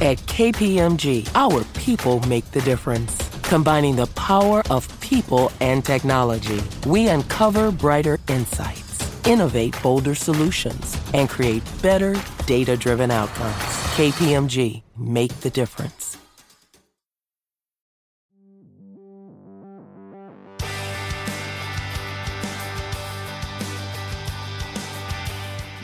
At 0.00 0.16
KPMG, 0.16 1.30
our 1.34 1.62
people 1.74 2.20
make 2.20 2.50
the 2.52 2.62
difference. 2.62 3.18
Combining 3.42 3.96
the 3.96 4.06
power 4.16 4.62
of 4.70 4.88
people 5.02 5.52
and 5.60 5.84
technology, 5.84 6.62
we 6.86 7.08
uncover 7.08 7.70
brighter 7.70 8.18
insights, 8.26 9.04
innovate 9.26 9.76
bolder 9.82 10.14
solutions, 10.14 10.96
and 11.12 11.28
create 11.28 11.62
better 11.82 12.16
data 12.46 12.78
driven 12.78 13.10
outcomes. 13.10 13.54
KPMG, 13.94 14.82
make 14.96 15.38
the 15.40 15.50
difference. 15.50 16.19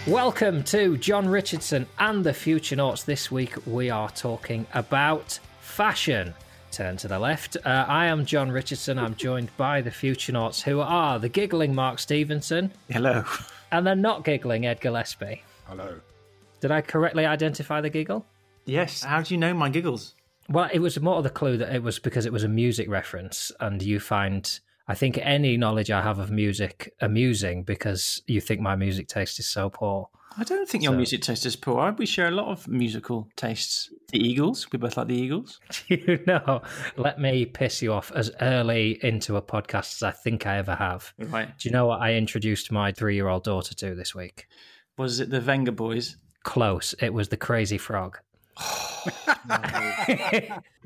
Welcome 0.06 0.62
to 0.65 0.96
Jon 0.98 1.28
Richardson 1.28 1.84
and 1.98 2.23
the 2.23 2.30
Futurenauts. 2.30 3.05
This 3.05 3.28
week 3.33 3.55
we 3.66 3.91
are 3.91 4.09
talking 4.10 4.65
about 4.73 5.41
fashion. 5.59 6.32
Turn 6.70 6.96
to 6.98 7.09
the 7.09 7.19
left. 7.19 7.57
Uh, 7.65 7.87
I 7.88 8.07
am 8.07 8.24
Jon 8.24 8.52
Richardson. 8.52 9.01
I'm 9.01 9.16
joined 9.16 9.51
by 9.57 9.80
the 9.80 9.90
Futurenauts, 9.90 10.63
who 10.63 10.79
are 10.79 11.18
the 11.18 11.29
giggling 11.29 11.74
Mark 11.74 11.98
Stevenson. 11.98 12.71
Hello. 12.88 13.24
And 13.73 13.85
the 13.85 13.96
not 13.96 14.23
giggling 14.23 14.65
Ed 14.65 14.80
Gillespie. 14.80 15.43
Hello. 15.65 15.98
Did 16.60 16.70
I 16.70 16.82
correctly 16.82 17.26
identify 17.26 17.80
the 17.80 17.91
giggle? 17.91 18.24
Yes. 18.65 19.02
How 19.02 19.23
do 19.23 19.35
you 19.35 19.38
know 19.38 19.54
my 19.54 19.70
giggles? 19.70 20.15
Well, 20.48 20.70
it 20.73 20.79
was 20.79 21.01
more 21.01 21.16
of 21.16 21.24
the 21.24 21.30
clue 21.30 21.57
that 21.57 21.74
it 21.74 21.82
was 21.82 21.98
because 21.98 22.26
it 22.26 22.32
was 22.32 22.45
a 22.45 22.48
music 22.48 22.88
reference, 22.88 23.51
and 23.59 23.82
you 23.82 23.98
find, 23.98 24.60
I 24.88 24.95
think, 24.95 25.18
any 25.20 25.56
knowledge 25.56 25.90
I 25.90 26.01
have 26.02 26.18
of 26.18 26.30
music 26.30 26.92
amusing 27.01 27.65
because 27.65 28.23
you 28.26 28.40
think 28.40 28.60
my 28.60 28.76
music 28.76 29.09
taste 29.09 29.38
is 29.38 29.46
so 29.48 29.68
poor. 29.70 30.09
I 30.38 30.45
don't 30.45 30.68
think 30.68 30.84
your 30.84 30.92
So- 30.92 30.96
music 30.98 31.23
taste 31.23 31.46
is 31.46 31.56
poor. 31.56 31.92
We 31.92 32.04
share 32.06 32.29
a 32.29 32.30
lot 32.30 32.48
of 32.48 32.68
musical 32.68 33.26
tastes. 33.37 33.90
The 34.12 34.18
Eagles. 34.18 34.70
We 34.70 34.79
both 34.79 34.96
like 34.98 35.09
the 35.09 35.14
Eagles. 35.16 35.59
you 35.88 36.20
know, 36.26 36.60
let 36.96 37.18
me 37.18 37.46
piss 37.46 37.80
you 37.82 37.92
off 37.92 38.12
as 38.14 38.30
early 38.42 38.98
into 39.02 39.37
a 39.37 39.42
podcast 39.42 39.96
as 39.96 40.02
I 40.02 40.10
think 40.10 40.46
I 40.46 40.59
ever 40.59 40.74
have. 40.74 41.12
Right. 41.18 41.48
Do 41.59 41.68
you 41.68 41.73
know 41.73 41.87
what 41.87 42.01
I 42.02 42.14
introduced 42.14 42.70
my 42.70 42.92
three 42.92 43.14
year 43.14 43.29
old 43.29 43.45
daughter 43.45 43.74
to 43.74 43.95
this 43.95 44.14
week? 44.14 44.46
Was 44.98 45.20
it 45.20 45.30
the 45.30 45.40
Vengaboys? 45.40 46.16
Close. 46.45 46.95
It 47.01 47.12
was 47.12 47.29
the 47.30 47.37
Crazy 47.37 47.79
Frog. 47.79 48.18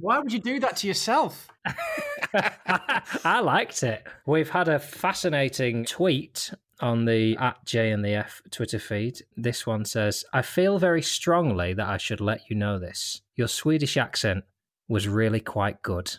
Why 0.00 0.18
would 0.18 0.32
you 0.32 0.40
do 0.40 0.60
that 0.60 0.76
to 0.78 0.86
yourself? 0.86 1.48
I 3.24 3.40
liked 3.40 3.82
it. 3.82 4.06
We've 4.26 4.50
had 4.50 4.68
a 4.68 4.78
fascinating 4.78 5.84
tweet 5.84 6.52
on 6.80 7.04
the 7.04 7.36
at 7.36 7.64
J 7.64 7.90
and 7.90 8.04
the 8.04 8.14
F 8.14 8.42
Twitter 8.50 8.78
feed. 8.78 9.22
This 9.36 9.66
one 9.66 9.84
says, 9.84 10.24
I 10.32 10.42
feel 10.42 10.78
very 10.78 11.02
strongly 11.02 11.74
that 11.74 11.86
I 11.86 11.98
should 11.98 12.20
let 12.20 12.48
you 12.48 12.56
know 12.56 12.78
this. 12.78 13.20
Your 13.36 13.48
Swedish 13.48 13.96
accent 13.96 14.44
was 14.88 15.08
really 15.08 15.40
quite 15.40 15.82
good. 15.82 16.16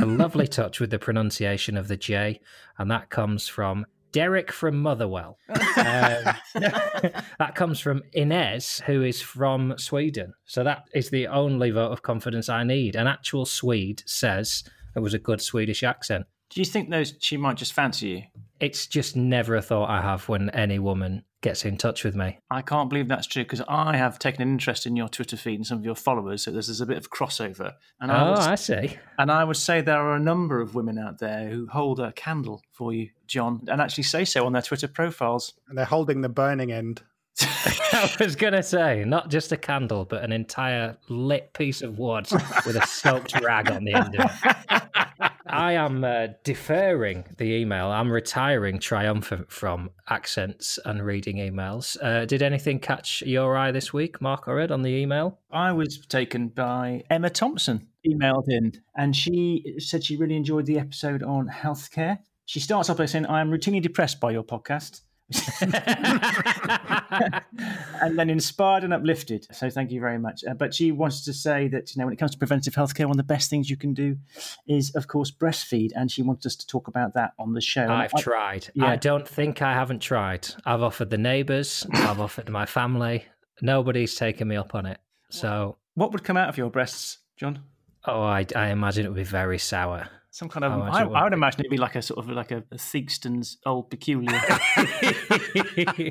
A 0.00 0.06
lovely 0.06 0.46
touch 0.46 0.78
with 0.78 0.90
the 0.90 1.00
pronunciation 1.00 1.76
of 1.76 1.88
the 1.88 1.96
J, 1.96 2.40
and 2.78 2.90
that 2.90 3.10
comes 3.10 3.48
from 3.48 3.86
Derek 4.14 4.52
from 4.52 4.80
Motherwell. 4.80 5.38
Um, 5.76 6.24
that 7.38 7.54
comes 7.56 7.78
from 7.80 8.04
Inez, 8.14 8.80
who 8.86 9.02
is 9.02 9.20
from 9.20 9.74
Sweden. 9.76 10.32
So 10.46 10.64
that 10.64 10.84
is 10.94 11.10
the 11.10 11.26
only 11.26 11.70
vote 11.72 11.90
of 11.90 12.00
confidence 12.00 12.48
I 12.48 12.62
need. 12.62 12.96
An 12.96 13.06
actual 13.06 13.44
Swede 13.44 14.02
says 14.06 14.64
it 14.96 15.00
was 15.00 15.12
a 15.12 15.18
good 15.18 15.42
Swedish 15.42 15.82
accent. 15.82 16.26
Do 16.48 16.60
you 16.60 16.64
think 16.64 16.88
those 16.88 17.14
she 17.20 17.36
might 17.36 17.56
just 17.56 17.74
fancy 17.74 18.08
you? 18.08 18.22
It's 18.60 18.86
just 18.86 19.14
never 19.14 19.56
a 19.56 19.62
thought 19.62 19.90
I 19.90 20.00
have 20.00 20.26
when 20.28 20.48
any 20.50 20.78
woman 20.78 21.24
gets 21.44 21.64
in 21.64 21.76
touch 21.76 22.02
with 22.02 22.16
me. 22.16 22.38
I 22.50 22.62
can't 22.62 22.88
believe 22.88 23.06
that's 23.06 23.26
true 23.26 23.44
because 23.44 23.60
I 23.68 23.96
have 23.96 24.18
taken 24.18 24.42
an 24.42 24.48
interest 24.48 24.86
in 24.86 24.96
your 24.96 25.08
Twitter 25.08 25.36
feed 25.36 25.56
and 25.56 25.66
some 25.66 25.78
of 25.78 25.84
your 25.84 25.94
followers. 25.94 26.42
So 26.42 26.50
there's, 26.50 26.66
there's 26.66 26.80
a 26.80 26.86
bit 26.86 26.96
of 26.96 27.10
crossover. 27.10 27.74
And 28.00 28.10
I, 28.10 28.26
Oh, 28.26 28.30
would, 28.30 28.38
I 28.40 28.54
see. 28.56 28.96
and 29.18 29.30
I 29.30 29.44
would 29.44 29.56
say 29.58 29.80
there 29.80 30.00
are 30.00 30.16
a 30.16 30.20
number 30.20 30.60
of 30.60 30.74
women 30.74 30.98
out 30.98 31.18
there 31.18 31.48
who 31.50 31.66
hold 31.68 32.00
a 32.00 32.12
candle 32.12 32.62
for 32.72 32.92
you, 32.92 33.10
Jon, 33.26 33.62
and 33.68 33.80
actually 33.80 34.04
say 34.04 34.24
so 34.24 34.46
on 34.46 34.52
their 34.54 34.62
Twitter 34.62 34.88
profiles. 34.88 35.52
And 35.68 35.78
they're 35.78 35.84
holding 35.84 36.22
the 36.22 36.28
burning 36.28 36.72
end. 36.72 37.02
I 37.92 38.16
was 38.20 38.36
going 38.36 38.52
to 38.54 38.62
say, 38.62 39.04
not 39.04 39.28
just 39.30 39.52
a 39.52 39.56
candle, 39.56 40.04
but 40.04 40.22
an 40.24 40.32
entire 40.32 40.96
lit 41.08 41.52
piece 41.52 41.82
of 41.82 41.98
wood 41.98 42.26
with 42.66 42.76
a 42.76 42.86
soaked 42.86 43.38
rag 43.40 43.70
on 43.70 43.84
the 43.84 43.94
end 43.94 44.18
of 44.18 44.30
it. 44.44 44.82
I 45.54 45.74
am 45.74 46.02
uh, 46.02 46.26
deferring 46.42 47.26
the 47.38 47.44
email. 47.44 47.86
I'm 47.86 48.10
retiring 48.10 48.80
triumphant 48.80 49.52
from 49.52 49.90
accents 50.10 50.80
and 50.84 51.06
reading 51.06 51.36
emails. 51.36 51.96
Uh, 52.02 52.24
did 52.24 52.42
anything 52.42 52.80
catch 52.80 53.22
your 53.22 53.56
eye 53.56 53.70
this 53.70 53.92
week, 53.92 54.20
Mark 54.20 54.48
or 54.48 54.58
Ed, 54.58 54.72
on 54.72 54.82
the 54.82 54.90
email? 54.90 55.38
I 55.52 55.70
was 55.70 56.04
taken 56.08 56.48
by 56.48 57.04
Emma 57.08 57.30
Thompson, 57.30 57.86
emailed 58.04 58.46
in, 58.48 58.72
and 58.96 59.14
she 59.14 59.76
said 59.78 60.02
she 60.02 60.16
really 60.16 60.36
enjoyed 60.36 60.66
the 60.66 60.80
episode 60.80 61.22
on 61.22 61.46
healthcare. 61.46 62.18
She 62.46 62.58
starts 62.58 62.90
off 62.90 62.96
by 62.96 63.06
saying, 63.06 63.26
I 63.26 63.40
am 63.40 63.52
routinely 63.52 63.80
depressed 63.80 64.18
by 64.18 64.32
your 64.32 64.42
podcast. 64.42 65.02
And 68.00 68.18
then 68.18 68.28
inspired 68.30 68.84
and 68.84 68.92
uplifted. 68.92 69.46
So 69.54 69.70
thank 69.70 69.90
you 69.90 70.00
very 70.00 70.18
much. 70.18 70.44
Uh, 70.48 70.54
but 70.54 70.74
she 70.74 70.92
wants 70.92 71.24
to 71.24 71.32
say 71.32 71.68
that 71.68 71.94
you 71.94 72.00
know 72.00 72.06
when 72.06 72.12
it 72.12 72.18
comes 72.18 72.32
to 72.32 72.38
preventive 72.38 72.74
healthcare, 72.74 73.02
one 73.06 73.12
of 73.12 73.16
the 73.16 73.22
best 73.22 73.48
things 73.50 73.70
you 73.70 73.76
can 73.76 73.94
do 73.94 74.16
is, 74.68 74.94
of 74.94 75.06
course, 75.08 75.30
breastfeed. 75.30 75.90
And 75.94 76.10
she 76.10 76.22
wants 76.22 76.44
us 76.46 76.56
to 76.56 76.66
talk 76.66 76.88
about 76.88 77.14
that 77.14 77.32
on 77.38 77.52
the 77.54 77.60
show. 77.60 77.86
I've 77.88 78.12
I- 78.14 78.20
tried. 78.20 78.68
yeah. 78.74 78.86
I 78.86 78.96
don't 78.96 79.26
think 79.26 79.62
I 79.62 79.72
haven't 79.72 80.00
tried. 80.00 80.48
I've 80.66 80.82
offered 80.82 81.10
the 81.10 81.18
neighbours, 81.18 81.86
I've 81.92 82.20
offered 82.20 82.48
my 82.48 82.66
family. 82.66 83.24
Nobody's 83.62 84.14
taken 84.16 84.48
me 84.48 84.56
up 84.56 84.74
on 84.74 84.84
it. 84.86 84.98
So, 85.30 85.76
What 85.94 86.12
would 86.12 86.24
come 86.24 86.36
out 86.36 86.48
of 86.48 86.56
your 86.58 86.70
breasts, 86.70 87.18
Jon? 87.36 87.60
oh, 88.06 88.22
I, 88.22 88.44
I 88.54 88.68
imagine 88.68 89.06
it 89.06 89.08
would 89.08 89.16
be 89.16 89.22
very 89.24 89.58
sour. 89.58 90.08
Some 90.34 90.48
kind 90.48 90.64
of. 90.64 90.72
Oh, 90.72 90.82
I, 90.82 91.04
would 91.04 91.14
I 91.14 91.22
would 91.22 91.32
imagine 91.32 91.60
it'd 91.60 91.70
be 91.70 91.76
like 91.76 91.94
a 91.94 92.02
sort 92.02 92.18
of 92.18 92.28
like 92.28 92.50
a, 92.50 92.64
a 92.72 92.76
Theakston's 92.76 93.58
old 93.64 93.88
Peculier. 93.88 94.42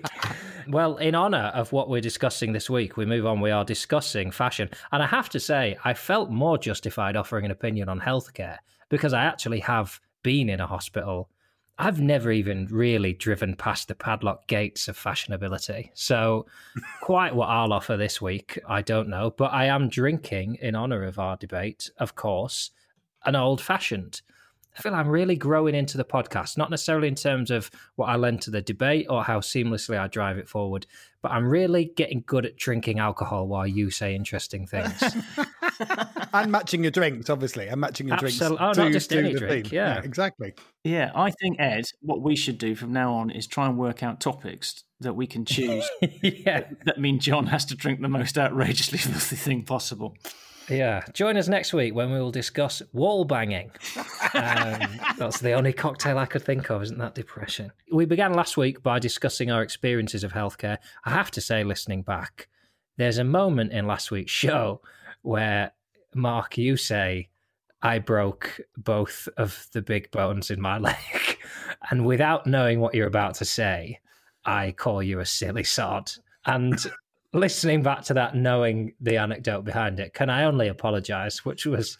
well, 0.69 0.95
in 0.95 1.13
honour 1.13 1.51
of 1.53 1.73
what 1.73 1.89
we're 1.89 1.99
discussing 1.99 2.53
this 2.53 2.69
week, 2.69 2.95
we 2.95 3.05
move 3.05 3.25
on. 3.25 3.41
We 3.41 3.51
are 3.51 3.65
discussing 3.65 4.31
fashion. 4.31 4.69
And 4.93 5.03
I 5.03 5.07
have 5.07 5.27
to 5.31 5.41
say, 5.41 5.77
I 5.83 5.93
felt 5.93 6.31
more 6.31 6.57
justified 6.57 7.17
offering 7.17 7.43
an 7.43 7.51
opinion 7.51 7.89
on 7.89 7.99
healthcare 7.99 8.59
because 8.87 9.11
I 9.11 9.25
actually 9.25 9.59
have 9.59 9.99
been 10.23 10.47
in 10.47 10.61
a 10.61 10.67
hospital. 10.67 11.29
I've 11.77 11.99
never 11.99 12.31
even 12.31 12.69
really 12.71 13.11
driven 13.11 13.57
past 13.57 13.89
the 13.89 13.95
padlock 13.95 14.47
gates 14.47 14.87
of 14.87 14.97
fashionability. 14.97 15.89
So, 15.95 16.45
quite 17.01 17.35
what 17.35 17.49
I'll 17.49 17.73
offer 17.73 17.97
this 17.97 18.21
week, 18.21 18.57
I 18.69 18.83
don't 18.83 19.09
know. 19.09 19.31
But 19.31 19.51
I 19.51 19.65
am 19.65 19.89
drinking, 19.89 20.59
in 20.61 20.77
honour 20.77 21.03
of 21.03 21.19
our 21.19 21.35
debate, 21.35 21.91
of 21.97 22.15
course, 22.15 22.71
an 23.25 23.35
old 23.35 23.61
fashioned. 23.61 24.21
I 24.77 24.81
feel 24.81 24.95
I'm 24.95 25.07
really 25.07 25.35
growing 25.35 25.75
into 25.75 25.97
the 25.97 26.05
podcast, 26.05 26.57
not 26.57 26.71
necessarily 26.71 27.07
in 27.07 27.15
terms 27.15 27.51
of 27.51 27.69
what 27.95 28.07
I 28.07 28.15
lend 28.15 28.41
to 28.43 28.49
the 28.49 28.61
debate 28.61 29.05
or 29.07 29.23
how 29.23 29.39
seamlessly 29.39 29.99
I 29.99 30.07
drive 30.07 30.39
it 30.39 30.49
forward, 30.49 30.87
but 31.21 31.31
I'm 31.31 31.47
really 31.47 31.91
getting 31.95 32.23
good 32.25 32.45
at 32.45 32.57
drinking 32.57 32.97
alcohol 32.97 33.47
while 33.47 33.67
you 33.67 33.91
say 33.91 34.15
interesting 34.15 34.65
things. 34.65 34.99
and 36.33 36.51
matching 36.51 36.83
your 36.83 36.91
drinks, 36.91 37.29
obviously. 37.29 37.67
And 37.67 37.79
matching 37.79 38.07
your 38.07 38.17
drinks. 38.17 38.41
Absolute- 38.41 38.61
oh, 38.61 38.71
not 38.71 38.91
just 38.91 39.11
to 39.11 39.19
any 39.19 39.33
the 39.33 39.39
drink, 39.39 39.67
theme. 39.67 39.75
yeah. 39.75 40.01
exactly. 40.03 40.53
Yeah, 40.83 41.11
I 41.13 41.31
think 41.31 41.57
Ed, 41.59 41.85
what 42.01 42.21
we 42.21 42.35
should 42.35 42.57
do 42.57 42.73
from 42.75 42.93
now 42.93 43.13
on 43.13 43.29
is 43.29 43.45
try 43.45 43.67
and 43.67 43.77
work 43.77 44.01
out 44.01 44.19
topics 44.19 44.83
that 44.99 45.13
we 45.13 45.27
can 45.27 45.45
choose 45.45 45.87
yeah, 46.21 46.63
that 46.85 46.99
mean 46.99 47.19
Jon 47.19 47.47
has 47.47 47.65
to 47.65 47.75
drink 47.75 48.01
the 48.01 48.09
most 48.09 48.37
outrageously 48.37 48.97
filthy 48.97 49.35
thing 49.35 49.63
possible. 49.63 50.17
Yeah. 50.69 51.03
Join 51.13 51.37
us 51.37 51.47
next 51.47 51.73
week 51.73 51.93
when 51.93 52.11
we 52.11 52.19
will 52.19 52.31
discuss 52.31 52.81
wall 52.91 53.25
banging. 53.25 53.71
Um, 54.33 54.79
that's 55.17 55.39
the 55.39 55.53
only 55.53 55.73
cocktail 55.73 56.17
I 56.17 56.25
could 56.25 56.43
think 56.43 56.69
of, 56.69 56.83
isn't 56.83 56.97
that 56.97 57.15
depression? 57.15 57.71
We 57.91 58.05
began 58.05 58.33
last 58.33 58.57
week 58.57 58.81
by 58.83 58.99
discussing 58.99 59.51
our 59.51 59.61
experiences 59.61 60.23
of 60.23 60.33
healthcare. 60.33 60.77
I 61.05 61.11
have 61.11 61.31
to 61.31 61.41
say, 61.41 61.63
listening 61.63 62.01
back, 62.01 62.47
there's 62.97 63.17
a 63.17 63.23
moment 63.23 63.73
in 63.73 63.87
last 63.87 64.11
week's 64.11 64.31
show 64.31 64.81
where 65.21 65.71
Mark, 66.15 66.57
you 66.57 66.77
say, 66.77 67.29
I 67.81 67.99
broke 67.99 68.61
both 68.77 69.27
of 69.37 69.67
the 69.73 69.81
big 69.81 70.09
bones 70.11 70.49
in 70.49 70.61
my 70.61 70.77
leg. 70.79 71.37
And 71.89 72.05
without 72.05 72.47
knowing 72.47 72.79
what 72.79 72.95
you're 72.95 73.07
about 73.07 73.35
to 73.35 73.45
say, 73.45 73.99
I 74.45 74.71
call 74.71 75.03
you 75.03 75.19
a 75.19 75.25
silly 75.25 75.63
sod. 75.63 76.11
And 76.45 76.77
listening 77.33 77.81
back 77.81 78.03
to 78.03 78.13
that, 78.13 78.35
knowing 78.35 78.93
the 79.01 79.17
anecdote 79.17 79.63
behind 79.63 79.99
it, 79.99 80.13
can 80.13 80.29
I 80.29 80.43
only 80.43 80.67
apologise, 80.67 81.43
which 81.43 81.65
was 81.65 81.97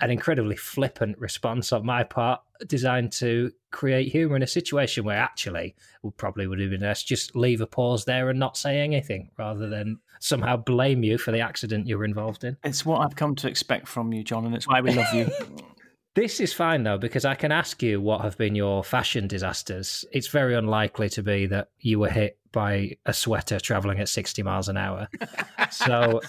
an 0.00 0.10
incredibly 0.10 0.56
flippant 0.56 1.16
response 1.18 1.72
on 1.72 1.86
my 1.86 2.02
part, 2.02 2.40
designed 2.66 3.12
to 3.12 3.52
create 3.70 4.10
humour 4.10 4.36
in 4.36 4.42
a 4.42 4.46
situation 4.46 5.04
where 5.04 5.16
actually 5.16 5.74
would 6.02 6.16
probably 6.16 6.46
would 6.46 6.60
have 6.60 6.70
been 6.70 6.80
best 6.80 7.06
just 7.06 7.36
leave 7.36 7.60
a 7.60 7.66
pause 7.66 8.04
there 8.04 8.28
and 8.28 8.38
not 8.38 8.56
say 8.56 8.80
anything, 8.80 9.30
rather 9.38 9.68
than 9.68 9.98
somehow 10.18 10.56
blame 10.56 11.02
you 11.02 11.18
for 11.18 11.32
the 11.32 11.40
accident 11.40 11.86
you 11.86 11.98
were 11.98 12.04
involved 12.04 12.44
in. 12.44 12.56
It's 12.64 12.84
what 12.84 13.00
I've 13.00 13.16
come 13.16 13.34
to 13.36 13.48
expect 13.48 13.88
from 13.88 14.12
you, 14.12 14.24
Jon, 14.24 14.46
and 14.46 14.54
it's 14.54 14.68
why 14.68 14.80
we 14.80 14.92
love 14.92 15.12
you. 15.14 15.28
This 16.14 16.40
is 16.40 16.52
fine 16.52 16.82
though, 16.82 16.98
because 16.98 17.24
I 17.24 17.34
can 17.34 17.52
ask 17.52 17.82
you 17.82 18.00
what 18.00 18.20
have 18.20 18.36
been 18.36 18.54
your 18.54 18.84
fashion 18.84 19.26
disasters. 19.26 20.04
It's 20.12 20.28
very 20.28 20.54
unlikely 20.54 21.08
to 21.10 21.22
be 21.22 21.46
that 21.46 21.68
you 21.80 21.98
were 21.98 22.10
hit 22.10 22.38
by 22.52 22.98
a 23.06 23.14
sweater 23.14 23.58
traveling 23.58 23.98
at 23.98 24.10
60 24.10 24.42
miles 24.42 24.68
an 24.68 24.76
hour. 24.76 25.08
so, 25.70 26.20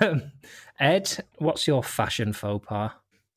um, 0.00 0.32
Ed, 0.80 1.22
what's 1.36 1.66
your 1.66 1.82
fashion 1.82 2.32
faux 2.32 2.66
pas? 2.66 2.92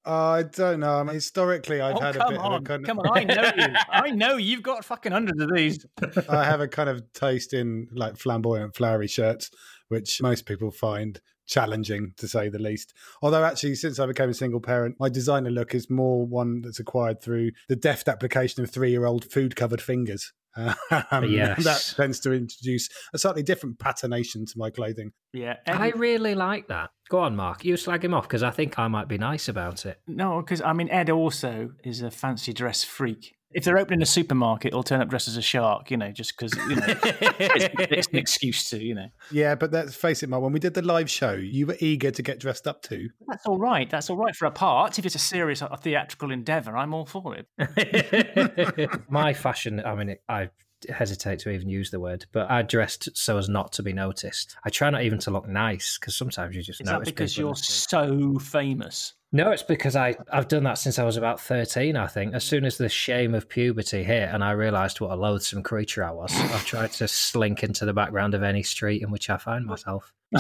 I 0.06 0.44
don't 0.44 0.80
know. 0.80 0.96
I 0.96 1.04
mean, 1.04 1.16
historically, 1.16 1.82
I've 1.82 1.98
oh, 1.98 2.00
had 2.00 2.16
a 2.16 2.20
come 2.20 2.30
bit 2.30 2.40
on, 2.40 2.54
of 2.54 2.62
a 2.62 2.64
kind 2.64 2.84
of, 2.84 2.88
come 2.88 3.00
on! 3.00 3.18
I 3.18 3.24
know 3.26 3.52
you. 3.58 3.74
I 3.92 4.12
know 4.12 4.38
you've 4.38 4.64
got 4.64 4.86
fucking 4.86 5.12
hundreds 5.12 5.42
of 5.42 5.54
these. 5.54 5.86
I 6.30 6.46
have 6.46 6.62
a 6.62 6.68
kind 6.68 6.90
of 6.90 7.12
taste 7.12 7.54
in 7.54 7.90
like 7.92 8.18
flamboyant, 8.18 8.76
flowery 8.76 9.08
shirts, 9.08 9.52
which 9.90 10.22
most 10.22 10.46
people 10.46 10.72
find 10.72 11.20
challenging 11.50 12.14
to 12.18 12.28
say 12.28 12.48
the 12.48 12.60
least. 12.60 12.94
Although, 13.22 13.44
actually, 13.44 13.76
since 13.76 14.00
I 14.00 14.06
became 14.06 14.30
a 14.30 14.34
single 14.34 14.62
parent, 14.62 14.96
my 15.00 15.10
designer 15.10 15.50
look 15.50 15.76
is 15.76 15.90
more 15.90 16.26
one 16.26 16.62
that's 16.62 16.80
acquired 16.80 17.22
through 17.22 17.52
the 17.68 17.76
deft 17.76 18.08
application 18.08 18.64
of 18.64 18.70
three 18.70 18.92
year 18.92 19.06
old 19.06 19.26
food 19.26 19.56
covered 19.56 19.82
fingers. 19.82 20.32
Um, 21.12 21.26
yes. 21.26 21.64
That 21.64 21.94
tends 21.96 22.20
to 22.22 22.34
introduce 22.34 22.90
a 23.14 23.18
slightly 23.18 23.44
different 23.44 23.78
patination 23.78 24.52
to 24.52 24.58
my 24.58 24.70
clothing. 24.70 25.14
Yeah, 25.32 25.58
I 25.68 25.92
really 25.92 26.36
like 26.36 26.68
that. 26.68 26.90
Go 27.10 27.20
on, 27.20 27.36
Mark. 27.36 27.64
You 27.64 27.78
slag 27.78 28.04
him 28.04 28.14
off 28.14 28.24
because 28.24 28.44
I 28.44 28.50
think 28.50 28.78
I 28.78 28.88
might 28.88 29.08
be 29.08 29.18
nice 29.18 29.48
about 29.48 29.86
it. 29.86 30.02
No, 30.08 30.42
because 30.42 30.62
I 30.62 30.74
mean, 30.74 30.90
Ed 30.90 31.10
also 31.10 31.72
is 31.84 32.02
a 32.02 32.12
fancy 32.12 32.52
dress 32.52 32.84
freak. 32.84 33.36
If 33.54 33.64
they're 33.64 33.78
opening 33.78 34.02
a 34.02 34.06
supermarket, 34.06 34.74
he'll 34.74 34.84
turn 34.84 35.02
up 35.02 35.10
dressed 35.10 35.28
as 35.28 35.38
a 35.38 35.42
shark, 35.42 35.90
you 35.90 35.98
know, 35.98 36.12
just 36.12 36.38
because 36.38 36.54
you 36.56 36.76
know, 36.76 36.86
it's, 36.88 37.70
it's, 37.80 38.08
an 38.08 38.18
excuse 38.18 38.70
to, 38.70 38.84
you 38.84 38.94
know. 38.94 39.08
Yeah, 39.32 39.56
but 39.56 39.72
let's 39.72 39.96
face 39.96 40.22
it, 40.22 40.30
Mark, 40.30 40.44
when 40.44 40.54
we 40.54 40.60
did 40.60 40.76
the 40.76 40.84
live 40.84 41.10
show, 41.10 41.34
you 41.34 41.66
were 41.66 41.78
eager 41.80 42.12
to 42.12 42.22
get 42.22 42.40
dressed 42.40 42.68
up 42.68 42.84
too. 42.84 43.10
That's 43.28 43.46
all 43.48 43.58
right. 43.58 43.90
That's 43.90 44.10
all 44.10 44.18
right 44.18 44.36
for 44.36 44.46
a 44.46 44.52
part. 44.52 45.00
If 45.00 45.06
it's 45.06 45.16
a 45.16 45.20
serious 45.20 45.62
a 45.62 45.78
theatrical 45.78 46.32
endeavour, 46.32 46.78
I'm 46.78 46.94
all 46.94 47.06
for 47.06 47.36
it. 47.36 49.00
My 49.10 49.34
fashion, 49.34 49.82
I 49.84 49.96
mean, 49.96 50.16
I 50.28 50.50
hesitate 50.88 51.40
to 51.40 51.50
even 51.50 51.70
use 51.70 51.92
the 51.92 52.00
word, 52.00 52.26
but 52.32 52.50
I 52.50 52.62
dressed 52.62 53.10
so 53.18 53.38
as 53.38 53.50
not 53.50 53.74
to 53.74 53.84
be 53.84 53.94
noticed. 53.94 54.56
I 54.64 54.70
try 54.70 54.90
not 54.90 55.04
even 55.04 55.20
to 55.20 55.32
look 55.32 55.48
nice 55.48 55.98
because 55.98 56.16
sometimes 56.16 56.56
you 56.56 56.62
just 56.62 56.82
Is 56.82 56.88
notice 56.88 57.08
that 57.08 57.16
because 57.16 57.38
you're 57.38 57.56
so 57.56 58.40
famous? 58.40 59.14
No, 59.32 59.52
it's 59.52 59.62
because 59.62 59.96
I, 59.96 60.16
I've 60.32 60.48
done 60.48 60.64
that 60.64 60.80
since 60.80 60.98
I 60.98 61.04
was 61.04 61.16
about 61.16 61.40
13, 61.40 61.96
I 61.96 62.08
think. 62.08 62.34
As 62.34 62.44
soon 62.44 62.66
as 62.66 62.78
the 62.78 62.90
shame 62.90 63.36
of 63.36 63.48
puberty 63.48 64.04
hit 64.04 64.30
and 64.30 64.44
I 64.44 64.52
realised 64.52 65.00
what 65.00 65.12
a 65.12 65.16
loathsome 65.16 65.62
creature 65.62 66.04
I 66.04 66.12
was, 66.12 66.34
I've 66.36 66.66
tried 66.66 66.94
to 66.94 67.08
slink 67.08 67.64
into 67.64 67.86
the 67.86 67.94
background 67.94 68.34
of 68.34 68.42
any 68.42 68.64
street 68.64 69.04
in 69.04 69.12
which 69.12 69.30
I 69.30 69.38
find 69.38 69.68
myself. 69.68 70.12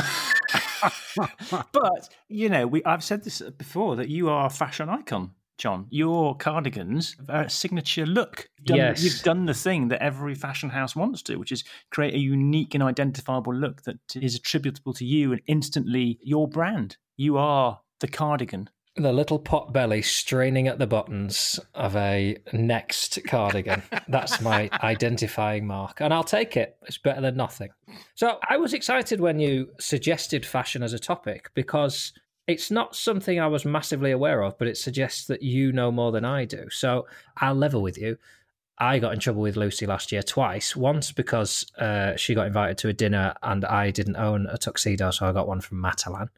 but, 1.72 2.10
you 2.30 2.50
know, 2.50 2.66
we 2.66 2.84
I've 2.84 3.04
said 3.04 3.24
this 3.24 3.42
before 3.42 3.96
that 3.98 4.10
you 4.10 4.30
are 4.30 4.48
a 4.48 4.50
fashion 4.50 4.90
icon. 4.90 5.32
John, 5.60 5.88
your 5.90 6.38
cardigans 6.38 7.18
are 7.28 7.44
a 7.44 7.50
signature 7.50 8.06
look. 8.06 8.50
You've 8.58 8.66
done, 8.66 8.78
Yes. 8.78 9.04
You've 9.04 9.22
done 9.24 9.46
the 9.46 9.54
thing 9.54 9.90
that 9.90 10.02
every 10.02 10.34
fashion 10.34 10.70
house 10.70 10.96
wants 10.96 11.22
to, 11.24 11.36
which 11.36 11.52
is 11.52 11.66
create 11.92 12.14
a 12.16 12.20
unique 12.20 12.74
and 12.74 12.82
identifiable 12.82 13.54
look 13.54 13.84
that 13.84 14.00
is 14.16 14.36
attributable 14.36 14.94
to 14.94 15.06
you 15.06 15.34
and 15.34 15.42
instantly 15.48 16.18
your 16.24 16.48
brand. 16.48 16.96
You 17.18 17.38
are 17.38 17.82
the 18.00 18.08
cardigan. 18.08 18.70
The 18.96 19.14
little 19.14 19.40
pot 19.40 19.72
belly 19.72 20.02
straining 20.02 20.68
at 20.68 20.80
the 20.80 20.88
buttons 20.88 21.60
of 21.74 21.96
a 21.96 22.38
next 22.52 23.20
cardigan. 23.28 23.84
That's 24.08 24.42
my 24.42 24.70
identifying 24.84 25.66
mark. 25.66 26.02
And 26.02 26.14
I'll 26.14 26.24
take 26.24 26.58
it. 26.58 26.76
It's 26.84 26.98
better 26.98 27.22
than 27.22 27.38
nothing. 27.38 27.70
So 28.16 28.40
I 28.50 28.58
was 28.58 28.74
excited 28.74 29.22
when 29.22 29.40
you 29.40 29.70
suggested 29.80 30.46
fashion 30.46 30.84
as 30.84 30.94
a 30.94 31.00
topic 31.00 31.50
because 31.54 32.14
it's 32.50 32.72
not 32.72 32.96
something 32.96 33.40
I 33.40 33.48
was 33.48 33.64
massively 33.64 34.10
aware 34.12 34.42
of, 34.42 34.58
but 34.58 34.68
it 34.68 34.76
suggests 34.76 35.28
that 35.28 35.44
you 35.44 35.72
know 35.72 35.92
more 35.92 36.12
than 36.12 36.26
I 36.26 36.46
do. 36.46 36.68
So 36.72 37.06
I'll 37.38 37.54
level 37.54 37.82
with 37.84 37.98
you. 37.98 38.18
I 38.80 38.98
got 38.98 39.14
in 39.14 39.20
trouble 39.20 39.42
with 39.42 39.58
Lucy 39.58 39.86
last 39.86 40.12
year 40.12 40.24
twice. 40.24 40.76
Once 40.76 41.12
because 41.12 41.66
uh, 41.78 42.16
she 42.16 42.34
got 42.34 42.48
invited 42.48 42.78
to 42.80 42.88
a 42.88 42.94
dinner 42.94 43.36
and 43.44 43.66
I 43.66 43.92
didn't 43.92 44.16
own 44.16 44.48
a 44.48 44.58
tuxedo, 44.58 45.12
so 45.12 45.28
I 45.28 45.32
got 45.32 45.48
one 45.48 45.62
from 45.62 45.82
Matalan, 45.82 46.30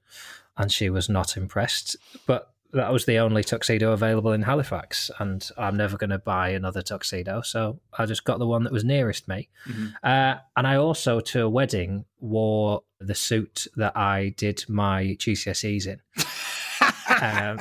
and 0.57 0.71
she 0.71 0.89
was 0.89 1.09
not 1.09 1.37
impressed. 1.37 1.95
But 2.25 2.51
that 2.73 2.91
was 2.91 3.05
the 3.05 3.17
only 3.17 3.43
tuxedo 3.43 3.91
available 3.91 4.31
in 4.31 4.43
Halifax, 4.43 5.11
and 5.19 5.47
I'm 5.57 5.75
never 5.75 5.97
going 5.97 6.11
to 6.11 6.19
buy 6.19 6.49
another 6.49 6.81
tuxedo, 6.81 7.41
so 7.41 7.79
I 7.97 8.05
just 8.05 8.23
got 8.23 8.39
the 8.39 8.47
one 8.47 8.63
that 8.63 8.73
was 8.73 8.83
nearest 8.83 9.27
me. 9.27 9.49
Uh, 10.03 10.35
and 10.55 10.65
I 10.65 10.75
also, 10.75 11.19
to 11.19 11.41
a 11.41 11.49
wedding, 11.49 12.05
wore 12.19 12.83
the 12.99 13.15
suit 13.15 13.67
that 13.75 13.97
I 13.97 14.33
did 14.37 14.63
my 14.69 15.17
GCSEs 15.19 15.87
in. 15.87 15.99
um, 17.21 17.59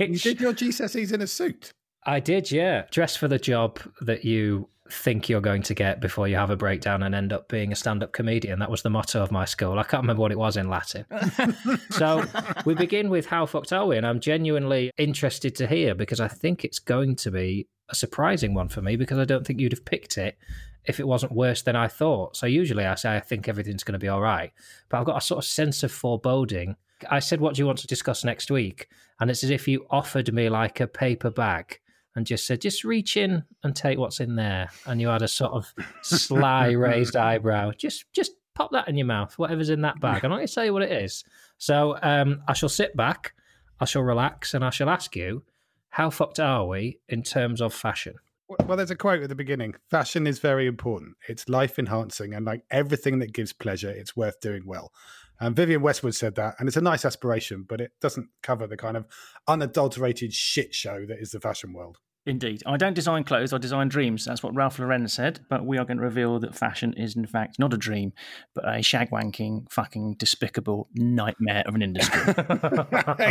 You 0.00 0.18
did 0.18 0.40
your 0.40 0.52
GCSEs 0.52 1.12
in 1.12 1.22
a 1.22 1.26
suit. 1.26 1.70
I 2.04 2.20
did, 2.20 2.50
yeah. 2.50 2.84
Dress 2.90 3.16
for 3.16 3.28
the 3.28 3.38
job 3.38 3.78
that 4.00 4.24
you 4.24 4.68
think 4.92 5.28
you're 5.28 5.40
going 5.40 5.62
to 5.62 5.74
get 5.74 6.00
before 6.00 6.28
you 6.28 6.36
have 6.36 6.50
a 6.50 6.56
breakdown 6.56 7.02
and 7.02 7.14
end 7.14 7.32
up 7.32 7.48
being 7.48 7.72
a 7.72 7.76
stand 7.76 8.02
up 8.02 8.12
comedian. 8.12 8.58
That 8.58 8.70
was 8.70 8.82
the 8.82 8.90
motto 8.90 9.22
of 9.22 9.30
my 9.30 9.44
school. 9.44 9.78
I 9.78 9.82
can't 9.82 10.02
remember 10.02 10.22
what 10.22 10.32
it 10.32 10.38
was 10.38 10.56
in 10.56 10.68
Latin. 10.68 11.04
so 11.90 12.24
we 12.64 12.74
begin 12.74 13.10
with 13.10 13.26
How 13.26 13.46
Fucked 13.46 13.72
Are 13.72 13.86
We? 13.86 13.96
And 13.96 14.06
I'm 14.06 14.20
genuinely 14.20 14.90
interested 14.96 15.54
to 15.56 15.66
hear 15.66 15.94
because 15.94 16.20
I 16.20 16.28
think 16.28 16.64
it's 16.64 16.78
going 16.78 17.16
to 17.16 17.30
be 17.30 17.66
a 17.88 17.94
surprising 17.94 18.54
one 18.54 18.68
for 18.68 18.82
me 18.82 18.96
because 18.96 19.18
I 19.18 19.24
don't 19.24 19.46
think 19.46 19.60
you'd 19.60 19.72
have 19.72 19.84
picked 19.84 20.18
it 20.18 20.38
if 20.84 21.00
it 21.00 21.06
wasn't 21.06 21.32
worse 21.32 21.62
than 21.62 21.76
I 21.76 21.88
thought. 21.88 22.36
So 22.36 22.46
usually 22.46 22.84
I 22.84 22.94
say 22.94 23.16
I 23.16 23.20
think 23.20 23.48
everything's 23.48 23.84
going 23.84 23.94
to 23.94 23.98
be 23.98 24.08
all 24.08 24.20
right. 24.20 24.52
But 24.88 24.98
I've 24.98 25.06
got 25.06 25.18
a 25.18 25.24
sort 25.24 25.44
of 25.44 25.48
sense 25.48 25.82
of 25.82 25.92
foreboding. 25.92 26.76
I 27.10 27.20
said, 27.20 27.40
What 27.40 27.54
do 27.54 27.62
you 27.62 27.66
want 27.66 27.78
to 27.78 27.86
discuss 27.86 28.24
next 28.24 28.50
week? 28.50 28.88
And 29.20 29.30
it's 29.30 29.44
as 29.44 29.50
if 29.50 29.68
you 29.68 29.86
offered 29.90 30.32
me 30.32 30.48
like 30.48 30.80
a 30.80 30.86
paper 30.86 31.30
bag 31.30 31.80
and 32.18 32.26
just 32.26 32.48
said, 32.48 32.60
just 32.60 32.82
reach 32.82 33.16
in 33.16 33.44
and 33.62 33.76
take 33.76 33.96
what's 33.96 34.18
in 34.18 34.34
there. 34.34 34.70
And 34.86 35.00
you 35.00 35.06
had 35.06 35.22
a 35.22 35.28
sort 35.28 35.52
of 35.52 35.72
sly 36.02 36.70
raised 36.72 37.14
eyebrow. 37.14 37.70
Just 37.78 38.12
just 38.12 38.32
pop 38.56 38.72
that 38.72 38.88
in 38.88 38.96
your 38.96 39.06
mouth, 39.06 39.38
whatever's 39.38 39.70
in 39.70 39.82
that 39.82 40.00
bag. 40.00 40.24
And 40.24 40.24
I'm 40.24 40.30
not 40.30 40.36
going 40.38 40.48
to 40.48 40.54
tell 40.54 40.64
you 40.64 40.72
what 40.72 40.82
it 40.82 40.90
is. 40.90 41.22
So 41.58 41.96
um, 42.02 42.42
I 42.48 42.54
shall 42.54 42.68
sit 42.68 42.96
back, 42.96 43.34
I 43.78 43.84
shall 43.84 44.02
relax, 44.02 44.52
and 44.52 44.64
I 44.64 44.70
shall 44.70 44.90
ask 44.90 45.14
you, 45.14 45.44
how 45.90 46.10
fucked 46.10 46.40
are 46.40 46.66
we 46.66 46.98
in 47.08 47.22
terms 47.22 47.60
of 47.60 47.72
fashion? 47.72 48.16
Well, 48.66 48.76
there's 48.76 48.90
a 48.90 48.96
quote 48.96 49.22
at 49.22 49.28
the 49.28 49.36
beginning. 49.36 49.76
Fashion 49.88 50.26
is 50.26 50.40
very 50.40 50.66
important. 50.66 51.14
It's 51.28 51.48
life 51.48 51.78
enhancing, 51.78 52.34
and 52.34 52.44
like 52.44 52.64
everything 52.68 53.20
that 53.20 53.32
gives 53.32 53.52
pleasure, 53.52 53.90
it's 53.90 54.16
worth 54.16 54.40
doing 54.40 54.66
well. 54.66 54.92
And 55.38 55.54
Vivienne 55.54 55.82
Westwood 55.82 56.16
said 56.16 56.34
that, 56.34 56.56
and 56.58 56.66
it's 56.66 56.76
a 56.76 56.80
nice 56.80 57.04
aspiration, 57.04 57.64
but 57.68 57.80
it 57.80 57.92
doesn't 58.00 58.28
cover 58.42 58.66
the 58.66 58.76
kind 58.76 58.96
of 58.96 59.06
unadulterated 59.46 60.32
shit 60.32 60.74
show 60.74 61.06
that 61.06 61.20
is 61.20 61.30
the 61.30 61.38
fashion 61.38 61.72
world. 61.72 61.98
Indeed. 62.28 62.62
I 62.66 62.76
don't 62.76 62.92
design 62.92 63.24
clothes, 63.24 63.54
I 63.54 63.58
design 63.58 63.88
dreams. 63.88 64.26
That's 64.26 64.42
what 64.42 64.54
Ralph 64.54 64.78
Lauren 64.78 65.08
said. 65.08 65.40
But 65.48 65.64
we 65.64 65.78
are 65.78 65.84
going 65.86 65.96
to 65.96 66.02
reveal 66.02 66.38
that 66.40 66.54
fashion 66.54 66.92
is, 66.92 67.16
in 67.16 67.26
fact, 67.26 67.58
not 67.58 67.72
a 67.72 67.78
dream, 67.78 68.12
but 68.54 68.64
a 68.64 68.78
shagwanking, 68.78 69.70
fucking 69.70 70.16
despicable 70.18 70.88
nightmare 70.94 71.62
of 71.66 71.74
an 71.74 71.82
industry. 71.82 72.20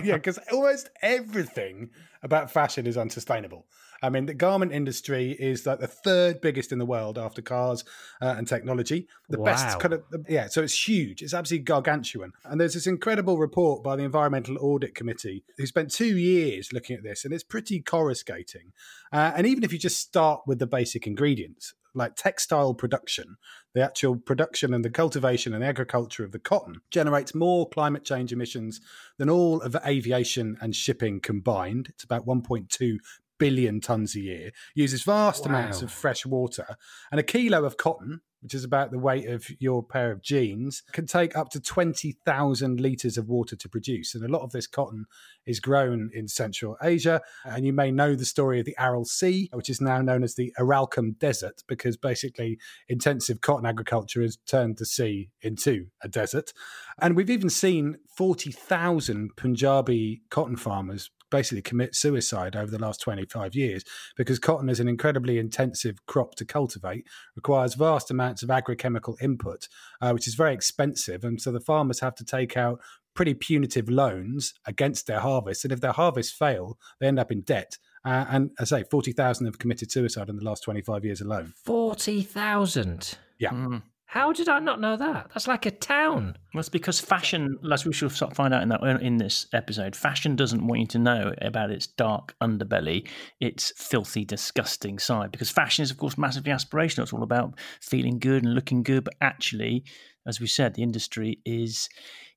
yeah, 0.04 0.16
because 0.16 0.40
almost 0.52 0.90
everything 1.04 1.92
about 2.24 2.50
fashion 2.50 2.88
is 2.88 2.98
unsustainable. 2.98 3.68
I 4.02 4.10
mean, 4.10 4.26
the 4.26 4.34
garment 4.34 4.72
industry 4.72 5.32
is 5.32 5.66
like 5.66 5.80
the 5.80 5.88
third 5.88 6.42
biggest 6.42 6.72
in 6.72 6.80
the 6.80 6.86
world 6.86 7.18
after 7.18 7.42
cars 7.42 7.84
uh, 8.22 8.36
and 8.38 8.48
technology. 8.48 9.08
The 9.30 9.40
Wow. 9.40 9.46
best 9.46 9.80
kind 9.80 9.94
of, 9.94 10.04
yeah, 10.30 10.48
so 10.48 10.62
it's 10.62 10.88
huge. 10.88 11.22
It's 11.22 11.34
absolutely 11.34 11.64
gargantuan. 11.64 12.32
And 12.46 12.60
there's 12.60 12.74
this 12.74 12.88
incredible 12.88 13.38
report 13.38 13.84
by 13.84 13.96
the 13.96 14.04
Environmental 14.04 14.58
Audit 14.60 14.96
Committee 14.96 15.44
who 15.58 15.66
spent 15.66 15.92
two 15.92 16.18
years 16.18 16.72
looking 16.72 16.96
at 16.96 17.04
this, 17.04 17.26
and 17.26 17.34
it's 17.34 17.44
pretty 17.44 17.82
coruscating. 17.82 18.72
Uh, 19.12 19.34
and 19.36 19.48
even 19.48 19.64
if 19.64 19.72
you 19.74 19.80
just 19.80 20.00
start 20.00 20.42
with 20.46 20.60
the 20.60 20.68
basic 20.68 21.08
ingredients, 21.08 21.74
like 21.94 22.16
textile 22.16 22.74
production, 22.74 23.38
the 23.74 23.82
actual 23.84 24.16
production 24.18 24.74
and 24.74 24.86
the 24.86 24.90
cultivation 24.90 25.54
and 25.54 25.64
agriculture 25.64 26.24
of 26.24 26.32
the 26.32 26.40
cotton 26.40 26.76
generates 26.92 27.34
more 27.34 27.68
climate 27.68 28.04
change 28.04 28.32
emissions 28.32 28.80
than 29.18 29.30
all 29.30 29.62
of 29.62 29.76
aviation 29.86 30.58
and 30.62 30.76
shipping 30.76 31.20
combined. 31.20 31.88
It's 31.90 32.04
about 32.04 32.28
1.2 32.28 32.98
billion 33.38 33.80
tons 33.80 34.16
a 34.16 34.20
year, 34.20 34.52
uses 34.76 35.04
vast 35.04 35.46
amounts 35.46 35.82
of 35.82 35.92
fresh 35.92 36.26
water, 36.26 36.78
and 37.12 37.20
a 37.20 37.24
kilo 37.24 37.66
of 37.66 37.78
cotton 37.78 38.22
which 38.42 38.54
is 38.54 38.64
about 38.64 38.92
the 38.92 39.00
weight 39.00 39.28
of 39.28 39.50
your 39.60 39.84
pair 39.84 40.12
of 40.12 40.22
jeans, 40.22 40.84
can 40.92 41.06
take 41.06 41.36
up 41.36 41.50
to 41.50 41.60
20,000 41.60 42.80
litres 42.80 43.18
of 43.18 43.28
water 43.28 43.56
to 43.56 43.70
produce. 43.70 44.14
And 44.14 44.24
a 44.24 44.28
lot 44.28 44.44
of 44.44 44.52
this 44.52 44.68
cotton 44.68 45.06
is 45.46 45.60
grown 45.60 46.12
in 46.14 46.28
Central 46.28 46.78
Asia. 46.82 47.22
And 47.44 47.66
you 47.66 47.74
may 47.74 47.92
know 47.92 48.16
the 48.16 48.26
story 48.26 48.60
of 48.60 48.66
the 48.66 48.76
Aral 48.80 49.06
Sea, 49.06 49.50
which 49.54 49.70
is 49.70 49.82
now 49.82 50.02
known 50.02 50.24
as 50.24 50.36
the 50.36 50.54
Aralkum 50.60 51.18
Desert, 51.18 51.64
because 51.68 51.98
basically 51.98 52.60
intensive 52.88 53.42
cotton 53.42 53.66
agriculture 53.66 54.22
has 54.22 54.38
turned 54.48 54.78
the 54.78 54.86
sea 54.86 55.30
into 55.42 55.88
a 56.02 56.08
desert. 56.08 56.54
And 57.02 57.16
we've 57.16 57.30
even 57.30 57.50
seen 57.50 57.98
40,000 58.16 59.36
Punjabi 59.36 60.22
cotton 60.30 60.58
farmers 60.58 61.10
basically 61.30 61.62
commit 61.62 61.96
suicide 61.96 62.56
over 62.56 62.72
the 62.72 62.80
last 62.80 63.02
25 63.02 63.56
years 63.56 63.84
because 64.16 64.40
cotton 64.40 64.70
is 64.70 64.80
an 64.80 64.88
incredibly 64.88 65.38
intensive 65.38 66.06
crop 66.06 66.36
to 66.36 66.46
cultivate, 66.46 67.06
requires 67.36 67.76
vast 67.76 68.12
amounts 68.12 68.44
of 68.44 68.50
agrochemical 68.50 69.16
input, 69.22 69.68
uh, 70.02 70.12
which 70.12 70.28
is 70.28 70.36
very 70.36 70.54
expensive. 70.54 71.24
And 71.24 71.42
so 71.42 71.52
the 71.52 71.60
farmers 71.60 72.00
have 72.00 72.16
to 72.16 72.26
take 72.26 72.58
out 72.58 72.80
pretty 73.14 73.34
punitive 73.34 73.90
loans 73.90 74.54
against 74.66 75.08
their 75.08 75.20
harvest. 75.20 75.66
And 75.66 75.74
if 75.74 75.82
their 75.82 75.92
harvests 75.92 76.32
fail, 76.32 76.78
they 77.00 77.08
end 77.08 77.20
up 77.20 77.32
in 77.32 77.42
debt. 77.42 77.78
Uh, 78.06 78.26
and 78.30 78.52
as 78.60 78.72
I 78.72 78.82
say, 78.82 78.88
40,000 78.90 79.48
have 79.48 79.58
committed 79.58 79.92
suicide 79.92 80.30
in 80.30 80.38
the 80.38 80.44
last 80.44 80.64
25 80.64 81.04
years 81.04 81.20
alone. 81.20 81.54
40,000? 81.66 83.18
Yeah. 83.40 83.50
Mm. 83.50 83.82
How 84.10 84.32
did 84.32 84.48
I 84.48 84.60
not 84.60 84.80
know 84.80 84.96
that? 84.96 85.32
That's 85.34 85.50
like 85.50 85.66
a 85.66 85.72
town. 85.72 86.38
Well, 86.54 86.62
it's 86.62 86.70
because 86.70 86.98
fashion, 86.98 87.58
as 87.70 87.86
we 87.86 87.92
shall 87.92 88.08
find 88.08 88.54
out 88.54 88.64
in 88.64 88.70
that 88.70 88.82
in 89.02 89.18
this 89.18 89.48
episode, 89.52 89.98
fashion 89.98 90.38
doesn't 90.38 90.66
want 90.66 90.80
you 90.80 90.88
to 90.88 91.00
know 91.00 91.34
about 91.42 91.72
its 91.72 91.88
dark 91.88 92.34
underbelly, 92.42 93.06
its 93.42 93.74
filthy, 93.76 94.24
disgusting 94.24 94.98
side. 94.98 95.32
Because 95.32 95.52
fashion 95.52 95.84
is, 95.84 95.92
of 95.92 95.98
course, 95.98 96.18
massively 96.18 96.54
aspirational. 96.54 97.04
It's 97.04 97.12
all 97.12 97.22
about 97.22 97.60
feeling 97.82 98.18
good 98.18 98.46
and 98.46 98.56
looking 98.56 98.82
good. 98.82 99.04
But 99.04 99.16
actually, 99.20 99.84
as 100.26 100.40
we 100.40 100.48
said, 100.48 100.74
the 100.74 100.84
industry 100.84 101.40
is, 101.44 101.90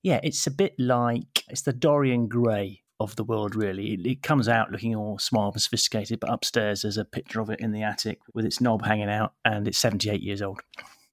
yeah, 0.03 0.19
it's 0.25 0.49
a 0.49 0.50
bit 0.50 0.75
like 0.77 1.45
it's 1.49 1.62
the 1.62 1.73
Dorian 1.73 2.27
Gray 2.27 2.83
of 2.99 3.15
the 3.15 3.25
world, 3.25 3.55
really. 3.55 3.93
It, 3.93 4.23
comes 4.25 4.49
out 4.49 4.73
looking 4.73 4.97
all 4.97 5.21
smart 5.21 5.55
and 5.55 5.62
sophisticated, 5.62 6.19
but 6.19 6.33
upstairs 6.33 6.83
there's 6.83 6.99
a 6.99 7.05
picture 7.05 7.41
of 7.41 7.49
it 7.49 7.61
in 7.61 7.71
the 7.71 7.85
attic 7.85 8.19
with 8.35 8.45
its 8.45 8.61
knob 8.61 8.85
hanging 8.85 9.09
out, 9.09 9.35
and 9.45 9.69
it's 9.69 9.79
78 9.79 10.21
years 10.21 10.43
old. 10.43 10.61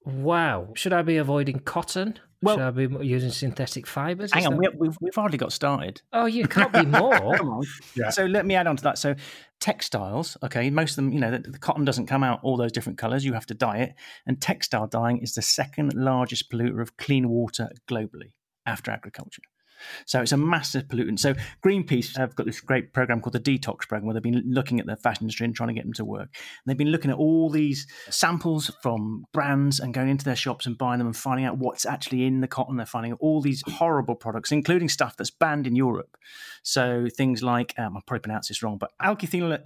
Wow. 0.07 0.69
Should 0.75 0.93
I 0.93 1.01
be 1.01 1.17
avoiding 1.17 1.59
cotton? 1.59 2.17
Well, 2.41 2.55
Should 2.55 2.63
I 2.63 2.71
be 2.71 3.05
using 3.05 3.31
synthetic 3.31 3.87
fibres? 3.87 4.31
Hang 4.31 4.45
on, 4.45 4.57
we, 4.57 4.69
we've, 4.77 4.95
we've 5.01 5.17
already 5.17 5.37
got 5.37 5.51
started. 5.51 6.01
Oh, 6.13 6.27
you 6.27 6.47
can't 6.47 6.71
be 6.71 6.85
more. 6.85 7.61
yeah. 7.95 8.09
So 8.11 8.25
let 8.25 8.45
me 8.45 8.55
add 8.55 8.67
on 8.67 8.77
to 8.77 8.83
that. 8.83 8.97
So 8.99 9.15
textiles, 9.59 10.37
okay, 10.43 10.69
most 10.69 10.91
of 10.91 10.95
them, 10.97 11.11
you 11.11 11.19
know, 11.19 11.31
the, 11.31 11.39
the 11.39 11.57
cotton 11.57 11.83
doesn't 11.83 12.05
come 12.05 12.23
out 12.23 12.39
all 12.43 12.55
those 12.55 12.71
different 12.71 12.97
colours. 12.97 13.25
You 13.25 13.33
have 13.33 13.47
to 13.47 13.53
dye 13.53 13.77
it. 13.79 13.95
And 14.25 14.39
textile 14.39 14.87
dyeing 14.87 15.17
is 15.17 15.33
the 15.33 15.41
second 15.41 15.93
largest 15.93 16.51
polluter 16.51 16.81
of 16.81 16.95
clean 16.97 17.27
water 17.27 17.69
globally 17.89 18.33
after 18.65 18.91
agriculture. 18.91 19.41
So 20.05 20.21
it's 20.21 20.31
a 20.31 20.37
massive 20.37 20.87
pollutant. 20.87 21.19
So 21.19 21.35
Greenpeace 21.65 22.17
have 22.17 22.35
got 22.35 22.45
this 22.45 22.61
great 22.61 22.93
program 22.93 23.21
called 23.21 23.33
the 23.33 23.39
Detox 23.39 23.87
Program, 23.87 24.05
where 24.05 24.13
they've 24.13 24.23
been 24.23 24.43
looking 24.47 24.79
at 24.79 24.85
the 24.85 24.95
fashion 24.95 25.23
industry 25.23 25.45
and 25.45 25.55
trying 25.55 25.69
to 25.69 25.73
get 25.73 25.83
them 25.83 25.93
to 25.93 26.05
work. 26.05 26.29
And 26.33 26.65
they've 26.65 26.77
been 26.77 26.91
looking 26.91 27.11
at 27.11 27.17
all 27.17 27.49
these 27.49 27.87
samples 28.09 28.71
from 28.81 29.25
brands 29.33 29.79
and 29.79 29.93
going 29.93 30.09
into 30.09 30.25
their 30.25 30.35
shops 30.35 30.65
and 30.65 30.77
buying 30.77 30.99
them 30.99 31.07
and 31.07 31.15
finding 31.15 31.45
out 31.45 31.57
what's 31.57 31.85
actually 31.85 32.25
in 32.25 32.41
the 32.41 32.47
cotton. 32.47 32.77
They're 32.77 32.85
finding 32.85 33.13
all 33.13 33.41
these 33.41 33.63
horrible 33.67 34.15
products, 34.15 34.51
including 34.51 34.89
stuff 34.89 35.15
that's 35.17 35.31
banned 35.31 35.67
in 35.67 35.75
Europe. 35.75 36.17
So 36.63 37.07
things 37.15 37.43
like 37.43 37.73
um, 37.77 37.95
I 37.95 38.01
probably 38.05 38.21
pronounce 38.21 38.49
this 38.49 38.61
wrong, 38.61 38.77
but 38.77 38.91
alkyl 39.01 39.57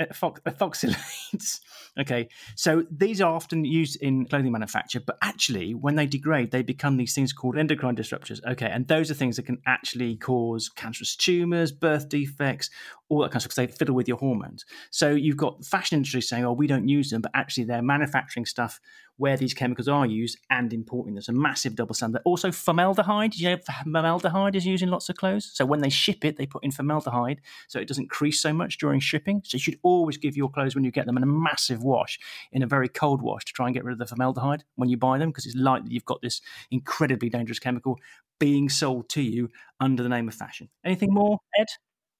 ethoxylates. 0.45 1.59
okay, 1.99 2.29
so 2.55 2.85
these 2.91 3.21
are 3.21 3.33
often 3.33 3.65
used 3.65 4.01
in 4.01 4.25
clothing 4.25 4.51
manufacture, 4.51 4.99
but 4.99 5.17
actually 5.21 5.73
when 5.73 5.95
they 5.95 6.05
degrade, 6.05 6.51
they 6.51 6.61
become 6.61 6.97
these 6.97 7.13
things 7.13 7.33
called 7.33 7.57
endocrine 7.57 7.95
disruptors. 7.95 8.39
Okay, 8.45 8.69
and 8.69 8.87
those 8.87 9.09
are 9.09 9.13
things 9.13 9.37
that 9.37 9.45
can 9.45 9.61
actually 9.65 10.00
actually 10.01 10.17
cause 10.17 10.69
cancerous 10.69 11.15
tumors, 11.15 11.71
birth 11.71 12.09
defects, 12.09 12.69
all 13.11 13.19
that 13.19 13.31
kind 13.31 13.35
of 13.35 13.41
stuff 13.41 13.55
because 13.55 13.73
they 13.73 13.77
fiddle 13.77 13.93
with 13.93 14.07
your 14.07 14.17
hormones. 14.17 14.65
So 14.89 15.09
you've 15.09 15.35
got 15.35 15.65
fashion 15.65 15.97
industry 15.97 16.21
saying, 16.21 16.45
"Oh, 16.45 16.53
we 16.53 16.65
don't 16.65 16.87
use 16.87 17.09
them," 17.09 17.21
but 17.21 17.31
actually 17.33 17.65
they're 17.65 17.81
manufacturing 17.81 18.45
stuff 18.45 18.79
where 19.17 19.35
these 19.35 19.53
chemicals 19.53 19.89
are 19.89 20.05
used 20.05 20.37
and 20.49 20.71
importing. 20.71 21.13
There's 21.13 21.27
a 21.27 21.33
massive 21.33 21.75
double 21.75 21.93
standard. 21.93 22.21
Also, 22.23 22.51
formaldehyde. 22.51 23.35
You 23.35 23.49
know, 23.51 23.57
formaldehyde 23.83 24.55
is 24.55 24.65
used 24.65 24.81
in 24.81 24.89
lots 24.89 25.09
of 25.09 25.17
clothes. 25.17 25.51
So 25.53 25.65
when 25.65 25.81
they 25.81 25.89
ship 25.89 26.23
it, 26.23 26.37
they 26.37 26.45
put 26.45 26.63
in 26.63 26.71
formaldehyde 26.71 27.41
so 27.67 27.79
it 27.79 27.87
doesn't 27.87 28.09
crease 28.09 28.39
so 28.41 28.53
much 28.53 28.77
during 28.77 29.01
shipping. 29.01 29.41
So 29.43 29.55
you 29.55 29.59
should 29.59 29.79
always 29.83 30.17
give 30.17 30.37
your 30.37 30.49
clothes 30.49 30.73
when 30.73 30.85
you 30.85 30.91
get 30.91 31.05
them 31.05 31.17
in 31.17 31.23
a 31.23 31.27
massive 31.27 31.83
wash, 31.83 32.17
in 32.53 32.63
a 32.63 32.67
very 32.67 32.87
cold 32.87 33.21
wash, 33.21 33.43
to 33.45 33.53
try 33.53 33.67
and 33.67 33.75
get 33.75 33.83
rid 33.83 33.91
of 33.91 33.99
the 33.99 34.07
formaldehyde 34.07 34.63
when 34.75 34.87
you 34.87 34.95
buy 34.95 35.17
them 35.17 35.29
because 35.29 35.45
it's 35.45 35.55
likely 35.55 35.91
you've 35.91 36.05
got 36.05 36.21
this 36.21 36.41
incredibly 36.71 37.29
dangerous 37.29 37.59
chemical 37.59 37.99
being 38.39 38.69
sold 38.69 39.09
to 39.09 39.21
you 39.21 39.49
under 39.81 40.01
the 40.01 40.09
name 40.09 40.29
of 40.29 40.33
fashion. 40.33 40.69
Anything 40.85 41.13
more, 41.13 41.39
Ed? 41.59 41.67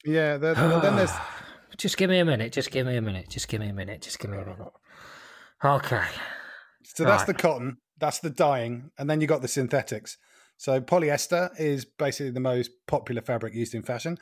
Yeah, 0.05 0.37
then, 0.37 0.55
then 0.55 0.95
there's. 0.95 1.11
Just 1.77 1.97
give 1.97 2.09
me 2.09 2.19
a 2.19 2.25
minute. 2.25 2.51
Just 2.51 2.69
give 2.69 2.85
me 2.85 2.97
a 2.97 3.01
minute. 3.01 3.29
Just 3.29 3.47
give 3.47 3.61
me 3.61 3.69
a 3.69 3.73
minute. 3.73 4.01
Just 4.01 4.19
give 4.19 4.29
me 4.29 4.37
a 4.37 4.45
minute. 4.45 4.71
Okay. 5.63 6.03
So 6.95 7.05
that's 7.05 7.23
the 7.23 7.33
cotton, 7.33 7.77
that's 7.99 8.19
the 8.19 8.29
dyeing, 8.29 8.91
and 8.97 9.09
then 9.09 9.21
you 9.21 9.27
got 9.27 9.41
the 9.41 9.47
synthetics. 9.47 10.17
So 10.57 10.81
polyester 10.81 11.49
is 11.59 11.85
basically 11.85 12.31
the 12.31 12.39
most 12.39 12.71
popular 12.87 13.21
fabric 13.21 13.53
used 13.53 13.73
in 13.73 13.83
fashion. 13.83 14.17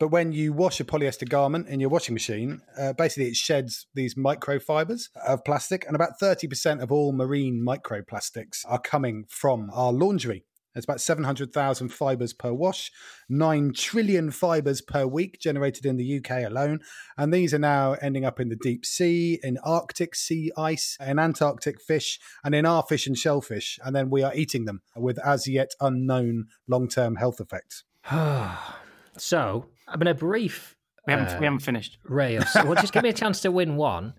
But 0.00 0.08
when 0.08 0.32
you 0.32 0.52
wash 0.52 0.80
a 0.80 0.84
polyester 0.84 1.28
garment 1.28 1.68
in 1.68 1.80
your 1.80 1.88
washing 1.88 2.14
machine, 2.14 2.62
uh, 2.78 2.92
basically 2.94 3.28
it 3.28 3.36
sheds 3.36 3.86
these 3.94 4.14
microfibers 4.14 5.08
of 5.26 5.44
plastic, 5.44 5.86
and 5.86 5.94
about 5.94 6.18
30% 6.20 6.82
of 6.82 6.90
all 6.90 7.12
marine 7.12 7.64
microplastics 7.66 8.64
are 8.66 8.80
coming 8.80 9.24
from 9.28 9.70
our 9.72 9.92
laundry. 9.92 10.44
There's 10.74 10.84
about 10.84 11.00
700,000 11.00 11.88
fibres 11.90 12.32
per 12.32 12.52
wash, 12.52 12.90
9 13.28 13.72
trillion 13.74 14.30
fibres 14.30 14.80
per 14.80 15.06
week 15.06 15.38
generated 15.40 15.86
in 15.86 15.96
the 15.96 16.18
UK 16.18 16.44
alone. 16.44 16.80
And 17.16 17.32
these 17.32 17.54
are 17.54 17.60
now 17.60 17.92
ending 17.94 18.24
up 18.24 18.40
in 18.40 18.48
the 18.48 18.56
deep 18.56 18.84
sea, 18.84 19.38
in 19.42 19.58
Arctic 19.58 20.16
sea 20.16 20.50
ice, 20.56 20.96
in 21.00 21.18
Antarctic 21.20 21.80
fish, 21.80 22.18
and 22.42 22.54
in 22.54 22.66
our 22.66 22.82
fish 22.82 23.06
and 23.06 23.16
shellfish. 23.16 23.78
And 23.84 23.94
then 23.94 24.10
we 24.10 24.22
are 24.22 24.34
eating 24.34 24.64
them 24.64 24.82
with 24.96 25.18
as 25.24 25.46
yet 25.46 25.70
unknown 25.80 26.48
long 26.66 26.88
term 26.88 27.16
health 27.16 27.40
effects. 27.40 27.84
so, 29.16 29.66
I'm 29.86 30.02
in 30.02 30.08
a 30.08 30.14
brief. 30.14 30.76
We 31.06 31.12
haven't, 31.12 31.28
uh, 31.28 31.38
we 31.38 31.44
haven't 31.46 31.60
finished. 31.60 31.98
Ray, 32.02 32.38
well, 32.38 32.74
just 32.74 32.92
give 32.92 33.02
me 33.02 33.10
a 33.10 33.14
chance 33.14 33.40
to 33.42 33.50
win 33.50 33.76
one. 33.76 34.14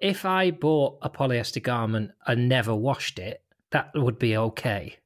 If 0.00 0.24
I 0.24 0.50
bought 0.50 0.98
a 1.02 1.10
polyester 1.10 1.62
garment 1.62 2.12
and 2.26 2.48
never 2.48 2.74
washed 2.74 3.18
it, 3.18 3.42
that 3.70 3.90
would 3.94 4.18
be 4.18 4.36
okay. 4.36 4.96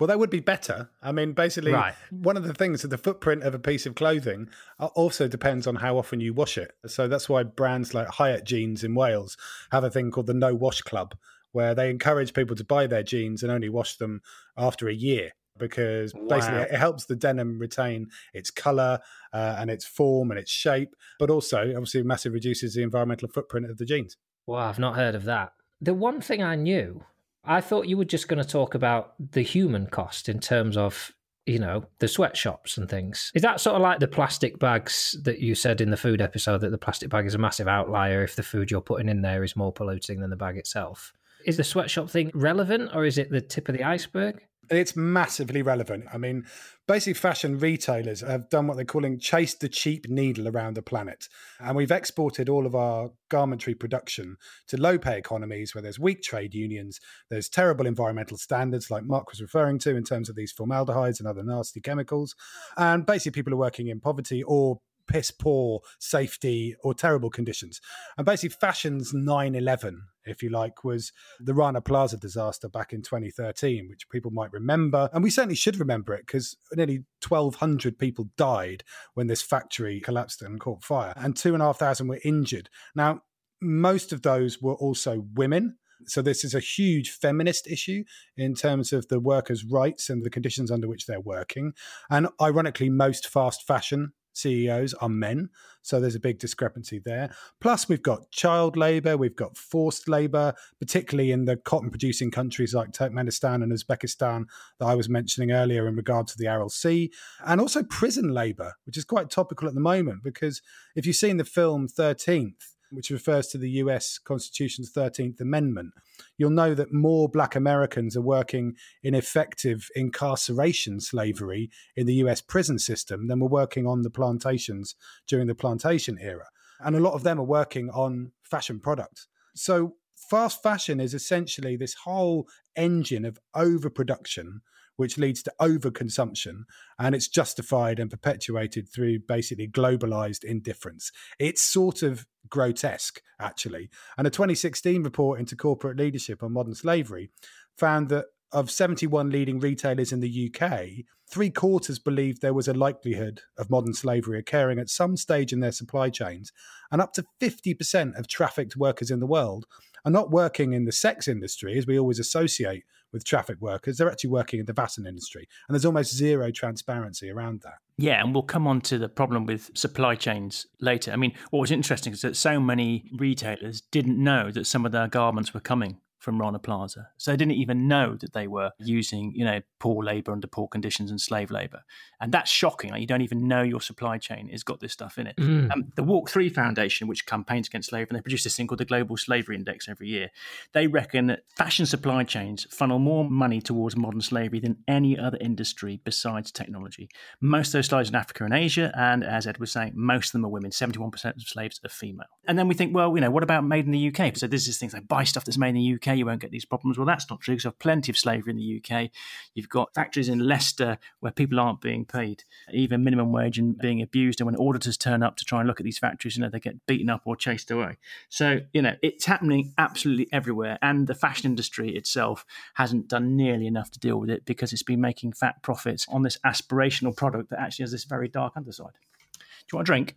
Well, 0.00 0.06
that 0.08 0.18
would 0.18 0.30
be 0.30 0.40
better. 0.40 0.88
I 1.02 1.12
mean, 1.12 1.34
basically, 1.34 1.72
right. 1.72 1.94
one 2.10 2.38
of 2.38 2.44
the 2.44 2.54
things 2.54 2.80
that 2.80 2.88
the 2.88 2.96
footprint 2.96 3.42
of 3.42 3.54
a 3.54 3.58
piece 3.58 3.84
of 3.84 3.94
clothing 3.94 4.48
uh, 4.78 4.86
also 4.94 5.28
depends 5.28 5.66
on 5.66 5.76
how 5.76 5.98
often 5.98 6.20
you 6.20 6.32
wash 6.32 6.56
it. 6.56 6.72
So 6.86 7.06
that's 7.06 7.28
why 7.28 7.42
brands 7.42 7.92
like 7.92 8.08
Hyatt 8.08 8.44
Jeans 8.44 8.82
in 8.82 8.94
Wales 8.94 9.36
have 9.70 9.84
a 9.84 9.90
thing 9.90 10.10
called 10.10 10.26
the 10.26 10.34
No 10.34 10.54
Wash 10.54 10.80
Club, 10.80 11.14
where 11.52 11.74
they 11.74 11.90
encourage 11.90 12.32
people 12.32 12.56
to 12.56 12.64
buy 12.64 12.86
their 12.86 13.02
jeans 13.02 13.42
and 13.42 13.52
only 13.52 13.68
wash 13.68 13.96
them 13.96 14.22
after 14.56 14.88
a 14.88 14.94
year 14.94 15.32
because 15.58 16.14
wow. 16.14 16.26
basically 16.28 16.60
it 16.60 16.74
helps 16.74 17.04
the 17.04 17.14
denim 17.14 17.58
retain 17.58 18.08
its 18.32 18.50
color 18.50 18.98
uh, 19.34 19.56
and 19.58 19.70
its 19.70 19.84
form 19.84 20.30
and 20.30 20.40
its 20.40 20.50
shape, 20.50 20.96
but 21.18 21.28
also 21.28 21.58
obviously 21.58 22.02
massively 22.02 22.36
reduces 22.36 22.72
the 22.72 22.82
environmental 22.82 23.28
footprint 23.28 23.70
of 23.70 23.76
the 23.76 23.84
jeans. 23.84 24.16
Well, 24.46 24.60
I've 24.60 24.78
not 24.78 24.96
heard 24.96 25.14
of 25.14 25.24
that. 25.24 25.52
The 25.82 25.92
one 25.92 26.22
thing 26.22 26.42
I 26.42 26.56
knew 26.56 27.04
I 27.44 27.60
thought 27.60 27.88
you 27.88 27.96
were 27.96 28.04
just 28.04 28.28
going 28.28 28.42
to 28.42 28.48
talk 28.48 28.74
about 28.74 29.14
the 29.32 29.42
human 29.42 29.86
cost 29.86 30.28
in 30.28 30.40
terms 30.40 30.76
of, 30.76 31.12
you 31.46 31.58
know, 31.58 31.84
the 31.98 32.08
sweatshops 32.08 32.76
and 32.76 32.88
things. 32.88 33.30
Is 33.34 33.42
that 33.42 33.60
sort 33.60 33.76
of 33.76 33.82
like 33.82 33.98
the 33.98 34.08
plastic 34.08 34.58
bags 34.58 35.16
that 35.24 35.40
you 35.40 35.54
said 35.54 35.80
in 35.80 35.90
the 35.90 35.96
food 35.96 36.20
episode 36.20 36.60
that 36.60 36.70
the 36.70 36.78
plastic 36.78 37.08
bag 37.08 37.26
is 37.26 37.34
a 37.34 37.38
massive 37.38 37.68
outlier 37.68 38.22
if 38.22 38.36
the 38.36 38.42
food 38.42 38.70
you're 38.70 38.80
putting 38.80 39.08
in 39.08 39.22
there 39.22 39.42
is 39.42 39.56
more 39.56 39.72
polluting 39.72 40.20
than 40.20 40.30
the 40.30 40.36
bag 40.36 40.56
itself? 40.56 41.12
Is 41.46 41.56
the 41.56 41.64
sweatshop 41.64 42.10
thing 42.10 42.30
relevant 42.34 42.90
or 42.94 43.06
is 43.06 43.16
it 43.16 43.30
the 43.30 43.40
tip 43.40 43.68
of 43.68 43.74
the 43.74 43.84
iceberg? 43.84 44.42
It's 44.70 44.94
massively 44.94 45.62
relevant. 45.62 46.04
I 46.12 46.16
mean, 46.16 46.44
basically, 46.86 47.14
fashion 47.14 47.58
retailers 47.58 48.20
have 48.20 48.48
done 48.50 48.68
what 48.68 48.76
they're 48.76 48.84
calling 48.84 49.18
chase 49.18 49.52
the 49.54 49.68
cheap 49.68 50.08
needle 50.08 50.46
around 50.46 50.76
the 50.76 50.82
planet. 50.82 51.26
And 51.58 51.76
we've 51.76 51.90
exported 51.90 52.48
all 52.48 52.66
of 52.66 52.76
our 52.76 53.10
garmentry 53.32 53.76
production 53.76 54.36
to 54.68 54.80
low 54.80 54.96
pay 54.96 55.18
economies 55.18 55.74
where 55.74 55.82
there's 55.82 55.98
weak 55.98 56.22
trade 56.22 56.54
unions, 56.54 57.00
there's 57.30 57.48
terrible 57.48 57.84
environmental 57.84 58.36
standards, 58.36 58.92
like 58.92 59.02
Mark 59.02 59.30
was 59.30 59.42
referring 59.42 59.80
to, 59.80 59.96
in 59.96 60.04
terms 60.04 60.28
of 60.28 60.36
these 60.36 60.52
formaldehydes 60.52 61.18
and 61.18 61.28
other 61.28 61.42
nasty 61.42 61.80
chemicals. 61.80 62.36
And 62.76 63.04
basically, 63.04 63.32
people 63.32 63.52
are 63.52 63.56
working 63.56 63.88
in 63.88 63.98
poverty 63.98 64.44
or 64.44 64.80
piss 65.10 65.32
poor 65.32 65.80
safety 65.98 66.76
or 66.82 66.94
terrible 66.94 67.30
conditions. 67.30 67.80
And 68.16 68.24
basically, 68.24 68.56
fashion's 68.60 69.12
9 69.12 69.54
11, 69.54 70.02
if 70.24 70.42
you 70.42 70.50
like, 70.50 70.84
was 70.84 71.12
the 71.40 71.52
Rana 71.52 71.80
Plaza 71.80 72.16
disaster 72.16 72.68
back 72.68 72.92
in 72.92 73.02
2013, 73.02 73.88
which 73.88 74.08
people 74.08 74.30
might 74.30 74.52
remember. 74.52 75.10
And 75.12 75.24
we 75.24 75.30
certainly 75.30 75.56
should 75.56 75.78
remember 75.78 76.14
it 76.14 76.26
because 76.26 76.56
nearly 76.72 77.04
1,200 77.28 77.98
people 77.98 78.28
died 78.36 78.84
when 79.14 79.26
this 79.26 79.42
factory 79.42 80.00
collapsed 80.00 80.42
and 80.42 80.60
caught 80.60 80.84
fire, 80.84 81.12
and 81.16 81.36
2,500 81.36 82.08
were 82.08 82.20
injured. 82.24 82.70
Now, 82.94 83.22
most 83.60 84.12
of 84.12 84.22
those 84.22 84.62
were 84.62 84.74
also 84.74 85.26
women. 85.34 85.76
So, 86.06 86.22
this 86.22 86.44
is 86.44 86.54
a 86.54 86.60
huge 86.60 87.10
feminist 87.10 87.66
issue 87.66 88.04
in 88.36 88.54
terms 88.54 88.92
of 88.92 89.08
the 89.08 89.20
workers' 89.20 89.64
rights 89.64 90.08
and 90.08 90.24
the 90.24 90.30
conditions 90.30 90.70
under 90.70 90.88
which 90.88 91.04
they're 91.04 91.20
working. 91.20 91.72
And 92.08 92.28
ironically, 92.40 92.88
most 92.88 93.28
fast 93.28 93.66
fashion 93.66 94.12
CEOs 94.32 94.94
are 94.94 95.08
men. 95.08 95.50
So 95.82 96.00
there's 96.00 96.14
a 96.14 96.20
big 96.20 96.38
discrepancy 96.38 97.00
there. 97.04 97.34
Plus, 97.60 97.88
we've 97.88 98.02
got 98.02 98.30
child 98.30 98.76
labor, 98.76 99.16
we've 99.16 99.36
got 99.36 99.56
forced 99.56 100.08
labor, 100.08 100.54
particularly 100.78 101.30
in 101.30 101.46
the 101.46 101.56
cotton 101.56 101.90
producing 101.90 102.30
countries 102.30 102.74
like 102.74 102.92
Turkmenistan 102.92 103.62
and 103.62 103.72
Uzbekistan 103.72 104.44
that 104.78 104.86
I 104.86 104.94
was 104.94 105.08
mentioning 105.08 105.52
earlier 105.52 105.86
in 105.88 105.96
regard 105.96 106.26
to 106.28 106.38
the 106.38 106.46
Aral 106.46 106.68
Sea, 106.68 107.10
and 107.46 107.60
also 107.60 107.82
prison 107.82 108.32
labor, 108.32 108.74
which 108.84 108.96
is 108.96 109.04
quite 109.04 109.30
topical 109.30 109.68
at 109.68 109.74
the 109.74 109.80
moment 109.80 110.22
because 110.22 110.60
if 110.94 111.06
you've 111.06 111.16
seen 111.16 111.36
the 111.36 111.44
film 111.44 111.88
13th, 111.88 112.74
which 112.90 113.10
refers 113.10 113.46
to 113.48 113.58
the 113.58 113.70
US 113.70 114.18
Constitution's 114.18 114.92
13th 114.92 115.40
Amendment, 115.40 115.92
you'll 116.36 116.50
know 116.50 116.74
that 116.74 116.92
more 116.92 117.28
black 117.28 117.54
Americans 117.54 118.16
are 118.16 118.22
working 118.22 118.74
in 119.02 119.14
effective 119.14 119.88
incarceration 119.94 121.00
slavery 121.00 121.70
in 121.96 122.06
the 122.06 122.14
US 122.14 122.40
prison 122.40 122.78
system 122.78 123.28
than 123.28 123.40
were 123.40 123.48
working 123.48 123.86
on 123.86 124.02
the 124.02 124.10
plantations 124.10 124.94
during 125.26 125.46
the 125.46 125.54
plantation 125.54 126.18
era. 126.20 126.46
And 126.80 126.96
a 126.96 127.00
lot 127.00 127.14
of 127.14 127.22
them 127.22 127.38
are 127.38 127.44
working 127.44 127.90
on 127.90 128.32
fashion 128.42 128.80
products. 128.80 129.28
So 129.54 129.94
fast 130.16 130.62
fashion 130.62 131.00
is 131.00 131.14
essentially 131.14 131.76
this 131.76 131.94
whole 131.94 132.48
engine 132.76 133.24
of 133.24 133.38
overproduction 133.54 134.62
which 135.00 135.16
leads 135.16 135.42
to 135.42 135.52
overconsumption. 135.58 136.64
And 136.98 137.14
it's 137.14 137.26
justified 137.26 137.98
and 137.98 138.10
perpetuated 138.10 138.86
through 138.86 139.20
basically 139.20 139.66
globalized 139.66 140.44
indifference. 140.44 141.10
It's 141.38 141.62
sort 141.62 142.02
of 142.02 142.26
grotesque, 142.50 143.22
actually. 143.40 143.88
And 144.18 144.26
a 144.26 144.30
2016 144.30 145.02
report 145.02 145.40
into 145.40 145.56
corporate 145.56 145.96
leadership 145.96 146.42
on 146.42 146.52
modern 146.52 146.74
slavery 146.74 147.30
found 147.78 148.10
that 148.10 148.26
of 148.52 148.70
71 148.70 149.30
leading 149.30 149.58
retailers 149.58 150.12
in 150.12 150.20
the 150.20 150.52
UK, 150.54 151.06
three 151.30 151.50
quarters 151.50 151.98
believed 151.98 152.42
there 152.42 152.52
was 152.52 152.68
a 152.68 152.74
likelihood 152.74 153.40
of 153.56 153.70
modern 153.70 153.94
slavery 153.94 154.38
occurring 154.38 154.78
at 154.78 154.90
some 154.90 155.16
stage 155.16 155.50
in 155.50 155.60
their 155.60 155.72
supply 155.72 156.10
chains, 156.10 156.52
and 156.92 157.00
up 157.00 157.14
to 157.14 157.24
50% 157.40 158.18
of 158.18 158.28
trafficked 158.28 158.76
workers 158.76 159.10
in 159.10 159.20
the 159.20 159.26
world 159.26 159.64
are 160.04 160.10
not 160.10 160.30
working 160.30 160.74
in 160.74 160.84
the 160.84 160.92
sex 160.92 161.26
industry, 161.26 161.78
as 161.78 161.86
we 161.86 161.98
always 161.98 162.18
associate 162.18 162.84
with 163.12 163.24
traffic 163.24 163.56
workers. 163.60 163.98
They're 163.98 164.10
actually 164.10 164.30
working 164.30 164.60
in 164.60 164.66
the 164.66 164.74
fashion 164.74 165.06
industry, 165.06 165.48
and 165.68 165.74
there's 165.74 165.84
almost 165.84 166.14
zero 166.14 166.50
transparency 166.50 167.30
around 167.30 167.62
that. 167.62 167.78
Yeah, 167.96 168.22
and 168.22 168.32
we'll 168.32 168.42
come 168.42 168.66
on 168.66 168.80
to 168.82 168.98
the 168.98 169.08
problem 169.08 169.46
with 169.46 169.70
supply 169.74 170.14
chains 170.14 170.66
later. 170.80 171.12
I 171.12 171.16
mean, 171.16 171.32
what 171.50 171.60
was 171.60 171.70
interesting 171.70 172.12
is 172.12 172.22
that 172.22 172.36
so 172.36 172.58
many 172.58 173.10
retailers 173.16 173.80
didn't 173.80 174.22
know 174.22 174.50
that 174.52 174.66
some 174.66 174.86
of 174.86 174.92
their 174.92 175.08
garments 175.08 175.52
were 175.52 175.60
coming 175.60 175.98
from 176.20 176.38
Rana 176.38 176.58
Plaza. 176.58 177.08
So 177.16 177.30
they 177.30 177.36
didn't 177.36 177.54
even 177.54 177.88
know 177.88 178.14
that 178.20 178.34
they 178.34 178.46
were 178.46 178.70
using, 178.78 179.32
you 179.34 179.44
know, 179.44 179.60
poor 179.78 180.04
labor 180.04 180.32
under 180.32 180.46
poor 180.46 180.68
conditions 180.68 181.10
and 181.10 181.20
slave 181.20 181.50
labor. 181.50 181.82
And 182.20 182.30
that's 182.30 182.50
shocking. 182.50 182.90
Like 182.90 183.00
you 183.00 183.06
don't 183.06 183.22
even 183.22 183.48
know 183.48 183.62
your 183.62 183.80
supply 183.80 184.18
chain 184.18 184.48
has 184.50 184.62
got 184.62 184.80
this 184.80 184.92
stuff 184.92 185.18
in 185.18 185.26
it. 185.26 185.36
Mm. 185.36 185.72
Um, 185.72 185.92
the 185.96 186.04
Walk 186.04 186.28
Free 186.28 186.50
Foundation, 186.50 187.08
which 187.08 187.24
campaigns 187.24 187.68
against 187.68 187.88
slavery, 187.88 188.08
and 188.10 188.18
they 188.18 188.22
produce 188.22 188.44
this 188.44 188.54
thing 188.54 188.66
called 188.66 188.80
the 188.80 188.84
Global 188.84 189.16
Slavery 189.16 189.56
Index 189.56 189.88
every 189.88 190.08
year, 190.08 190.30
they 190.72 190.86
reckon 190.86 191.28
that 191.28 191.44
fashion 191.56 191.86
supply 191.86 192.22
chains 192.24 192.66
funnel 192.70 192.98
more 192.98 193.28
money 193.28 193.62
towards 193.62 193.96
modern 193.96 194.20
slavery 194.20 194.60
than 194.60 194.76
any 194.86 195.18
other 195.18 195.38
industry 195.40 196.00
besides 196.04 196.52
technology. 196.52 197.08
Most 197.40 197.68
of 197.68 197.72
those 197.72 197.86
slaves 197.86 198.10
in 198.10 198.14
Africa 198.14 198.44
and 198.44 198.52
Asia, 198.52 198.92
and 198.94 199.24
as 199.24 199.46
Ed 199.46 199.58
was 199.58 199.72
saying, 199.72 199.92
most 199.94 200.28
of 200.28 200.32
them 200.32 200.44
are 200.44 200.50
women. 200.50 200.70
71% 200.70 201.24
of 201.36 201.42
slaves 201.42 201.80
are 201.82 201.88
female. 201.88 202.26
And 202.46 202.58
then 202.58 202.68
we 202.68 202.74
think, 202.74 202.94
well, 202.94 203.14
you 203.14 203.22
know, 203.22 203.30
what 203.30 203.42
about 203.42 203.64
made 203.64 203.86
in 203.86 203.92
the 203.92 204.08
UK? 204.08 204.36
So 204.36 204.46
there's 204.46 204.66
this 204.66 204.78
things 204.78 204.92
like 204.92 205.08
buy 205.08 205.24
stuff 205.24 205.44
that's 205.44 205.58
made 205.58 205.70
in 205.70 205.76
the 205.76 205.94
UK 205.94 206.09
you 206.14 206.26
won't 206.26 206.40
get 206.40 206.50
these 206.50 206.64
problems. 206.64 206.98
Well, 206.98 207.06
that's 207.06 207.28
not 207.30 207.40
true 207.40 207.54
because 207.54 207.64
you 207.64 207.68
have 207.68 207.78
plenty 207.78 208.10
of 208.10 208.18
slavery 208.18 208.52
in 208.52 208.56
the 208.56 208.82
UK. 208.82 209.10
You've 209.54 209.68
got 209.68 209.94
factories 209.94 210.28
in 210.28 210.40
Leicester 210.40 210.98
where 211.20 211.32
people 211.32 211.60
aren't 211.60 211.80
being 211.80 212.04
paid 212.04 212.44
even 212.72 213.04
minimum 213.04 213.32
wage 213.32 213.58
and 213.58 213.76
being 213.78 214.02
abused. 214.02 214.40
And 214.40 214.46
when 214.46 214.56
auditors 214.56 214.96
turn 214.96 215.22
up 215.22 215.36
to 215.36 215.44
try 215.44 215.60
and 215.60 215.68
look 215.68 215.80
at 215.80 215.84
these 215.84 215.98
factories, 215.98 216.36
you 216.36 216.42
know, 216.42 216.48
they 216.48 216.60
get 216.60 216.86
beaten 216.86 217.10
up 217.10 217.22
or 217.24 217.36
chased 217.36 217.70
away. 217.70 217.98
So, 218.28 218.60
you 218.72 218.82
know, 218.82 218.94
it's 219.02 219.26
happening 219.26 219.72
absolutely 219.78 220.28
everywhere. 220.32 220.78
And 220.82 221.06
the 221.06 221.14
fashion 221.14 221.50
industry 221.50 221.94
itself 221.96 222.44
hasn't 222.74 223.08
done 223.08 223.36
nearly 223.36 223.66
enough 223.66 223.90
to 223.92 223.98
deal 223.98 224.18
with 224.18 224.30
it 224.30 224.44
because 224.44 224.72
it's 224.72 224.82
been 224.82 225.00
making 225.00 225.32
fat 225.32 225.62
profits 225.62 226.06
on 226.08 226.22
this 226.22 226.38
aspirational 226.44 227.16
product 227.16 227.50
that 227.50 227.60
actually 227.60 227.84
has 227.84 227.92
this 227.92 228.04
very 228.04 228.28
dark 228.28 228.56
underside. 228.56 228.92
Do 229.32 229.74
you 229.74 229.76
want 229.76 229.88
a 229.88 229.92
drink? 229.92 230.16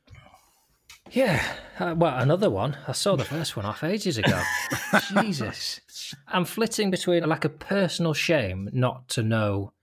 Yeah, 1.11 1.43
uh, 1.79 1.93
well, 1.97 2.17
another 2.17 2.49
one. 2.49 2.77
I 2.87 2.93
saw 2.93 3.15
the 3.15 3.25
first 3.25 3.55
one 3.55 3.65
off 3.65 3.83
ages 3.83 4.17
ago. 4.17 4.41
Jesus. 5.21 5.79
I'm 6.27 6.45
flitting 6.45 6.89
between 6.91 7.27
like 7.27 7.45
a 7.45 7.49
personal 7.49 8.13
shame 8.13 8.69
not 8.73 9.07
to 9.09 9.23
know 9.23 9.73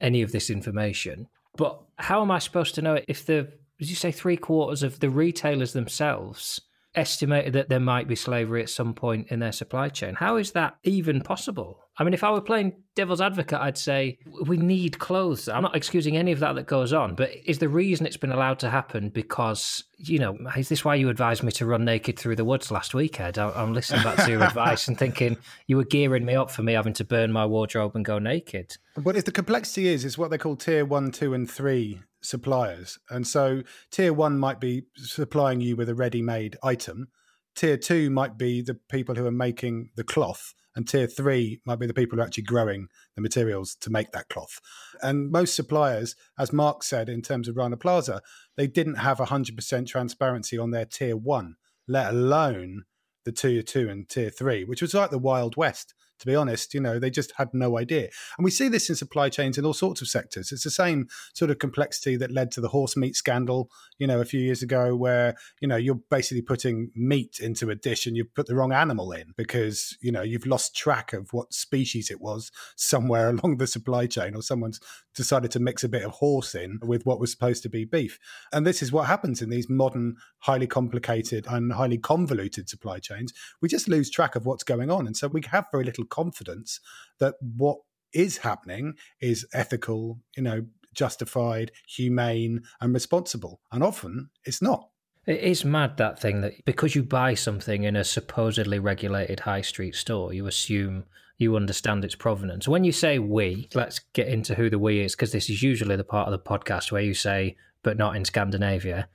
any 0.00 0.22
of 0.22 0.32
this 0.32 0.50
information, 0.50 1.28
but 1.56 1.80
how 1.96 2.22
am 2.22 2.30
I 2.30 2.38
supposed 2.38 2.74
to 2.76 2.82
know 2.82 2.94
it 2.94 3.04
if 3.08 3.26
the, 3.26 3.52
as 3.80 3.90
you 3.90 3.96
say 3.96 4.12
three 4.12 4.36
quarters 4.36 4.82
of 4.82 5.00
the 5.00 5.10
retailers 5.10 5.72
themselves 5.72 6.60
estimated 6.98 7.52
that 7.54 7.68
there 7.68 7.80
might 7.80 8.08
be 8.08 8.16
slavery 8.16 8.62
at 8.62 8.68
some 8.68 8.92
point 8.92 9.28
in 9.28 9.38
their 9.38 9.52
supply 9.52 9.88
chain. 9.88 10.14
How 10.14 10.36
is 10.36 10.52
that 10.52 10.76
even 10.82 11.20
possible? 11.20 11.80
I 12.00 12.04
mean, 12.04 12.14
if 12.14 12.22
I 12.22 12.30
were 12.30 12.40
playing 12.40 12.74
devil's 12.94 13.20
advocate, 13.20 13.58
I'd 13.58 13.76
say 13.76 14.18
we 14.44 14.56
need 14.56 14.98
clothes. 14.98 15.48
I'm 15.48 15.62
not 15.62 15.74
excusing 15.74 16.16
any 16.16 16.30
of 16.30 16.38
that 16.40 16.54
that 16.54 16.66
goes 16.66 16.92
on, 16.92 17.16
but 17.16 17.30
is 17.44 17.58
the 17.58 17.68
reason 17.68 18.06
it's 18.06 18.16
been 18.16 18.30
allowed 18.30 18.60
to 18.60 18.70
happen 18.70 19.08
because, 19.08 19.82
you 19.96 20.20
know, 20.20 20.38
is 20.56 20.68
this 20.68 20.84
why 20.84 20.94
you 20.94 21.08
advised 21.08 21.42
me 21.42 21.50
to 21.52 21.66
run 21.66 21.84
naked 21.84 22.16
through 22.16 22.36
the 22.36 22.44
woods 22.44 22.70
last 22.70 22.94
week, 22.94 23.18
Ed? 23.20 23.36
I'm 23.36 23.74
listening 23.74 24.04
back 24.04 24.24
to 24.24 24.30
your 24.30 24.44
advice 24.44 24.86
and 24.86 24.96
thinking 24.96 25.38
you 25.66 25.76
were 25.76 25.84
gearing 25.84 26.24
me 26.24 26.36
up 26.36 26.50
for 26.50 26.62
me 26.62 26.74
having 26.74 26.92
to 26.94 27.04
burn 27.04 27.32
my 27.32 27.46
wardrobe 27.46 27.96
and 27.96 28.04
go 28.04 28.20
naked. 28.20 28.76
But 28.96 29.16
if 29.16 29.24
the 29.24 29.32
complexity 29.32 29.88
is, 29.88 30.04
it's 30.04 30.18
what 30.18 30.30
they 30.30 30.38
call 30.38 30.54
tier 30.54 30.84
one, 30.84 31.10
two, 31.10 31.34
and 31.34 31.50
three 31.50 32.00
suppliers. 32.22 32.98
And 33.10 33.26
so 33.26 33.62
tier 33.90 34.12
one 34.12 34.38
might 34.38 34.60
be 34.60 34.84
supplying 34.96 35.60
you 35.60 35.76
with 35.76 35.88
a 35.88 35.94
ready 35.94 36.22
made 36.22 36.56
item. 36.62 37.08
Tier 37.54 37.76
two 37.76 38.10
might 38.10 38.36
be 38.36 38.62
the 38.62 38.78
people 38.88 39.14
who 39.14 39.26
are 39.26 39.32
making 39.32 39.90
the 39.96 40.04
cloth. 40.04 40.54
And 40.76 40.86
tier 40.86 41.08
three 41.08 41.60
might 41.64 41.80
be 41.80 41.86
the 41.86 41.94
people 41.94 42.16
who 42.16 42.22
are 42.22 42.26
actually 42.26 42.44
growing 42.44 42.86
the 43.16 43.20
materials 43.20 43.74
to 43.80 43.90
make 43.90 44.12
that 44.12 44.28
cloth. 44.28 44.60
And 45.02 45.30
most 45.30 45.56
suppliers, 45.56 46.14
as 46.38 46.52
Mark 46.52 46.84
said, 46.84 47.08
in 47.08 47.20
terms 47.20 47.48
of 47.48 47.56
Rana 47.56 47.76
Plaza, 47.76 48.22
they 48.56 48.68
didn't 48.68 48.96
have 48.96 49.18
100% 49.18 49.86
transparency 49.86 50.56
on 50.56 50.70
their 50.70 50.84
tier 50.84 51.16
one, 51.16 51.56
let 51.88 52.10
alone 52.10 52.84
the 53.24 53.32
tier 53.32 53.62
two 53.62 53.88
and 53.88 54.08
tier 54.08 54.30
three, 54.30 54.64
which 54.64 54.80
was 54.80 54.94
like 54.94 55.10
the 55.10 55.18
Wild 55.18 55.56
West 55.56 55.94
to 56.18 56.26
be 56.26 56.34
honest. 56.34 56.74
You 56.74 56.80
know, 56.80 56.98
they 56.98 57.10
just 57.10 57.32
had 57.36 57.48
no 57.52 57.78
idea. 57.78 58.08
And 58.36 58.44
we 58.44 58.50
see 58.50 58.68
this 58.68 58.88
in 58.88 58.96
supply 58.96 59.28
chains 59.28 59.58
in 59.58 59.64
all 59.64 59.72
sorts 59.72 60.00
of 60.00 60.08
sectors. 60.08 60.52
It's 60.52 60.64
the 60.64 60.70
same 60.70 61.08
sort 61.34 61.50
of 61.50 61.58
complexity 61.58 62.16
that 62.16 62.30
led 62.30 62.50
to 62.52 62.60
the 62.60 62.68
horse 62.68 62.96
meat 62.96 63.16
scandal, 63.16 63.70
you 63.98 64.06
know, 64.06 64.20
a 64.20 64.24
few 64.24 64.40
years 64.40 64.62
ago, 64.62 64.94
where, 64.96 65.34
you 65.60 65.68
know, 65.68 65.76
you're 65.76 66.00
basically 66.10 66.42
putting 66.42 66.90
meat 66.94 67.38
into 67.40 67.70
a 67.70 67.74
dish 67.74 68.06
and 68.06 68.16
you've 68.16 68.34
put 68.34 68.46
the 68.46 68.54
wrong 68.54 68.72
animal 68.72 69.12
in 69.12 69.32
because, 69.36 69.96
you 70.00 70.12
know, 70.12 70.22
you've 70.22 70.46
lost 70.46 70.76
track 70.76 71.12
of 71.12 71.28
what 71.32 71.52
species 71.52 72.10
it 72.10 72.20
was 72.20 72.50
somewhere 72.76 73.28
along 73.30 73.58
the 73.58 73.66
supply 73.66 74.06
chain 74.06 74.34
or 74.34 74.42
someone's 74.42 74.80
decided 75.14 75.50
to 75.50 75.60
mix 75.60 75.82
a 75.82 75.88
bit 75.88 76.04
of 76.04 76.12
horse 76.12 76.54
in 76.54 76.78
with 76.82 77.04
what 77.04 77.18
was 77.18 77.30
supposed 77.30 77.62
to 77.62 77.68
be 77.68 77.84
beef. 77.84 78.18
And 78.52 78.66
this 78.66 78.82
is 78.82 78.92
what 78.92 79.06
happens 79.06 79.42
in 79.42 79.50
these 79.50 79.68
modern, 79.68 80.16
highly 80.38 80.66
complicated 80.66 81.46
and 81.48 81.72
highly 81.72 81.98
convoluted 81.98 82.68
supply 82.68 83.00
chains. 83.00 83.32
We 83.60 83.68
just 83.68 83.88
lose 83.88 84.10
track 84.10 84.36
of 84.36 84.46
what's 84.46 84.62
going 84.62 84.90
on. 84.90 85.06
And 85.06 85.16
so 85.16 85.26
we 85.26 85.42
have 85.50 85.66
very 85.72 85.84
little 85.84 86.04
confidence 86.08 86.80
that 87.18 87.34
what 87.40 87.78
is 88.12 88.38
happening 88.38 88.94
is 89.20 89.46
ethical, 89.52 90.18
you 90.36 90.42
know, 90.42 90.66
justified, 90.94 91.72
humane, 91.86 92.62
and 92.80 92.94
responsible. 92.94 93.60
And 93.70 93.82
often 93.82 94.30
it's 94.44 94.62
not. 94.62 94.88
It 95.26 95.40
is 95.40 95.64
mad 95.64 95.98
that 95.98 96.18
thing 96.18 96.40
that 96.40 96.64
because 96.64 96.94
you 96.94 97.02
buy 97.02 97.34
something 97.34 97.84
in 97.84 97.96
a 97.96 98.04
supposedly 98.04 98.78
regulated 98.78 99.40
high 99.40 99.60
street 99.60 99.94
store, 99.94 100.32
you 100.32 100.46
assume 100.46 101.04
you 101.36 101.54
understand 101.54 102.04
its 102.04 102.14
provenance. 102.14 102.66
When 102.66 102.82
you 102.82 102.92
say 102.92 103.18
we, 103.18 103.68
let's 103.74 104.00
get 104.14 104.28
into 104.28 104.54
who 104.54 104.70
the 104.70 104.78
we 104.78 105.00
is, 105.00 105.14
because 105.14 105.32
this 105.32 105.50
is 105.50 105.62
usually 105.62 105.96
the 105.96 106.04
part 106.04 106.26
of 106.26 106.32
the 106.32 106.38
podcast 106.38 106.90
where 106.90 107.02
you 107.02 107.14
say, 107.14 107.56
but 107.82 107.98
not 107.98 108.16
in 108.16 108.24
Scandinavia 108.24 109.08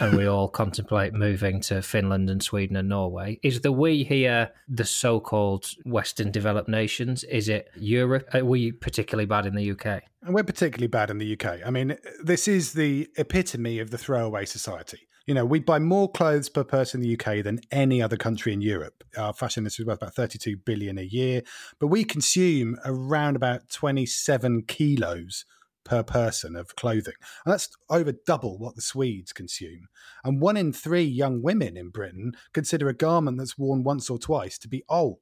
and 0.00 0.16
we 0.16 0.26
all 0.26 0.48
contemplate 0.48 1.14
moving 1.14 1.60
to 1.62 1.82
Finland 1.82 2.30
and 2.30 2.42
Sweden 2.42 2.76
and 2.76 2.88
Norway. 2.88 3.38
Is 3.42 3.60
the 3.60 3.72
we 3.72 4.04
here 4.04 4.50
the 4.68 4.84
so 4.84 5.20
called 5.20 5.70
Western 5.84 6.30
developed 6.30 6.68
nations? 6.68 7.24
Is 7.24 7.48
it 7.48 7.70
Europe? 7.76 8.28
Uh, 8.34 8.40
Are 8.40 8.44
we 8.44 8.72
particularly 8.72 9.26
bad 9.26 9.46
in 9.46 9.54
the 9.54 9.70
UK? 9.72 10.02
We're 10.26 10.44
particularly 10.44 10.88
bad 10.88 11.10
in 11.10 11.18
the 11.18 11.32
UK. 11.32 11.60
I 11.64 11.70
mean, 11.70 11.96
this 12.22 12.46
is 12.46 12.74
the 12.74 13.08
epitome 13.16 13.78
of 13.78 13.90
the 13.90 13.98
throwaway 13.98 14.44
society. 14.44 15.08
You 15.26 15.34
know, 15.34 15.44
we 15.44 15.60
buy 15.60 15.78
more 15.78 16.10
clothes 16.10 16.48
per 16.48 16.64
person 16.64 17.00
in 17.00 17.08
the 17.08 17.14
UK 17.14 17.44
than 17.44 17.60
any 17.70 18.02
other 18.02 18.16
country 18.16 18.52
in 18.52 18.60
Europe. 18.60 19.04
Our 19.16 19.32
fashion 19.32 19.62
industry 19.62 19.84
is 19.84 19.86
worth 19.86 20.02
about 20.02 20.14
32 20.14 20.56
billion 20.56 20.98
a 20.98 21.02
year, 21.02 21.42
but 21.78 21.86
we 21.86 22.04
consume 22.04 22.76
around 22.84 23.36
about 23.36 23.68
27 23.70 24.62
kilos 24.62 25.44
per 25.90 26.04
person 26.04 26.54
of 26.54 26.76
clothing. 26.76 27.14
And 27.44 27.52
that's 27.52 27.76
over 27.88 28.12
double 28.12 28.58
what 28.58 28.76
the 28.76 28.80
Swedes 28.80 29.32
consume. 29.32 29.88
And 30.22 30.40
one 30.40 30.56
in 30.56 30.72
three 30.72 31.02
young 31.02 31.42
women 31.42 31.76
in 31.76 31.88
Britain 31.90 32.34
consider 32.52 32.88
a 32.88 32.94
garment 32.94 33.38
that's 33.38 33.58
worn 33.58 33.82
once 33.82 34.08
or 34.08 34.16
twice 34.16 34.56
to 34.58 34.68
be 34.68 34.84
old. 34.88 35.18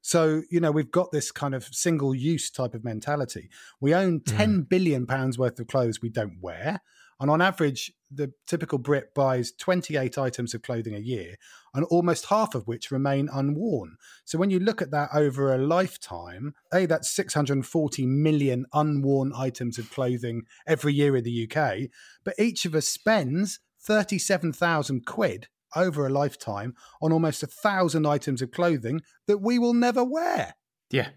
So, 0.00 0.42
you 0.50 0.58
know, 0.58 0.72
we've 0.72 0.90
got 0.90 1.12
this 1.12 1.30
kind 1.30 1.54
of 1.54 1.62
single 1.70 2.16
use 2.16 2.50
type 2.50 2.74
of 2.74 2.82
mentality. 2.82 3.48
We 3.80 3.94
own 3.94 4.18
Mm. 4.18 4.36
10 4.36 4.62
billion 4.62 5.06
pounds 5.06 5.38
worth 5.38 5.60
of 5.60 5.68
clothes 5.68 6.02
we 6.02 6.08
don't 6.08 6.38
wear. 6.40 6.80
And 7.22 7.30
on 7.30 7.40
average, 7.40 7.92
the 8.10 8.32
typical 8.48 8.78
Brit 8.78 9.14
buys 9.14 9.52
28 9.52 10.18
items 10.18 10.54
of 10.54 10.62
clothing 10.62 10.96
a 10.96 10.98
year, 10.98 11.36
and 11.72 11.84
almost 11.84 12.26
half 12.26 12.56
of 12.56 12.66
which 12.66 12.90
remain 12.90 13.28
unworn. 13.32 13.96
So 14.24 14.38
when 14.38 14.50
you 14.50 14.58
look 14.58 14.82
at 14.82 14.90
that 14.90 15.10
over 15.14 15.54
a 15.54 15.58
lifetime, 15.58 16.52
A, 16.74 16.84
that's 16.84 17.08
640 17.10 18.06
million 18.06 18.66
unworn 18.72 19.32
items 19.36 19.78
of 19.78 19.88
clothing 19.92 20.42
every 20.66 20.94
year 20.94 21.16
in 21.16 21.22
the 21.22 21.48
UK. 21.48 21.90
But 22.24 22.34
each 22.40 22.64
of 22.64 22.74
us 22.74 22.88
spends 22.88 23.60
37,000 23.82 25.06
quid 25.06 25.46
over 25.76 26.04
a 26.04 26.10
lifetime 26.10 26.74
on 27.00 27.12
almost 27.12 27.44
a 27.44 27.46
thousand 27.46 28.04
items 28.04 28.42
of 28.42 28.50
clothing 28.50 29.00
that 29.28 29.38
we 29.38 29.60
will 29.60 29.74
never 29.74 30.02
wear. 30.02 30.56
Yeah. 30.90 31.10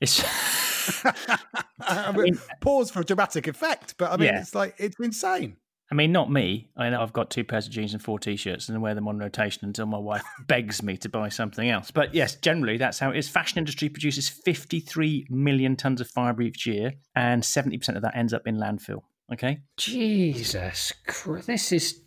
It's 0.00 0.24
I 1.80 2.12
mean, 2.12 2.38
pause 2.60 2.90
for 2.90 3.02
dramatic 3.02 3.46
effect, 3.46 3.94
but 3.98 4.10
I 4.12 4.16
mean, 4.16 4.28
Yeah. 4.32 4.40
it's 4.40 4.54
like 4.54 4.74
it's 4.78 4.96
insane. 5.00 5.56
I 5.92 5.96
mean, 5.96 6.12
not 6.12 6.30
me. 6.30 6.70
I 6.76 6.88
know 6.90 7.02
I've 7.02 7.12
got 7.12 7.30
two 7.30 7.42
pairs 7.42 7.66
of 7.66 7.72
jeans 7.72 7.92
and 7.94 8.00
four 8.02 8.20
t-shirts, 8.20 8.68
and 8.68 8.78
I 8.78 8.80
wear 8.80 8.94
them 8.94 9.08
on 9.08 9.18
rotation 9.18 9.64
until 9.64 9.86
my 9.86 9.98
wife 9.98 10.22
begs 10.46 10.84
me 10.84 10.96
to 10.98 11.08
buy 11.08 11.28
something 11.30 11.68
else. 11.68 11.90
But 11.90 12.14
yes, 12.14 12.36
generally 12.36 12.76
that's 12.76 13.00
how 13.00 13.10
it 13.10 13.16
is. 13.16 13.28
Fashion 13.28 13.58
industry 13.58 13.88
produces 13.88 14.28
53 14.28 15.26
million 15.30 15.74
tons 15.74 16.00
of 16.00 16.08
fibre 16.08 16.42
each 16.42 16.64
year, 16.64 16.92
and 17.16 17.42
70% 17.42 17.96
of 17.96 18.02
that 18.02 18.16
ends 18.16 18.32
up 18.32 18.46
in 18.46 18.56
landfill. 18.56 19.02
Okay, 19.32 19.60
Jesus, 19.76 20.92
Christ, 21.06 21.46
this 21.48 21.72
is 21.72 22.00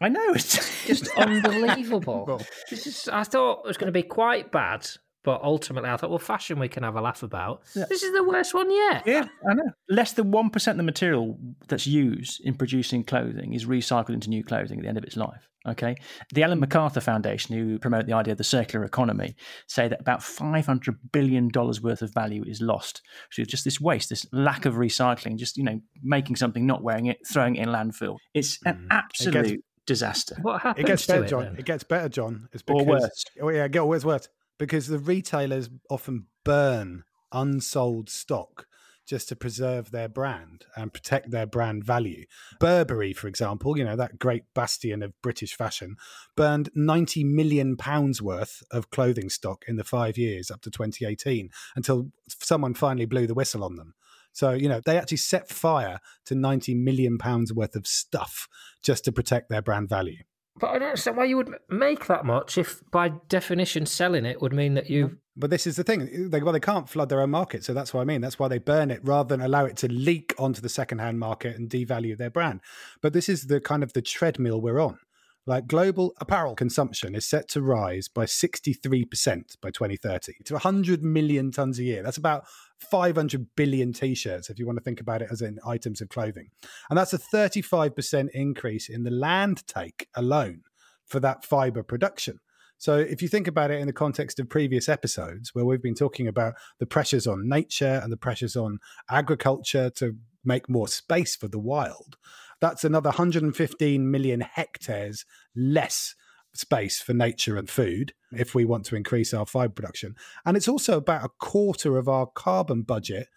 I 0.00 0.08
know 0.08 0.32
it's 0.34 0.86
just 0.86 1.08
unbelievable. 1.16 2.42
this 2.70 2.86
is. 2.86 3.08
I 3.08 3.24
thought 3.24 3.60
it 3.64 3.68
was 3.68 3.76
going 3.76 3.86
to 3.86 3.92
be 3.92 4.02
quite 4.02 4.50
bad, 4.50 4.86
but 5.24 5.40
ultimately, 5.42 5.88
I 5.88 5.96
thought, 5.96 6.10
well, 6.10 6.18
fashion 6.18 6.58
we 6.58 6.68
can 6.68 6.82
have 6.82 6.96
a 6.96 7.00
laugh 7.00 7.22
about. 7.22 7.62
This 7.74 8.02
is 8.02 8.12
the 8.12 8.24
worst 8.24 8.54
one 8.54 8.70
yet. 8.70 9.04
Yeah, 9.06 9.28
I 9.48 9.54
know. 9.54 9.70
Less 9.88 10.12
than 10.12 10.32
1% 10.32 10.70
of 10.70 10.76
the 10.76 10.82
material 10.82 11.38
that's 11.68 11.86
used 11.86 12.40
in 12.44 12.54
producing 12.54 13.04
clothing 13.04 13.52
is 13.52 13.66
recycled 13.66 14.10
into 14.14 14.28
new 14.28 14.42
clothing 14.42 14.78
at 14.78 14.82
the 14.82 14.88
end 14.88 14.98
of 14.98 15.04
its 15.04 15.16
life. 15.16 15.48
Okay. 15.66 15.94
The 16.34 16.42
Ellen 16.42 16.56
mm-hmm. 16.56 16.62
MacArthur 16.62 17.00
Foundation, 17.00 17.56
who 17.56 17.78
promote 17.78 18.06
the 18.06 18.14
idea 18.14 18.32
of 18.32 18.38
the 18.38 18.44
circular 18.44 18.84
economy, 18.84 19.36
say 19.68 19.86
that 19.86 20.00
about 20.00 20.20
$500 20.20 20.96
billion 21.12 21.50
worth 21.54 22.02
of 22.02 22.12
value 22.12 22.44
is 22.44 22.60
lost. 22.60 23.02
So 23.30 23.44
just 23.44 23.64
this 23.64 23.80
waste, 23.80 24.08
this 24.08 24.26
lack 24.32 24.64
of 24.64 24.74
recycling, 24.74 25.36
just, 25.36 25.56
you 25.56 25.62
know, 25.62 25.80
making 26.02 26.34
something, 26.34 26.66
not 26.66 26.82
wearing 26.82 27.06
it, 27.06 27.18
throwing 27.30 27.56
it 27.56 27.62
in 27.62 27.68
landfill. 27.68 28.16
It's 28.34 28.58
an 28.64 28.74
mm. 28.74 28.86
absolute 28.90 29.64
disaster. 29.86 30.36
What 30.42 30.62
happens 30.62 30.84
It 30.84 30.88
happens 30.88 30.88
gets 30.88 31.06
to 31.06 31.12
better, 31.12 31.24
it 31.24 31.28
Jon. 31.28 31.44
then? 31.44 31.56
It 31.58 31.64
gets 31.64 31.84
better, 31.84 32.08
Jon. 32.08 32.48
It's 32.52 32.64
Or 32.68 32.84
because, 32.84 33.02
worse. 33.02 33.24
Oh 33.40 33.48
yeah, 33.50 33.68
get 33.68 33.80
always 33.80 34.04
worse 34.04 34.28
because 34.58 34.86
the 34.86 34.98
retailers 34.98 35.70
often 35.90 36.26
burn 36.44 37.04
unsold 37.32 38.10
stock 38.10 38.66
just 39.06 39.28
to 39.28 39.36
preserve 39.36 39.90
their 39.90 40.08
brand 40.08 40.64
and 40.76 40.92
protect 40.92 41.30
their 41.30 41.46
brand 41.46 41.84
value. 41.84 42.24
Burberry, 42.60 43.12
for 43.12 43.26
example, 43.26 43.76
you 43.76 43.84
know 43.84 43.96
that 43.96 44.18
great 44.18 44.44
bastion 44.54 45.02
of 45.02 45.20
British 45.22 45.56
fashion, 45.56 45.96
burned 46.36 46.70
90 46.74 47.24
million 47.24 47.76
pounds 47.76 48.22
worth 48.22 48.62
of 48.70 48.90
clothing 48.90 49.28
stock 49.28 49.64
in 49.66 49.76
the 49.76 49.84
5 49.84 50.16
years 50.16 50.50
up 50.50 50.62
to 50.62 50.70
2018 50.70 51.50
until 51.74 52.12
someone 52.28 52.74
finally 52.74 53.06
blew 53.06 53.26
the 53.26 53.34
whistle 53.34 53.64
on 53.64 53.76
them. 53.76 53.94
So, 54.32 54.52
you 54.52 54.68
know, 54.68 54.80
they 54.80 54.96
actually 54.96 55.18
set 55.18 55.48
fire 55.48 55.98
to 56.26 56.34
90 56.34 56.74
million 56.74 57.18
pounds 57.18 57.52
worth 57.52 57.76
of 57.76 57.86
stuff 57.86 58.48
just 58.82 59.04
to 59.04 59.12
protect 59.12 59.50
their 59.50 59.62
brand 59.62 59.88
value. 59.88 60.22
But 60.58 60.70
I 60.70 60.78
don't 60.78 60.88
understand 60.88 61.16
why 61.16 61.24
you 61.24 61.36
would 61.38 61.54
make 61.70 62.06
that 62.06 62.24
much 62.24 62.58
if, 62.58 62.82
by 62.90 63.12
definition, 63.28 63.86
selling 63.86 64.26
it 64.26 64.40
would 64.42 64.52
mean 64.52 64.74
that 64.74 64.90
you. 64.90 65.18
But 65.34 65.50
this 65.50 65.66
is 65.66 65.76
the 65.76 65.84
thing. 65.84 66.30
They, 66.30 66.42
well, 66.42 66.52
they 66.52 66.60
can't 66.60 66.88
flood 66.88 67.08
their 67.08 67.22
own 67.22 67.30
market. 67.30 67.64
So 67.64 67.72
that's 67.72 67.94
what 67.94 68.02
I 68.02 68.04
mean. 68.04 68.20
That's 68.20 68.38
why 68.38 68.48
they 68.48 68.58
burn 68.58 68.90
it 68.90 69.00
rather 69.02 69.28
than 69.28 69.40
allow 69.40 69.64
it 69.64 69.78
to 69.78 69.88
leak 69.90 70.34
onto 70.38 70.60
the 70.60 70.68
secondhand 70.68 71.18
market 71.18 71.56
and 71.56 71.70
devalue 71.70 72.16
their 72.16 72.30
brand. 72.30 72.60
But 73.00 73.14
this 73.14 73.28
is 73.30 73.46
the 73.46 73.60
kind 73.60 73.82
of 73.82 73.94
the 73.94 74.02
treadmill 74.02 74.60
we're 74.60 74.78
on. 74.78 74.98
Like 75.44 75.66
global 75.66 76.12
apparel 76.18 76.54
consumption 76.54 77.16
is 77.16 77.26
set 77.26 77.48
to 77.48 77.62
rise 77.62 78.06
by 78.06 78.26
63% 78.26 79.60
by 79.60 79.70
2030 79.70 80.34
to 80.44 80.54
100 80.54 81.02
million 81.02 81.50
tons 81.50 81.80
a 81.80 81.82
year. 81.82 82.02
That's 82.02 82.16
about 82.16 82.44
500 82.82 83.46
billion 83.56 83.92
t 83.92 84.14
shirts, 84.14 84.50
if 84.50 84.58
you 84.58 84.66
want 84.66 84.78
to 84.78 84.84
think 84.84 85.00
about 85.00 85.22
it 85.22 85.28
as 85.30 85.40
in 85.40 85.58
items 85.66 86.00
of 86.00 86.08
clothing. 86.08 86.50
And 86.90 86.98
that's 86.98 87.12
a 87.12 87.18
35% 87.18 88.28
increase 88.34 88.88
in 88.88 89.04
the 89.04 89.10
land 89.10 89.66
take 89.66 90.08
alone 90.14 90.62
for 91.06 91.20
that 91.20 91.44
fiber 91.44 91.82
production. 91.82 92.40
So, 92.78 92.96
if 92.96 93.22
you 93.22 93.28
think 93.28 93.46
about 93.46 93.70
it 93.70 93.80
in 93.80 93.86
the 93.86 93.92
context 93.92 94.40
of 94.40 94.48
previous 94.48 94.88
episodes 94.88 95.54
where 95.54 95.64
we've 95.64 95.82
been 95.82 95.94
talking 95.94 96.26
about 96.26 96.54
the 96.80 96.86
pressures 96.86 97.28
on 97.28 97.48
nature 97.48 98.00
and 98.02 98.12
the 98.12 98.16
pressures 98.16 98.56
on 98.56 98.80
agriculture 99.08 99.88
to 99.90 100.16
make 100.44 100.68
more 100.68 100.88
space 100.88 101.36
for 101.36 101.46
the 101.46 101.60
wild, 101.60 102.16
that's 102.60 102.82
another 102.82 103.10
115 103.10 104.10
million 104.10 104.40
hectares 104.40 105.24
less 105.54 106.16
space 106.54 107.00
for 107.00 107.14
nature 107.14 107.56
and 107.56 107.68
food 107.70 108.12
if 108.32 108.54
we 108.54 108.64
want 108.64 108.84
to 108.86 108.96
increase 108.96 109.32
our 109.32 109.46
fiber 109.46 109.72
production. 109.72 110.14
And 110.44 110.56
it's 110.56 110.68
also 110.68 110.96
about 110.98 111.24
a 111.24 111.30
quarter 111.38 111.96
of 111.96 112.08
our 112.08 112.26
carbon 112.26 112.82
budget 112.82 113.28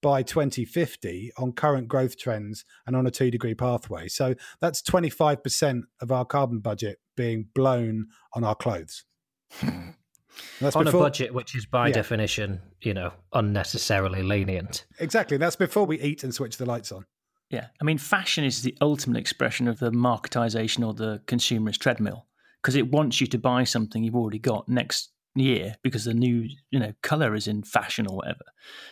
by 0.00 0.22
2050 0.22 1.32
on 1.36 1.52
current 1.52 1.86
growth 1.86 2.18
trends 2.18 2.64
and 2.86 2.96
on 2.96 3.06
a 3.06 3.10
two 3.10 3.30
degree 3.30 3.54
pathway. 3.54 4.08
So 4.08 4.34
that's 4.60 4.82
25% 4.82 5.82
of 6.00 6.10
our 6.10 6.24
carbon 6.24 6.58
budget 6.60 6.98
being 7.16 7.46
blown 7.54 8.06
on 8.32 8.42
our 8.42 8.54
clothes. 8.54 9.04
Hmm. 9.52 9.90
That's 10.60 10.74
on 10.76 10.84
before- 10.86 11.00
a 11.00 11.04
budget 11.04 11.34
which 11.34 11.54
is 11.54 11.66
by 11.66 11.88
Yeah. 11.88 11.94
definition, 11.94 12.62
you 12.80 12.94
know, 12.94 13.12
unnecessarily 13.34 14.22
lenient. 14.22 14.86
Exactly. 14.98 15.36
That's 15.36 15.56
before 15.56 15.84
we 15.84 16.00
eat 16.00 16.24
and 16.24 16.34
switch 16.34 16.56
the 16.56 16.66
lights 16.66 16.90
on. 16.90 17.04
Yeah, 17.50 17.66
I 17.80 17.84
mean, 17.84 17.98
fashion 17.98 18.44
is 18.44 18.62
the 18.62 18.74
ultimate 18.80 19.18
expression 19.18 19.68
of 19.68 19.78
the 19.78 19.90
marketization 19.90 20.86
or 20.86 20.94
the 20.94 21.20
consumerist 21.26 21.78
treadmill 21.80 22.26
because 22.62 22.76
it 22.76 22.90
wants 22.90 23.20
you 23.20 23.26
to 23.28 23.38
buy 23.38 23.64
something 23.64 24.04
you've 24.04 24.16
already 24.16 24.38
got 24.38 24.68
next 24.68 25.10
year 25.34 25.74
because 25.82 26.04
the 26.04 26.14
new 26.14 26.46
you 26.70 26.78
know 26.78 26.92
color 27.02 27.34
is 27.34 27.46
in 27.46 27.62
fashion 27.62 28.06
or 28.06 28.16
whatever. 28.16 28.44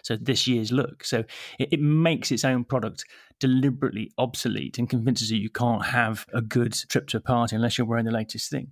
So 0.02 0.16
this 0.16 0.46
year's 0.46 0.72
look, 0.72 1.04
so 1.04 1.24
it, 1.58 1.68
it 1.72 1.80
makes 1.80 2.32
its 2.32 2.44
own 2.44 2.64
product 2.64 3.04
deliberately 3.40 4.12
obsolete 4.18 4.78
and 4.78 4.88
convinces 4.88 5.30
you 5.30 5.38
you 5.38 5.50
can't 5.50 5.86
have 5.86 6.26
a 6.32 6.40
good 6.40 6.74
trip 6.88 7.08
to 7.08 7.16
a 7.16 7.20
party 7.20 7.56
unless 7.56 7.76
you're 7.76 7.86
wearing 7.86 8.04
the 8.04 8.10
latest 8.12 8.50
thing. 8.50 8.68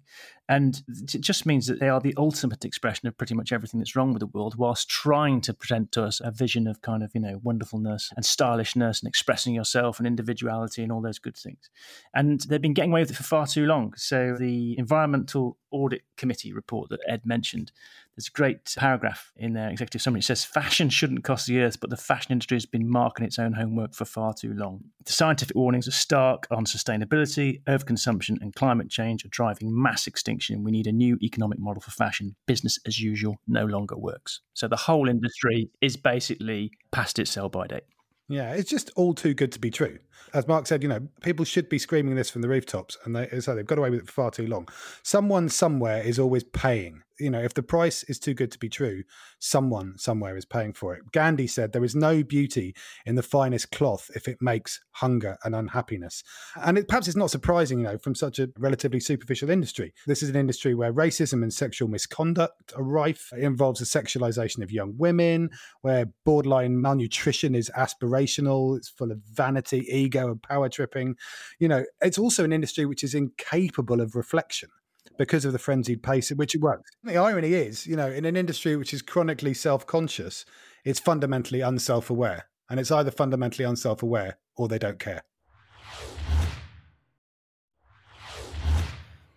And 0.51 0.83
it 0.89 1.21
just 1.21 1.45
means 1.45 1.67
that 1.67 1.79
they 1.79 1.89
are 1.91 2.01
the 2.01 2.15
ultimate 2.17 2.65
expression 2.65 3.07
of 3.07 3.19
pretty 3.19 3.35
much 3.35 3.53
everything 3.53 3.81
that's 3.81 3.95
wrong 3.95 4.15
with 4.15 4.21
the 4.21 4.27
world, 4.27 4.57
whilst 4.57 4.89
trying 4.89 5.43
to 5.43 5.53
present 5.53 5.93
to 5.93 6.05
us 6.05 6.21
a 6.25 6.31
vision 6.31 6.67
of 6.67 6.81
kind 6.81 7.03
of, 7.03 7.11
you 7.15 7.21
know, 7.21 7.41
wonderfulness 7.43 8.11
and 8.17 8.25
stylishness 8.25 9.01
and 9.01 9.09
expressing 9.09 9.55
yourself 9.55 9.99
and 9.99 10.07
individuality 10.07 10.83
and 10.83 10.91
all 10.91 11.03
those 11.03 11.19
good 11.19 11.37
things. 11.37 11.69
And 12.15 12.41
they've 12.43 12.63
been 12.63 12.73
getting 12.73 12.93
away 12.93 13.01
with 13.01 13.11
it 13.11 13.17
for 13.17 13.25
far 13.25 13.47
too 13.47 13.67
long. 13.67 13.93
So 13.97 14.37
the 14.39 14.79
Environmental 14.79 15.59
Audit 15.71 16.03
Committee 16.17 16.55
report 16.55 16.89
that 16.91 17.01
Ed 17.07 17.23
mentioned, 17.27 17.73
there's 18.19 18.27
a 18.27 18.33
great 18.33 18.75
paragraph 18.77 19.31
in 19.37 19.53
their 19.53 19.71
executive 19.71 20.03
summary. 20.03 20.19
It 20.19 20.25
says, 20.25 20.45
Fashion 20.45 20.91
shouldn't 20.91 21.23
cost 21.23 21.47
the 21.47 21.61
earth, 21.61 21.79
but 21.79 21.89
the 21.89 21.97
fashion 21.97 22.33
industry 22.33 22.57
has 22.57 22.67
been 22.67 22.91
marking 22.91 23.25
its 23.25 23.39
own 23.39 23.53
homework 23.53 23.95
for 23.95 24.05
far 24.05 24.35
too 24.35 24.53
long. 24.55 24.81
The 25.05 25.13
scientific 25.13 25.55
warnings 25.55 25.87
are 25.87 25.93
stark 25.93 26.49
on 26.51 26.65
sustainability, 26.65 27.63
overconsumption, 27.69 28.43
and 28.43 28.53
climate 28.53 28.91
change 28.91 29.25
are 29.25 29.29
driving 29.29 29.69
mass 29.71 30.09
extinction. 30.09 30.65
We 30.65 30.73
need 30.73 30.89
a 30.89 30.93
new 30.93 31.17
economic 31.23 31.61
model 31.61 31.81
for 31.81 31.93
fashion. 31.93 32.35
Business 32.47 32.81
as 32.89 33.01
usual 33.01 33.37
no 33.47 33.67
longer 33.67 33.97
works. 33.97 34.41
So 34.53 34.67
the 34.67 34.75
whole 34.75 35.09
industry 35.09 35.71
is 35.81 35.97
basically 35.97 36.73
past 36.91 37.21
its 37.21 37.31
sell 37.31 37.49
by 37.49 37.69
date. 37.69 37.85
Yeah, 38.29 38.53
it's 38.53 38.69
just 38.69 38.91
all 38.97 39.15
too 39.15 39.33
good 39.33 39.53
to 39.53 39.61
be 39.61 39.71
true. 39.71 40.01
As 40.35 40.49
Mark 40.49 40.67
said, 40.67 40.83
you 40.83 40.89
know, 40.89 41.07
people 41.23 41.45
should 41.45 41.69
be 41.69 41.79
screaming 41.79 42.17
this 42.17 42.31
from 42.31 42.43
the 42.43 42.49
rooftops, 42.49 42.99
and 43.05 43.15
they 43.15 43.41
so 43.41 43.55
they've 43.55 43.65
got 43.65 43.79
away 43.79 43.91
with 43.91 44.01
it 44.01 44.07
for 44.07 44.13
far 44.13 44.31
too 44.33 44.49
long. 44.49 44.69
Someone 45.05 45.49
somewhere 45.49 46.03
is 46.03 46.19
always 46.19 46.43
paying. 46.43 47.05
You 47.19 47.31
know, 47.31 47.41
if 47.41 47.55
the 47.55 47.63
price 47.63 48.05
is 48.05 48.19
too 48.19 48.35
good 48.35 48.53
to 48.53 48.59
be 48.59 48.69
true, 48.69 49.03
someone 49.39 49.99
somewhere 49.99 50.37
is 50.37 50.45
paying 50.45 50.73
for 50.73 50.95
it. 50.95 51.03
Gandhi 51.13 51.47
said 51.47 51.73
there 51.73 51.85
is 51.85 51.95
no 51.95 52.23
beauty 52.23 52.75
in 53.07 53.17
the 53.17 53.23
finest 53.23 53.73
cloth 53.73 54.11
if 54.15 54.29
it 54.29 54.39
makes 54.41 54.81
hunger 54.93 55.37
and 55.45 55.55
unhappiness. 55.55 56.23
And 56.57 56.79
it, 56.79 56.89
perhaps 56.89 57.09
it's 57.09 57.17
not 57.17 57.31
surprising, 57.31 57.79
you 57.79 57.85
know, 57.85 57.99
from 57.99 58.15
such 58.15 58.39
a 58.39 58.51
relatively 58.59 59.01
superficial 59.01 59.51
industry. 59.51 59.95
This 60.07 60.23
is 60.23 60.29
an 60.29 60.37
industry 60.37 60.75
where 60.75 60.93
racism 60.93 61.43
and 61.43 61.53
sexual 61.53 61.89
misconduct 61.89 62.73
are 62.77 62.83
rife. 62.83 63.33
It 63.37 63.43
involves 63.43 63.81
the 63.81 63.87
sexualization 63.87 64.63
of 64.63 64.71
young 64.71 64.95
women, 64.97 65.51
where 65.83 66.07
borderline 66.25 66.81
malnutrition 66.81 67.55
is 67.55 67.71
aspirational. 67.77 68.77
It's 68.77 68.89
full 68.89 69.11
of 69.11 69.23
vanity, 69.33 69.87
ego, 69.91 70.31
and 70.31 70.43
power 70.43 70.69
tripping. 70.69 71.17
You 71.59 71.69
know, 71.69 71.85
it's 72.01 72.19
also 72.19 72.45
an 72.45 72.53
industry 72.53 72.87
which 72.87 73.05
is 73.05 73.15
incapable 73.15 74.01
of 74.01 74.15
reflection 74.15 74.71
because 75.19 75.45
of 75.45 75.53
the 75.53 75.59
frenzied 75.59 76.03
pace 76.03 76.31
at 76.31 76.39
which 76.39 76.55
it 76.55 76.63
works. 76.63 76.91
The 77.03 77.19
irony 77.19 77.53
is, 77.53 77.87
you 77.87 77.97
know, 77.97 78.11
in 78.11 78.25
an 78.25 78.37
industry 78.37 78.77
which 78.77 78.95
is 78.95 79.03
chronically 79.03 79.53
self 79.53 79.85
conscious, 79.87 80.47
it's 80.85 81.01
fundamentally 81.01 81.61
unself 81.61 82.09
aware. 82.09 82.47
And 82.71 82.79
it's 82.79 82.91
either 82.91 83.11
fundamentally 83.11 83.65
unself 83.65 84.03
aware 84.03 84.39
or 84.57 84.69
they 84.69 84.79
don't 84.79 84.99
care. 84.99 85.23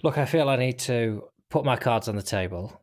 Look, 0.04 0.17
I 0.17 0.26
feel 0.26 0.50
I 0.50 0.56
need 0.56 0.80
to 0.80 1.24
put 1.50 1.65
my 1.65 1.76
cards 1.76 2.08
on 2.08 2.15
the 2.15 2.24
table. 2.24 2.82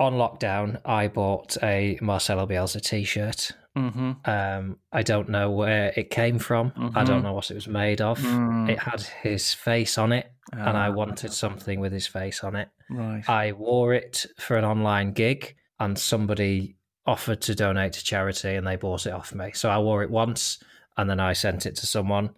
On 0.00 0.14
lockdown, 0.14 0.80
I 0.84 1.06
bought 1.08 1.56
a 1.62 1.98
Marcelo 2.00 2.46
Bielsa 2.46 2.80
t-shirt. 2.80 3.52
Mm-hmm. 3.76 4.12
Um, 4.28 4.78
I 4.92 5.02
don't 5.02 5.28
know 5.28 5.50
where 5.50 5.92
it 5.94 6.10
came 6.10 6.38
from. 6.40 6.72
I 6.96 7.04
don't 7.04 7.20
Mhm. 7.20 7.24
know 7.24 7.32
what 7.34 7.50
it 7.50 7.54
was 7.54 7.68
made 7.68 8.00
of. 8.00 8.18
Mm. 8.18 8.68
It 8.68 8.78
had 8.80 9.02
his 9.22 9.54
face 9.54 9.96
on 9.98 10.10
it, 10.12 10.32
and 10.52 10.76
I 10.76 10.88
Ah. 10.88 10.92
wanted 10.92 11.32
something 11.32 11.78
with 11.78 11.92
his 11.92 12.06
face 12.08 12.42
on 12.42 12.56
it. 12.56 12.68
Right. 12.90 13.22
I 13.28 13.52
wore 13.52 13.94
it 13.94 14.26
for 14.38 14.56
an 14.56 14.64
online 14.64 15.12
gig, 15.12 15.54
and 15.78 15.96
somebody 15.96 16.76
offered 17.06 17.40
to 17.42 17.54
donate 17.54 17.92
to 17.92 18.04
charity, 18.04 18.56
and 18.56 18.66
they 18.66 18.76
bought 18.76 19.06
it 19.06 19.12
off 19.12 19.32
me. 19.34 19.52
So 19.52 19.70
I 19.70 19.78
wore 19.78 20.02
it 20.02 20.10
once, 20.10 20.58
and 20.96 21.08
then 21.08 21.20
I 21.20 21.32
sent 21.34 21.64
it 21.66 21.76
to 21.76 21.86
someone. 21.86 22.30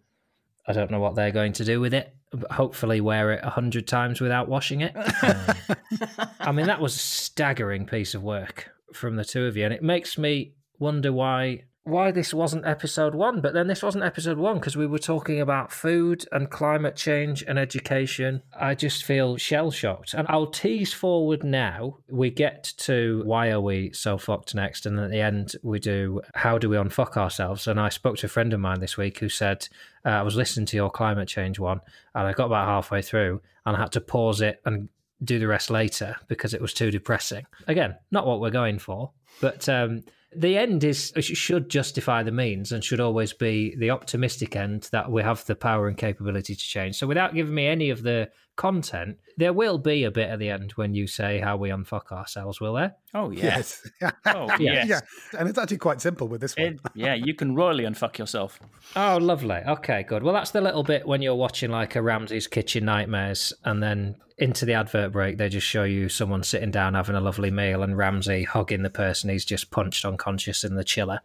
I 0.67 0.73
don't 0.75 0.91
know 0.91 1.01
what 1.01 1.15
they're 1.15 1.31
going 1.33 1.55
to 1.55 1.65
do 1.65 1.81
with 1.81 1.95
it. 1.95 2.15
Hopefully, 2.51 3.01
wear 3.01 3.33
it 3.33 3.41
a 3.43 3.51
hundred 3.51 3.87
times 3.87 4.21
without 4.21 4.49
washing 4.49 4.81
it. 4.81 4.93
I 6.41 6.53
mean, 6.53 6.67
that 6.67 6.81
was 6.81 6.95
a 6.97 6.99
staggering 6.99 7.87
piece 7.87 8.15
of 8.15 8.23
work 8.23 8.71
from 8.93 9.17
the 9.17 9.25
two 9.25 9.45
of 9.45 9.57
you, 9.57 9.65
and 9.65 9.75
it 9.75 9.83
makes 9.83 10.17
me 10.17 10.55
wonder 10.79 11.13
why 11.13 11.65
why 11.85 12.13
this 12.13 12.33
wasn't 12.33 12.67
episode 12.67 13.15
one. 13.15 13.41
But 13.41 13.55
then 13.55 13.67
this 13.67 13.83
wasn't 13.83 14.05
episode 14.05 14.39
one 14.39 14.57
because 14.57 14.77
we 14.77 14.87
were 14.87 14.99
talking 14.99 15.41
about 15.41 15.73
food 15.73 16.25
and 16.31 16.51
climate 16.51 16.97
change 16.97 17.43
and 17.47 17.59
education. 17.59 18.43
I 18.59 18.75
just 18.75 19.05
feel 19.05 19.37
shell 19.37 19.71
shocked, 19.71 20.15
and 20.15 20.27
I'll 20.29 20.47
tease 20.47 20.93
forward 20.93 21.43
now. 21.43 21.99
We 22.09 22.31
get 22.31 22.73
to 22.79 23.23
why 23.25 23.51
are 23.51 23.61
we 23.61 23.93
so 23.93 24.19
fucked 24.19 24.55
next, 24.55 24.87
and 24.87 24.99
at 24.99 25.11
the 25.11 25.21
end 25.21 25.57
we 25.63 25.79
do 25.79 26.21
how 26.35 26.59
do 26.59 26.69
we 26.69 26.77
unfuck 26.77 27.17
ourselves. 27.17 27.67
And 27.67 27.81
I 27.81 27.89
spoke 27.89 28.17
to 28.19 28.27
a 28.27 28.31
friend 28.31 28.53
of 28.53 28.61
mine 28.61 28.81
this 28.81 28.97
week 28.97 29.19
who 29.19 29.29
said 29.29 29.69
uh, 30.05 30.11
I 30.11 30.23
was 30.23 30.37
listening 30.37 30.67
to 30.67 30.77
your 30.77 30.91
climate 30.91 31.29
change 31.29 31.59
one, 31.59 31.81
and 32.15 32.27
I 32.27 32.33
got 32.33 32.47
about 32.47 32.69
halfway 32.69 33.03
through, 33.03 33.41
and 33.67 33.77
I 33.77 33.81
had 33.81 33.93
to 33.93 34.01
pause 34.01 34.41
it 34.41 34.61
and 34.65 34.89
do 35.25 35.39
the 35.39 35.47
rest 35.47 35.71
later 35.71 36.17
because 36.29 36.53
it 36.55 36.61
was 36.61 36.75
too 36.75 36.91
depressing. 36.91 37.47
Again, 37.69 37.97
not 38.11 38.27
what 38.27 38.41
we're 38.41 38.51
going 38.51 38.79
for, 38.79 39.13
but 39.41 39.69
um, 39.69 40.03
the 40.35 40.57
end 40.57 40.85
is 40.85 41.13
should 41.21 41.69
justify 41.69 42.23
the 42.23 42.33
means 42.33 42.73
and 42.73 42.83
should 42.83 43.01
always 43.01 43.33
be 43.33 43.75
the 43.77 43.91
optimistic 43.91 44.57
end 44.57 44.89
that 44.93 45.11
we 45.11 45.23
have 45.23 45.45
the 45.47 45.55
power 45.55 45.89
and 45.89 45.97
capability 45.97 46.55
to 46.55 46.61
change. 46.61 46.97
So, 46.97 47.07
without 47.07 47.35
giving 47.35 47.55
me 47.55 47.67
any 47.67 47.91
of 47.91 48.03
the 48.03 48.31
content, 48.57 49.19
there 49.37 49.53
will 49.53 49.79
be 49.79 50.05
a 50.05 50.11
bit 50.11 50.29
at 50.29 50.39
the 50.39 50.51
end 50.51 50.73
when 50.73 50.95
you 50.95 51.07
say 51.07 51.39
how 51.41 51.57
we 51.57 51.71
unfuck 51.71 52.13
ourselves, 52.13 52.61
will 52.61 52.75
there? 52.75 52.95
oh 53.15 53.31
yeah. 53.33 53.43
Yes. 53.57 53.89
Oh 54.27 54.47
Yes. 54.59 54.61
yes. 54.61 54.89
Yeah. 54.89 55.39
And 55.41 55.49
it's 55.49 55.59
actually 55.59 55.79
quite 55.79 56.01
simple 56.01 56.29
with 56.29 56.41
this 56.41 56.55
one. 56.57 56.67
It- 56.67 56.81
yeah, 56.95 57.15
you 57.15 57.35
can 57.35 57.55
royally 57.55 57.85
unfuck 57.85 58.19
yourself. 58.19 58.61
Oh, 58.95 59.17
lovely. 59.19 59.57
Okay, 59.67 60.03
good. 60.03 60.23
Well, 60.23 60.35
that's 60.35 60.51
the 60.51 60.61
little 60.61 60.83
bit 60.83 61.07
when 61.07 61.23
you're 61.23 61.35
watching 61.35 61.71
like 61.71 61.97
a 61.97 62.03
Ramsay's 62.03 62.47
Kitchen 62.47 62.85
Nightmares, 62.85 63.53
and 63.65 63.83
then 63.83 64.17
into 64.39 64.65
the 64.67 64.75
advert 64.75 65.13
break, 65.13 65.39
they 65.39 65.49
just 65.49 65.67
show 65.67 65.85
you 65.85 66.09
someone 66.09 66.43
sitting 66.43 66.71
down 66.71 66.95
having 66.95 67.15
a 67.17 67.21
lovely 67.21 67.51
meal, 67.51 67.83
and 67.83 67.97
Ramsey 67.97 68.43
hugging 68.45 68.83
the 68.83 68.91
person 68.91 69.31
he's 69.31 69.45
just 69.45 69.71
punched 69.71 70.05
unconscious 70.05 70.65
in 70.65 70.75
the 70.75 70.85
chiller. 70.85 71.21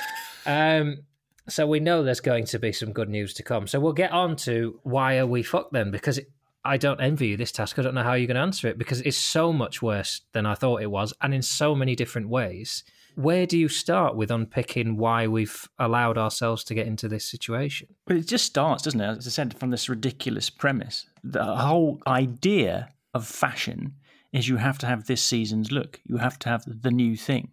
um, 0.46 1.02
so 1.48 1.66
we 1.66 1.80
know 1.80 2.02
there's 2.02 2.20
going 2.20 2.44
to 2.46 2.58
be 2.58 2.72
some 2.72 2.92
good 2.92 3.08
news 3.08 3.34
to 3.34 3.42
come. 3.42 3.66
So 3.66 3.80
we'll 3.80 3.92
get 3.92 4.12
on 4.12 4.36
to 4.36 4.78
why 4.84 5.18
are 5.18 5.26
we 5.26 5.42
fucked 5.42 5.72
then? 5.72 5.90
Because 5.90 6.18
it, 6.18 6.30
I 6.64 6.76
don't 6.76 7.00
envy 7.00 7.28
you 7.28 7.36
this 7.36 7.52
task. 7.52 7.78
I 7.78 7.82
don't 7.82 7.94
know 7.94 8.02
how 8.02 8.14
you're 8.14 8.26
going 8.26 8.36
to 8.36 8.42
answer 8.42 8.68
it 8.68 8.78
because 8.78 9.00
it's 9.00 9.16
so 9.16 9.52
much 9.52 9.82
worse 9.82 10.20
than 10.32 10.46
I 10.46 10.54
thought 10.54 10.82
it 10.82 10.90
was, 10.90 11.12
and 11.20 11.34
in 11.34 11.42
so 11.42 11.74
many 11.74 11.96
different 11.96 12.28
ways. 12.28 12.84
Where 13.14 13.46
do 13.46 13.58
you 13.58 13.68
start 13.68 14.16
with 14.16 14.30
unpicking 14.30 14.96
why 14.96 15.26
we've 15.26 15.68
allowed 15.78 16.16
ourselves 16.16 16.64
to 16.64 16.74
get 16.74 16.86
into 16.86 17.08
this 17.08 17.24
situation? 17.24 17.88
But 18.06 18.16
it 18.16 18.26
just 18.26 18.46
starts, 18.46 18.84
doesn't 18.84 19.00
it? 19.00 19.18
As 19.18 19.26
I 19.26 19.30
said, 19.30 19.58
from 19.58 19.70
this 19.70 19.88
ridiculous 19.88 20.48
premise. 20.48 21.06
The 21.22 21.44
whole 21.44 22.00
idea 22.06 22.88
of 23.12 23.26
fashion 23.26 23.96
is 24.32 24.48
you 24.48 24.56
have 24.56 24.78
to 24.78 24.86
have 24.86 25.06
this 25.06 25.22
season's 25.22 25.70
look. 25.70 26.00
You 26.04 26.16
have 26.16 26.38
to 26.40 26.48
have 26.48 26.64
the 26.66 26.90
new 26.90 27.16
thing. 27.16 27.52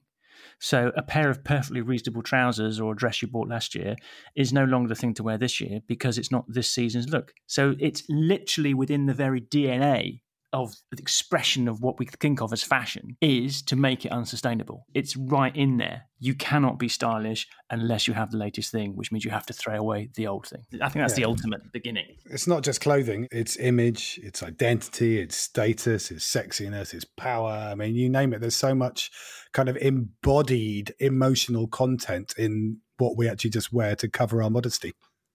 So 0.60 0.92
a 0.96 1.02
pair 1.02 1.30
of 1.30 1.44
perfectly 1.44 1.82
reasonable 1.82 2.22
trousers 2.22 2.80
or 2.80 2.92
a 2.92 2.96
dress 2.96 3.22
you 3.22 3.28
bought 3.28 3.48
last 3.48 3.76
year 3.76 3.96
is 4.36 4.52
no 4.52 4.66
longer 4.66 4.90
the 4.90 4.96
thing 4.96 5.14
to 5.16 5.24
wear 5.24 5.38
this 5.38 5.62
year 5.62 5.80
because 5.88 6.18
it's 6.18 6.32
not 6.32 6.46
this 6.48 6.70
season's 6.70 7.10
look. 7.10 7.34
So 7.48 7.76
it's 7.80 8.04
literally 8.10 8.74
within 8.74 9.06
the 9.06 9.14
very 9.14 9.42
DNA 9.42 10.22
of 10.52 10.76
the 10.92 11.02
expression 11.02 11.68
of 11.68 11.82
what 11.82 12.00
we 12.00 12.06
think 12.06 12.42
of 12.42 12.52
as 12.52 12.64
fashion 12.64 13.16
is 13.22 13.62
to 13.64 13.76
make 13.76 14.06
it 14.06 14.12
unsustainable. 14.12 14.86
It's 14.94 15.16
right 15.16 15.56
in 15.56 15.78
there. 15.78 16.04
You 16.20 16.34
cannot 16.34 16.80
be 16.80 16.88
stylish 16.88 17.48
unless 17.70 18.08
you 18.08 18.14
have 18.14 18.32
the 18.32 18.38
latest 18.38 18.72
thing, 18.72 18.96
which 18.96 19.12
means 19.12 19.24
you 19.24 19.32
have 19.32 19.46
to 19.46 19.54
throw 19.54 19.76
away 19.76 20.10
the 20.16 20.28
old 20.28 20.48
thing. 20.48 20.64
I 20.82 20.90
think 20.90 21.04
that's 21.04 21.14
the 21.14 21.26
ultimate 21.26 21.72
beginning. 21.72 22.06
It's 22.26 22.48
not 22.48 22.64
just 22.64 22.82
clothing, 22.82 23.28
it's 23.32 23.58
image, 23.58 24.20
it's 24.24 24.42
identity, 24.44 25.20
it's 25.20 25.38
status, 25.38 26.12
it's 26.12 26.26
sexiness, 26.26 26.94
it's 26.94 27.06
power. 27.06 27.52
I 27.52 27.76
mean, 27.76 27.96
you 27.96 28.10
name 28.10 28.34
it. 28.34 28.42
There's 28.42 28.56
so 28.56 28.74
much 28.74 29.12
kind 29.54 29.70
of 29.70 29.78
embodied 29.78 30.94
emotional 31.00 31.68
content 31.68 32.34
in 32.38 32.80
what 32.98 33.16
we 33.16 33.30
actually 33.30 33.52
just 33.52 33.72
wear 33.72 33.96
to 33.96 34.10
cover 34.10 34.44
our 34.44 34.50
modesty. 34.50 34.94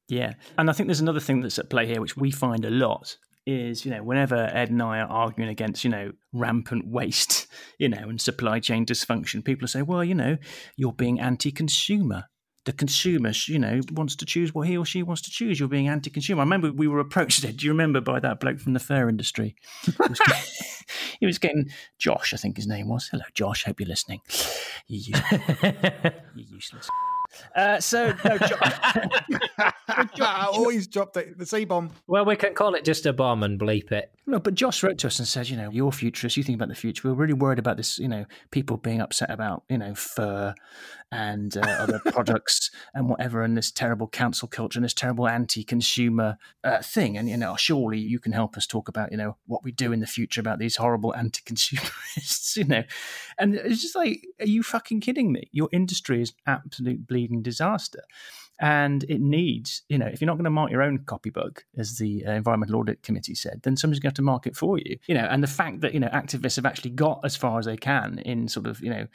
Yeah. 0.08 0.34
And 0.58 0.68
I 0.68 0.72
think 0.74 0.88
there's 0.88 1.00
another 1.00 1.20
thing 1.20 1.40
that's 1.40 1.58
at 1.58 1.70
play 1.70 1.86
here, 1.86 2.00
which 2.00 2.16
we 2.16 2.30
find 2.30 2.64
a 2.64 2.70
lot 2.70 3.16
is, 3.46 3.84
you 3.84 3.90
know, 3.90 4.02
whenever 4.02 4.36
Ed 4.36 4.70
and 4.70 4.82
I 4.82 5.00
are 5.00 5.08
arguing 5.08 5.50
against, 5.50 5.84
you 5.84 5.90
know, 5.90 6.12
rampant 6.32 6.86
waste, 6.86 7.46
you 7.78 7.88
know, 7.88 8.08
and 8.08 8.20
supply 8.20 8.60
chain 8.60 8.86
dysfunction, 8.86 9.44
people 9.44 9.68
say, 9.68 9.82
well, 9.82 10.04
you 10.04 10.14
know, 10.14 10.36
you're 10.76 10.92
being 10.92 11.20
anti 11.20 11.50
consumer. 11.50 12.24
The 12.64 12.72
consumer, 12.72 13.32
you 13.46 13.58
know, 13.58 13.82
wants 13.92 14.16
to 14.16 14.24
choose 14.24 14.54
what 14.54 14.66
he 14.66 14.78
or 14.78 14.86
she 14.86 15.02
wants 15.02 15.20
to 15.22 15.30
choose. 15.30 15.60
You're 15.60 15.68
being 15.68 15.86
anti 15.88 16.08
consumer. 16.08 16.40
I 16.40 16.44
remember 16.44 16.72
we 16.72 16.88
were 16.88 16.98
approached, 16.98 17.44
Ed, 17.44 17.56
do 17.58 17.66
you 17.66 17.72
remember, 17.72 18.00
by 18.00 18.20
that 18.20 18.40
bloke 18.40 18.58
from 18.58 18.72
the 18.72 18.80
fur 18.80 19.06
industry? 19.08 19.54
He 19.84 19.92
was, 19.98 20.20
he 21.20 21.26
was 21.26 21.38
getting, 21.38 21.68
Josh, 21.98 22.32
I 22.32 22.38
think 22.38 22.56
his 22.56 22.66
name 22.66 22.88
was. 22.88 23.08
Hello, 23.10 23.24
Josh. 23.34 23.64
Hope 23.64 23.80
you're 23.80 23.88
listening. 23.88 24.20
You, 24.86 25.12
useless- 25.14 26.12
you 26.34 26.44
useless. 26.48 26.88
Uh, 27.54 27.80
so, 27.80 28.14
no, 28.24 28.38
Josh. 28.38 28.72
Always 30.20 30.86
dropped 30.86 31.16
it, 31.16 31.38
the 31.38 31.46
C 31.46 31.64
bomb. 31.64 31.90
Well, 32.06 32.24
we 32.24 32.36
can 32.36 32.54
call 32.54 32.74
it 32.74 32.84
just 32.84 33.06
a 33.06 33.12
bomb 33.12 33.42
and 33.42 33.58
bleep 33.58 33.92
it. 33.92 34.10
No, 34.26 34.38
but 34.38 34.54
Josh 34.54 34.82
wrote 34.82 34.98
to 34.98 35.08
us 35.08 35.18
and 35.18 35.28
said, 35.28 35.48
you 35.48 35.56
know, 35.56 35.70
you're 35.70 35.92
futurists, 35.92 36.36
you 36.36 36.42
think 36.42 36.56
about 36.56 36.68
the 36.68 36.74
future. 36.74 37.08
We're 37.08 37.14
really 37.14 37.34
worried 37.34 37.58
about 37.58 37.76
this, 37.76 37.98
you 37.98 38.08
know, 38.08 38.24
people 38.50 38.76
being 38.78 39.00
upset 39.00 39.30
about, 39.30 39.64
you 39.68 39.78
know, 39.78 39.94
fur 39.94 40.54
and 41.14 41.56
uh, 41.56 41.60
other 41.60 42.00
products 42.06 42.72
and 42.92 43.08
whatever, 43.08 43.42
and 43.42 43.56
this 43.56 43.70
terrible 43.70 44.08
cancel 44.08 44.48
culture 44.48 44.78
and 44.78 44.84
this 44.84 44.92
terrible 44.92 45.28
anti-consumer 45.28 46.36
uh, 46.64 46.82
thing. 46.82 47.16
And 47.16 47.28
you 47.28 47.36
know, 47.36 47.54
surely 47.54 47.98
you 47.98 48.18
can 48.18 48.32
help 48.32 48.56
us 48.56 48.66
talk 48.66 48.88
about, 48.88 49.12
you 49.12 49.16
know, 49.16 49.36
what 49.46 49.62
we 49.62 49.70
do 49.70 49.92
in 49.92 50.00
the 50.00 50.06
future 50.08 50.40
about 50.40 50.58
these 50.58 50.76
horrible 50.76 51.14
anti-consumerists, 51.16 52.56
you 52.56 52.64
know. 52.64 52.82
And 53.38 53.54
it's 53.54 53.80
just 53.80 53.94
like, 53.94 54.26
are 54.40 54.46
you 54.46 54.64
fucking 54.64 55.00
kidding 55.00 55.30
me? 55.30 55.48
Your 55.52 55.68
industry 55.72 56.20
is 56.20 56.32
absolute 56.46 57.06
bleeding 57.06 57.42
disaster. 57.42 58.02
And 58.60 59.04
it 59.08 59.20
needs, 59.20 59.82
you 59.88 59.98
know, 59.98 60.06
if 60.06 60.20
you're 60.20 60.26
not 60.26 60.34
going 60.34 60.44
to 60.44 60.50
mark 60.50 60.70
your 60.70 60.82
own 60.82 60.98
copybook, 60.98 61.64
as 61.76 61.98
the 61.98 62.24
uh, 62.24 62.32
Environmental 62.32 62.76
Audit 62.76 63.02
Committee 63.02 63.34
said, 63.34 63.60
then 63.64 63.76
somebody's 63.76 63.98
going 63.98 64.10
to 64.10 64.12
have 64.12 64.16
to 64.16 64.22
mark 64.22 64.46
it 64.46 64.56
for 64.56 64.78
you. 64.78 64.96
You 65.06 65.14
know, 65.14 65.26
and 65.28 65.42
the 65.42 65.48
fact 65.48 65.80
that, 65.80 65.92
you 65.92 66.00
know, 66.00 66.08
activists 66.08 66.56
have 66.56 66.66
actually 66.66 66.90
got 66.90 67.20
as 67.24 67.34
far 67.34 67.58
as 67.58 67.66
they 67.66 67.76
can 67.76 68.20
in 68.20 68.48
sort 68.48 68.66
of, 68.66 68.80
you 68.80 68.90
know, 68.90 69.06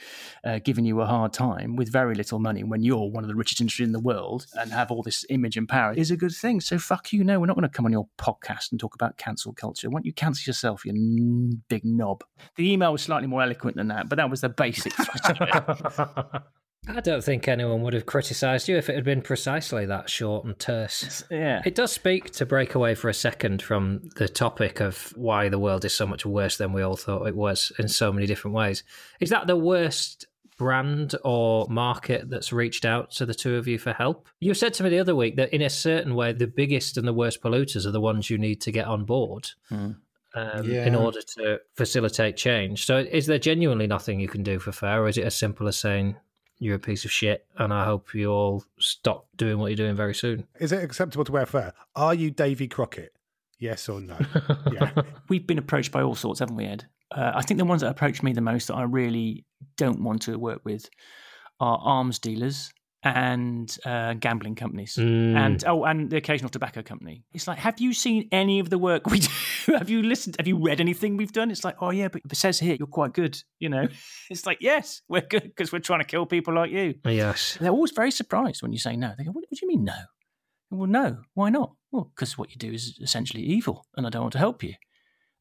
uh, 0.44 0.60
giving 0.64 0.84
you 0.84 1.00
a 1.02 1.06
hard 1.06 1.32
time 1.32 1.76
with 1.76 1.92
very 1.92 2.16
little 2.16 2.40
money 2.40 2.64
when 2.64 2.84
you're 2.84 3.10
one 3.10 3.24
of 3.24 3.30
the 3.30 3.36
richest 3.36 3.62
industries 3.62 3.88
in 3.88 3.94
the 3.94 4.00
world 4.00 4.46
and 4.56 4.72
have 4.72 4.92
all 4.92 5.04
this 5.04 5.26
image 5.30 5.56
and 5.56 5.70
power 5.70 5.94
is 5.94 6.12
a 6.12 6.18
good 6.18 6.34
thing. 6.34 6.60
So 6.60 6.78
fuck 6.78 7.14
you. 7.14 7.24
No, 7.24 7.40
we're 7.40 7.46
not 7.46 7.56
going 7.56 7.68
to 7.68 7.70
come 7.70 7.86
on 7.86 7.92
your 7.94 8.08
podcast 8.18 8.72
and 8.72 8.80
talk 8.80 8.96
about 8.96 9.18
cancel 9.18 9.54
culture. 9.54 9.90
Why 9.90 10.00
don't 10.00 10.06
you 10.06 10.14
cancel 10.14 10.50
yourself, 10.50 10.86
you 10.86 10.92
n- 10.92 11.64
big 11.70 11.86
knob? 11.86 12.24
The 12.56 12.72
email 12.72 12.92
was 12.92 13.02
slightly 13.02 13.28
more 13.28 13.42
eloquent 13.42 13.78
than 13.78 13.88
that, 13.88 14.10
but 14.10 14.18
that 14.18 14.30
was 14.30 14.42
the 14.42 14.50
basic 14.50 14.94
thrust 14.94 15.30
of 15.30 15.38
it. 15.42 16.42
I 16.88 17.02
don't 17.02 17.24
think 17.24 17.48
anyone 17.48 17.82
would 17.84 17.94
have 17.94 18.06
criticised 18.06 18.68
you 18.68 18.78
if 18.78 18.90
it 18.90 18.96
had 18.96 19.04
been 19.04 19.22
precisely 19.22 19.86
that 19.86 20.10
short 20.10 20.46
and 20.46 20.58
terse. 20.58 21.24
Yeah. 21.30 21.62
It 21.66 21.76
does 21.76 21.92
speak 21.92 22.32
to 22.32 22.46
break 22.46 22.74
away 22.74 22.96
for 22.96 23.10
a 23.10 23.14
second 23.14 23.62
from 23.62 24.10
the 24.16 24.28
topic 24.28 24.80
of 24.80 25.14
why 25.16 25.50
the 25.50 25.60
world 25.60 25.86
is 25.86 25.96
so 25.96 26.08
much 26.08 26.26
worse 26.26 26.58
than 26.58 26.74
we 26.74 26.82
all 26.82 26.96
thought 26.96 27.28
it 27.28 27.36
was 27.36 27.72
in 27.78 27.88
so 27.88 28.12
many 28.12 28.26
different 28.26 28.56
ways. 28.56 28.84
Is 29.20 29.30
that 29.30 29.46
the 29.46 29.56
worst 29.56 30.26
brand 30.58 31.16
or 31.24 31.68
market 31.70 32.30
that's 32.30 32.52
reached 32.52 32.86
out 32.86 33.12
to 33.12 33.26
the 33.26 33.36
two 33.36 33.56
of 33.56 33.68
you 33.68 33.78
for 33.78 33.94
help? 33.94 34.28
You 34.40 34.54
said 34.54 34.74
to 34.76 34.84
me 34.84 34.90
the 34.90 35.00
other 35.00 35.16
week 35.16 35.36
that 35.36 35.54
in 35.54 35.62
a 35.62 35.70
certain 35.70 36.16
way, 36.16 36.34
the 36.34 36.48
biggest 36.48 36.98
and 36.98 37.08
the 37.08 37.14
worst 37.14 37.42
polluters 37.42 37.86
are 37.86 37.92
the 37.92 38.02
ones 38.02 38.30
you 38.30 38.38
need 38.38 38.62
to 38.62 38.72
get 38.72 38.88
on 38.88 39.06
board. 39.06 39.50
Hmm. 39.70 39.92
Um, 40.36 40.64
Yeah. 40.64 40.86
In 40.86 40.96
order 40.96 41.22
to 41.38 41.60
facilitate 41.76 42.38
change. 42.38 42.86
So, 42.86 42.98
is 42.98 43.26
there 43.26 43.40
genuinely 43.40 43.88
nothing 43.88 44.20
you 44.20 44.28
can 44.28 44.44
do 44.44 44.60
for 44.60 44.72
fair, 44.72 45.04
or 45.04 45.08
is 45.08 45.18
it 45.18 45.26
as 45.26 45.36
simple 45.36 45.68
as 45.68 45.78
saying, 45.78 46.18
you're 46.60 46.76
a 46.76 46.80
piece 46.80 47.06
of 47.06 47.12
shit, 47.12 47.46
and 47.58 47.74
I 47.74 47.86
hope 47.86 48.14
you 48.14 48.32
all 48.32 48.64
stop 48.78 49.28
doing 49.38 49.58
what 49.58 49.68
you're 49.68 49.78
doing 49.78 49.96
very 49.96 50.14
soon. 50.14 50.46
Is 50.60 50.72
it 50.72 50.84
acceptable 50.84 51.26
to 51.26 51.32
wear 51.32 51.46
fur? 51.46 51.74
Are 51.96 52.14
you 52.14 52.30
Davy 52.32 52.68
Crockett? 52.68 53.14
Yes 53.58 53.90
or 53.90 54.00
no? 54.02 54.18
yeah. 54.72 54.92
We've 55.28 55.46
been 55.46 55.58
approached 55.58 55.92
by 55.92 56.02
all 56.02 56.16
sorts, 56.16 56.40
haven't 56.40 56.56
we, 56.56 56.66
Ed? 56.66 56.86
Uh, 57.12 57.32
I 57.34 57.42
think 57.42 57.58
the 57.58 57.66
ones 57.66 57.82
that 57.82 57.90
approach 57.90 58.22
me 58.22 58.34
the 58.34 58.42
most 58.42 58.68
that 58.68 58.76
I 58.76 58.84
really 58.84 59.46
don't 59.78 60.04
want 60.04 60.22
to 60.24 60.38
work 60.38 60.62
with 60.64 60.90
are 61.60 61.80
arms 61.82 62.20
dealers 62.20 62.72
and 63.04 63.78
uh, 63.86 64.14
gambling 64.16 64.56
companies, 64.56 64.96
Mm. 64.96 65.36
and 65.36 65.64
oh, 65.66 65.84
and 65.86 66.10
the 66.10 66.18
occasional 66.18 66.50
tobacco 66.50 66.82
company. 66.82 67.24
It's 67.34 67.48
like, 67.48 67.58
have 67.60 67.80
you 67.80 67.94
seen 67.94 68.28
any 68.32 68.60
of 68.60 68.70
the 68.70 68.78
work 68.78 69.06
we 69.08 69.20
do? 69.66 69.74
have 69.78 69.90
you 69.90 70.04
listened? 70.04 70.36
Have 70.38 70.48
you 70.48 70.58
read 70.58 70.82
anything 70.82 71.16
we've 71.18 71.32
done? 71.32 71.50
It's 71.52 71.64
like, 71.64 71.78
oh 71.82 71.92
yeah, 71.92 72.10
but 72.10 72.22
it 72.30 72.36
says 72.36 72.60
here 72.60 72.76
you're 72.78 72.88
quite 72.88 73.14
good. 73.14 73.42
You 73.60 73.70
know, 73.70 73.88
it's 74.30 74.46
like, 74.46 74.58
yes, 74.62 75.02
we're 75.08 75.22
good 75.22 75.44
because 75.44 75.72
we're 75.72 75.80
trying 75.80 76.00
to 76.02 76.06
kill 76.06 76.26
people 76.26 76.54
like 76.56 76.72
you. 76.72 76.96
Yes. 77.06 77.58
They're 77.60 77.72
always 77.72 77.92
very 77.92 78.12
surprised 78.12 78.62
when 78.62 78.74
you 78.74 78.80
say 78.80 78.96
no. 78.98 79.14
They 79.18 79.24
go, 79.24 79.32
what, 79.32 79.46
what 79.48 79.58
do 79.58 79.60
you 79.62 79.68
mean 79.68 79.86
no? 79.86 79.96
Well, 80.72 80.88
no. 80.88 81.22
Why 81.34 81.50
not? 81.50 81.72
Well, 81.92 82.12
because 82.14 82.38
what 82.38 82.52
you 82.52 82.58
do 82.58 82.72
is 82.72 83.00
essentially 83.02 83.44
evil, 83.44 83.86
and 83.96 84.06
I 84.06 84.10
don't 84.10 84.22
want 84.24 84.34
to 84.34 84.40
help 84.40 84.62
you. 84.62 84.74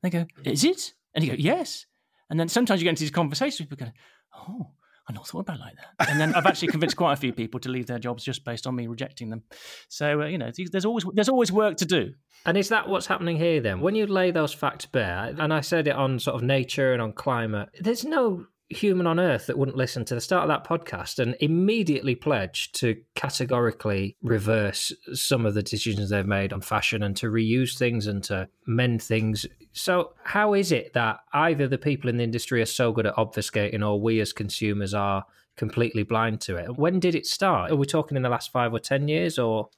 They 0.02 0.10
go, 0.10 0.26
is 0.44 0.62
it? 0.64 0.94
And 1.14 1.24
you 1.24 1.32
go, 1.32 1.36
yes. 1.38 1.86
And 2.30 2.38
then 2.38 2.48
sometimes 2.48 2.80
you 2.80 2.84
get 2.84 2.90
into 2.90 3.00
these 3.02 3.10
conversations, 3.10 3.68
people 3.68 3.84
go, 3.84 3.92
oh, 4.36 4.70
I 5.08 5.12
never 5.12 5.24
thought 5.24 5.40
about 5.40 5.60
like 5.60 5.74
that. 5.76 6.10
And 6.10 6.20
then 6.20 6.34
I've 6.34 6.46
actually 6.46 6.68
convinced 6.68 6.96
quite 6.96 7.14
a 7.14 7.16
few 7.16 7.32
people 7.32 7.58
to 7.60 7.68
leave 7.68 7.86
their 7.86 7.98
jobs 7.98 8.22
just 8.22 8.44
based 8.44 8.66
on 8.66 8.76
me 8.76 8.86
rejecting 8.86 9.30
them. 9.30 9.42
So 9.88 10.22
uh, 10.22 10.26
you 10.26 10.38
know, 10.38 10.50
there's 10.70 10.84
always 10.84 11.04
there's 11.14 11.28
always 11.28 11.50
work 11.50 11.76
to 11.78 11.86
do. 11.86 12.12
And 12.44 12.56
is 12.56 12.68
that 12.68 12.88
what's 12.88 13.06
happening 13.06 13.36
here 13.36 13.60
then? 13.60 13.80
When 13.80 13.94
you 13.94 14.06
lay 14.06 14.30
those 14.30 14.52
facts 14.52 14.86
bare, 14.86 15.34
and 15.38 15.52
I 15.52 15.60
said 15.60 15.88
it 15.88 15.96
on 15.96 16.18
sort 16.18 16.36
of 16.36 16.42
nature 16.42 16.92
and 16.92 17.02
on 17.02 17.12
climate, 17.12 17.68
there's 17.80 18.04
no 18.04 18.46
human 18.70 19.06
on 19.06 19.18
earth 19.18 19.46
that 19.46 19.58
wouldn't 19.58 19.76
listen 19.76 20.04
to 20.04 20.14
the 20.14 20.20
start 20.20 20.42
of 20.42 20.48
that 20.48 20.68
podcast 20.68 21.18
and 21.18 21.36
immediately 21.40 22.14
pledge 22.14 22.70
to 22.72 22.96
categorically 23.14 24.16
reverse 24.22 24.92
some 25.12 25.46
of 25.46 25.54
the 25.54 25.62
decisions 25.62 26.10
they've 26.10 26.26
made 26.26 26.52
on 26.52 26.60
fashion 26.60 27.02
and 27.02 27.16
to 27.16 27.26
reuse 27.26 27.78
things 27.78 28.06
and 28.06 28.22
to 28.24 28.48
mend 28.66 29.02
things. 29.02 29.46
So, 29.72 30.12
how 30.22 30.54
is 30.54 30.72
it 30.72 30.92
that 30.92 31.20
either 31.32 31.66
the 31.66 31.78
people 31.78 32.10
in 32.10 32.18
the 32.18 32.24
industry 32.24 32.60
are 32.60 32.66
so 32.66 32.92
good 32.92 33.06
at 33.06 33.16
obfuscating 33.16 33.86
or 33.86 34.00
we 34.00 34.20
as 34.20 34.32
consumers 34.32 34.92
are 34.92 35.24
completely 35.56 36.02
blind 36.02 36.40
to 36.42 36.56
it? 36.56 36.76
When 36.76 37.00
did 37.00 37.14
it 37.14 37.26
start? 37.26 37.70
Are 37.70 37.76
we 37.76 37.86
talking 37.86 38.16
in 38.16 38.22
the 38.22 38.28
last 38.28 38.52
five 38.52 38.72
or 38.72 38.80
10 38.80 39.08
years 39.08 39.38
or? 39.38 39.70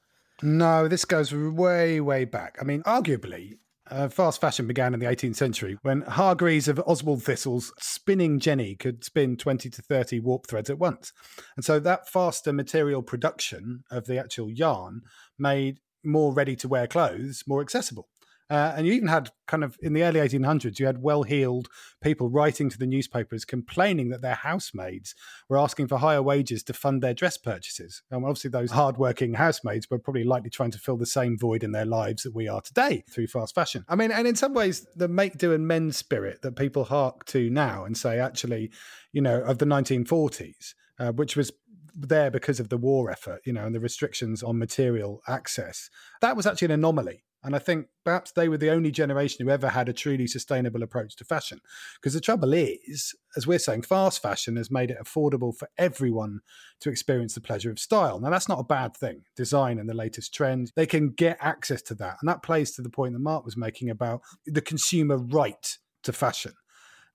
No, 0.43 0.89
this 0.89 1.05
goes 1.05 1.33
way, 1.33 2.01
way 2.01 2.25
back. 2.25 2.57
I 2.61 2.65
mean, 2.65 2.83
arguably, 2.85 3.59
uh, 3.91 4.09
fast 4.09 4.41
fashion 4.41 4.67
began 4.67 4.95
in 4.95 5.01
the 5.01 5.07
18th 5.07 5.37
century 5.37 5.79
when 5.83 6.03
Hargreaves 6.03 6.69
of 6.69 6.77
Oswaldtwistle's 6.87 7.73
spinning 7.79 8.39
jenny 8.39 8.77
could 8.77 9.05
spin 9.05 9.37
20 9.37 9.71
to 9.71 9.83
30 9.83 10.21
warp 10.21 10.47
threads 10.47 10.71
at 10.71 10.79
once. 10.79 11.13
And 11.57 11.65
so 11.65 11.81
that 11.81 12.09
faster 12.09 12.53
material 12.53 13.03
production 13.03 13.85
of 13.91 14.07
the 14.07 14.19
actual 14.19 14.51
yarn 14.51 15.03
made 15.39 15.79
more 16.05 16.33
ready 16.33 16.57
to 16.57 16.69
wear 16.69 16.87
clothes 16.87 17.45
more 17.47 17.61
accessible. 17.61 18.10
Uh, 18.51 18.75
and 18.77 18.87
you 18.87 18.93
even 18.93 19.09
had 19.09 19.31
kind 19.47 19.63
of 19.63 19.79
in 19.81 19.93
the 19.93 20.03
early 20.03 20.19
1800s, 20.19 20.81
you 20.81 20.87
had 20.87 21.01
well 21.01 21.23
heeled 21.23 21.69
people 22.03 22.29
writing 22.29 22.69
to 22.69 22.77
the 22.77 22.87
newspapers 22.87 23.45
complaining 23.45 24.09
that 24.09 24.23
their 24.23 24.35
housemaids 24.35 25.15
were 25.49 25.57
asking 25.57 25.87
for 25.87 25.99
higher 25.99 26.23
wages 26.23 26.65
to 26.65 26.73
fund 26.73 27.01
their 27.01 27.15
dress 27.15 27.37
purchases. 27.37 28.03
And 28.11 28.25
obviously, 28.25 28.51
those 28.51 28.73
hardworking 28.73 29.35
housemaids 29.35 29.89
were 29.89 30.01
probably 30.01 30.25
likely 30.25 30.51
trying 30.51 30.73
to 30.73 30.79
fill 30.79 30.97
the 30.97 31.07
same 31.07 31.39
void 31.39 31.63
in 31.63 31.71
their 31.71 31.87
lives 31.87 32.25
that 32.25 32.35
we 32.35 32.49
are 32.49 32.61
today 32.61 33.05
through 33.09 33.29
fast 33.29 33.55
fashion. 33.55 33.85
I 33.89 33.95
mean, 33.95 34.11
and 34.11 34.27
in 34.27 34.35
some 34.35 34.53
ways, 34.53 34.87
the 34.97 35.07
make 35.07 35.39
do 35.39 35.53
and 35.53 35.69
mend 35.69 35.95
spirit 35.95 36.43
that 36.43 36.57
people 36.57 36.85
hark 36.85 37.25
to 37.27 37.51
now 37.51 37.85
and 37.85 37.97
say, 37.97 38.19
actually, 38.19 38.73
you 39.13 39.23
know, 39.23 39.41
of 39.43 39.59
the 39.59 39.65
1940s, 39.67 40.75
uh, 40.99 41.13
which 41.13 41.37
was 41.37 41.53
there 41.95 42.31
because 42.31 42.59
of 42.59 42.69
the 42.69 42.77
war 42.77 43.11
effort, 43.11 43.43
you 43.45 43.53
know, 43.53 43.65
and 43.65 43.75
the 43.75 43.81
restrictions 43.81 44.43
on 44.43 44.59
material 44.59 45.23
access. 45.29 45.91
That 46.21 46.37
was 46.37 46.47
actually 46.47 46.67
an 46.67 46.73
anomaly. 46.73 47.25
And 47.43 47.57
I 47.57 47.59
think 47.59 47.87
perhaps 48.05 48.33
they 48.33 48.49
were 48.49 48.59
the 48.59 48.71
only 48.71 48.91
generation 48.91 49.45
who 49.45 49.51
ever 49.51 49.69
had 49.69 49.89
a 49.89 49.95
truly 49.95 50.27
sustainable 50.27 50.83
approach 50.83 51.17
to 51.17 51.25
fashion. 51.25 51.61
Because 51.95 52.13
the 52.13 52.21
trouble 52.21 52.53
is, 52.53 53.15
as 53.37 53.47
we're 53.47 53.59
saying, 53.59 53.83
fast 53.83 54.21
fashion 54.21 54.57
has 54.57 54.71
made 54.71 54.91
it 54.91 54.99
affordable 55.03 55.57
for 55.57 55.69
everyone 55.79 56.41
to 56.81 56.91
experience 56.91 57.35
the 57.35 57.41
pleasure 57.41 57.71
of 57.71 57.79
style. 57.79 58.21
Now, 58.21 58.31
that's 58.31 58.49
not 58.49 58.61
a 58.61 58.65
bad 58.65 58.95
thing. 58.95 59.23
Design 59.37 59.79
and 59.79 59.89
the 59.89 59.95
latest 59.95 60.35
trends, 60.35 60.73
they 60.77 60.87
can 60.87 61.11
get 61.11 61.39
access 61.41 61.81
to 61.83 61.95
that. 61.95 62.17
And 62.21 62.29
that 62.29 62.43
plays 62.43 62.73
to 62.73 62.83
the 62.83 62.91
point 62.91 63.15
that 63.15 63.21
Mark 63.21 63.45
was 63.45 63.57
making 63.57 63.89
about 63.89 64.21
the 64.45 64.61
consumer 64.61 65.17
right 65.17 65.79
to 66.03 66.13
fashion. 66.13 66.53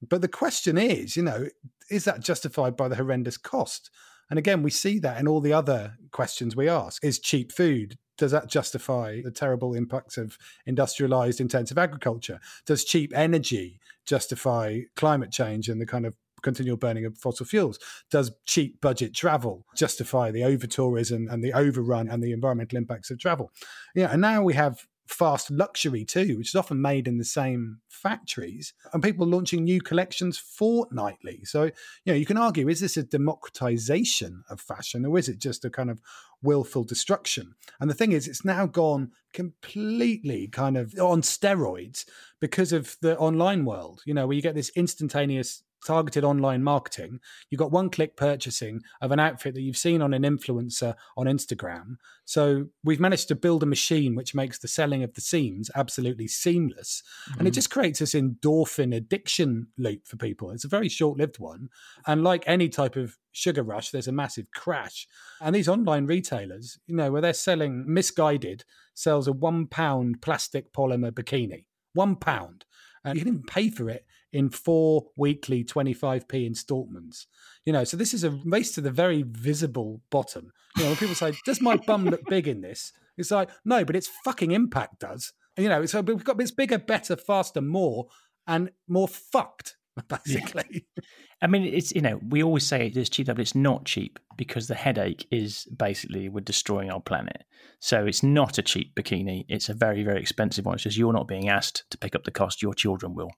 But 0.02 0.22
the 0.22 0.28
question 0.28 0.78
is, 0.78 1.16
you 1.16 1.24
know, 1.24 1.48
is 1.90 2.06
that 2.06 2.20
justified 2.20 2.76
by 2.76 2.88
the 2.88 2.96
horrendous 2.96 3.38
cost? 3.38 3.92
And 4.30 4.40
again, 4.40 4.64
we 4.64 4.72
see 4.72 5.00
that 5.00 5.20
in 5.20 5.28
all 5.28 5.42
the 5.42 5.54
other 5.54 5.98
questions 6.12 6.56
we 6.56 6.68
ask. 6.68 7.04
Is 7.04 7.20
cheap 7.20 7.52
food 7.52 7.98
does 8.18 8.32
that 8.32 8.48
justify 8.48 9.22
the 9.22 9.32
terrible 9.32 9.74
impacts 9.74 10.18
of 10.18 10.38
industrialized 10.66 11.42
intensive 11.42 11.78
agriculture? 11.78 12.40
Does 12.66 12.86
cheap 12.86 13.12
energy 13.16 13.80
justify 14.06 14.82
climate 14.96 15.32
change 15.32 15.68
and 15.68 15.82
the 15.82 15.86
kind 15.86 16.06
of 16.06 16.14
continual 16.42 16.78
burning 16.78 17.06
of 17.06 17.18
fossil 17.18 17.46
fuels? 17.46 17.80
Does 18.10 18.32
cheap 18.46 18.80
budget 18.80 19.14
travel 19.14 19.66
justify 19.76 20.32
the 20.32 20.44
over 20.44 20.68
tourism 20.68 21.28
and 21.30 21.44
the 21.44 21.54
overrun 21.54 22.08
and 22.10 22.24
the 22.24 22.32
environmental 22.32 22.78
impacts 22.78 23.12
of 23.12 23.20
travel? 23.20 23.52
Yeah, 23.96 24.12
and 24.12 24.22
now 24.22 24.44
we 24.44 24.54
have 24.54 24.86
fast 25.08 25.52
luxury 25.52 26.04
too, 26.04 26.38
which 26.38 26.50
is 26.50 26.56
often 26.56 26.82
made 26.82 27.08
in 27.08 27.18
the 27.18 27.26
same 27.26 27.80
factories, 27.90 28.74
and 28.94 29.04
people 29.04 29.28
launching 29.28 29.64
new 29.64 29.82
collections 29.82 30.38
fortnightly. 30.38 31.42
So, 31.44 31.64
you 31.64 31.72
know, 32.08 32.14
you 32.14 32.26
can 32.26 32.38
argue 32.38 32.70
is 32.70 32.80
this 32.80 32.98
a 32.98 33.04
democratization 33.04 34.44
of 34.50 34.60
fashion 34.60 35.06
or 35.06 35.18
is 35.18 35.30
it 35.30 35.40
just 35.40 35.66
a 35.66 35.70
kind 35.70 35.90
of 35.90 36.02
willful 36.42 36.84
destruction? 36.84 37.56
And 37.80 37.90
the 37.90 37.94
thing 37.96 38.12
is, 38.12 38.28
it's 38.28 38.46
now 38.46 38.66
gone 38.66 39.12
completely 39.34 40.48
kind 40.48 40.78
of 40.78 40.94
on 41.00 41.22
steroids 41.22 42.06
because 42.40 42.74
of 42.74 42.98
the 43.02 43.18
online 43.18 43.66
world, 43.66 44.02
you 44.06 44.14
know, 44.14 44.28
where 44.28 44.36
you 44.36 44.42
get 44.42 44.56
this 44.56 44.72
instantaneous 44.76 45.64
targeted 45.86 46.24
online 46.24 46.64
marketing. 46.64 47.20
You've 47.50 47.60
got 47.60 47.72
one 47.72 47.90
click 47.90 48.18
purchasing 48.18 48.82
of 49.02 49.12
an 49.12 49.20
outfit 49.20 49.54
that 49.54 49.62
you've 49.62 49.78
seen 49.78 50.02
on 50.02 50.14
an 50.14 50.24
influencer 50.24 50.96
on 51.16 51.28
Instagram. 51.28 51.98
So 52.26 52.66
we've 52.84 53.00
managed 53.00 53.28
to 53.30 53.36
build 53.36 53.64
a 53.64 53.68
machine 53.68 54.16
which 54.16 54.36
makes 54.36 54.58
the 54.60 54.68
selling 54.68 55.04
of 55.04 55.14
the 55.14 55.22
seams 55.22 55.70
absolutely 55.76 56.28
seamless. 56.28 57.04
Mm-hmm. 57.30 57.40
And 57.40 57.48
it 57.48 57.52
just 57.52 57.70
creates 57.70 58.00
this 58.00 58.14
endorphin 58.14 58.96
addiction 58.96 59.68
loop 59.78 60.08
for 60.08 60.18
people. 60.18 60.52
It's 60.52 60.66
a 60.66 60.70
very 60.70 60.90
short 60.90 61.18
lived 61.18 61.40
one. 61.40 61.70
And 62.08 62.24
like 62.24 62.44
any 62.48 62.68
type 62.68 62.96
of 62.96 63.18
sugar 63.32 63.64
rush, 63.64 63.92
there's 63.92 64.08
a 64.08 64.12
massive 64.12 64.52
crash. 64.52 65.08
And 65.40 65.56
these 65.56 65.70
online 65.70 66.08
retailers, 66.08 66.80
you 66.88 66.96
know, 66.96 67.12
where 67.12 67.22
they're 67.22 67.34
selling 67.34 67.86
Missguided, 67.88 68.64
sells 68.96 69.28
a 69.28 69.34
one 69.34 69.68
pound 69.68 70.22
plastic 70.22 70.74
polymer 70.74 71.12
bikini. 71.12 71.66
One 71.94 72.16
pound. 72.16 72.66
And 73.04 73.16
you 73.16 73.24
can 73.24 73.34
even 73.34 73.44
pay 73.44 73.70
for 73.70 73.90
it 73.90 74.06
in 74.36 74.50
four 74.50 75.08
weekly 75.16 75.64
25p 75.64 76.46
installments. 76.46 77.26
You 77.66 77.72
know, 77.72 77.86
so 77.86 77.96
this 77.96 78.14
is 78.14 78.26
a 78.26 78.32
race 78.44 78.74
to 78.74 78.82
the 78.82 78.92
very 78.92 79.24
visible 79.24 80.02
bottom. 80.12 80.52
You 80.76 80.84
know, 80.84 80.90
when 80.90 80.98
people 80.98 81.16
say, 81.16 81.34
Does 81.46 81.62
my 81.62 81.78
bum 81.78 82.04
look 82.06 82.26
big 82.28 82.48
in 82.48 82.60
this? 82.60 82.92
It's 83.18 83.32
like, 83.32 83.50
no, 83.64 83.86
but 83.86 83.96
its 83.96 84.10
fucking 84.26 84.52
impact 84.52 85.00
does. 85.00 85.32
You 85.58 85.70
know, 85.70 85.86
so 85.86 86.02
we've 86.02 86.22
got 86.22 86.40
it's 86.42 86.52
bigger, 86.52 86.78
better, 86.78 87.16
faster, 87.16 87.62
more, 87.62 88.08
and 88.46 88.72
more 88.90 89.08
fucked, 89.08 89.78
basically. 90.10 90.86
Yeah. 90.98 91.04
I 91.42 91.48
mean, 91.48 91.64
it's 91.64 91.96
you 91.96 92.02
know, 92.02 92.20
we 92.28 92.44
always 92.44 92.66
say 92.66 92.88
it's 92.88 93.10
cheap, 93.10 93.28
but 93.28 93.40
it's 93.40 93.56
not 93.56 93.86
cheap 93.86 94.20
because 94.36 94.68
the 94.68 94.76
headache 94.76 95.26
is 95.32 95.64
basically 95.78 96.28
we're 96.28 96.42
destroying 96.42 96.92
our 96.92 97.00
planet. 97.00 97.46
So 97.80 98.06
it's 98.06 98.22
not 98.22 98.58
a 98.58 98.62
cheap 98.62 98.96
bikini; 98.96 99.46
it's 99.48 99.70
a 99.70 99.74
very, 99.74 100.04
very 100.04 100.20
expensive 100.20 100.66
one. 100.66 100.76
It's 100.76 100.84
just 100.84 100.98
you're 100.98 101.14
not 101.14 101.30
being 101.30 101.48
asked 101.48 101.86
to 101.92 101.98
pick 101.98 102.16
up 102.16 102.26
the 102.26 102.32
cost; 102.32 102.62
your 102.62 102.74
children 102.74 103.16
will. 103.16 103.32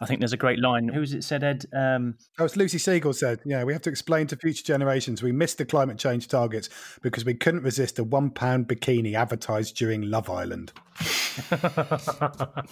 I 0.00 0.06
think 0.06 0.20
there's 0.20 0.32
a 0.32 0.38
great 0.38 0.58
line. 0.58 0.88
Who 0.88 1.00
was 1.00 1.12
it 1.12 1.22
said, 1.24 1.44
Ed? 1.44 1.66
Um, 1.72 2.16
oh, 2.38 2.44
it's 2.44 2.56
Lucy 2.56 2.78
Siegle 2.78 3.14
said, 3.14 3.40
yeah, 3.44 3.64
we 3.64 3.72
have 3.72 3.82
to 3.82 3.90
explain 3.90 4.26
to 4.28 4.36
future 4.36 4.64
generations 4.64 5.22
we 5.22 5.32
missed 5.32 5.58
the 5.58 5.64
climate 5.64 5.98
change 5.98 6.28
targets 6.28 6.68
because 7.02 7.24
we 7.24 7.34
couldn't 7.34 7.62
resist 7.62 7.98
a 7.98 8.04
one 8.04 8.30
pound 8.30 8.68
bikini 8.68 9.14
advertised 9.14 9.76
during 9.76 10.02
Love 10.02 10.30
Island. 10.30 10.72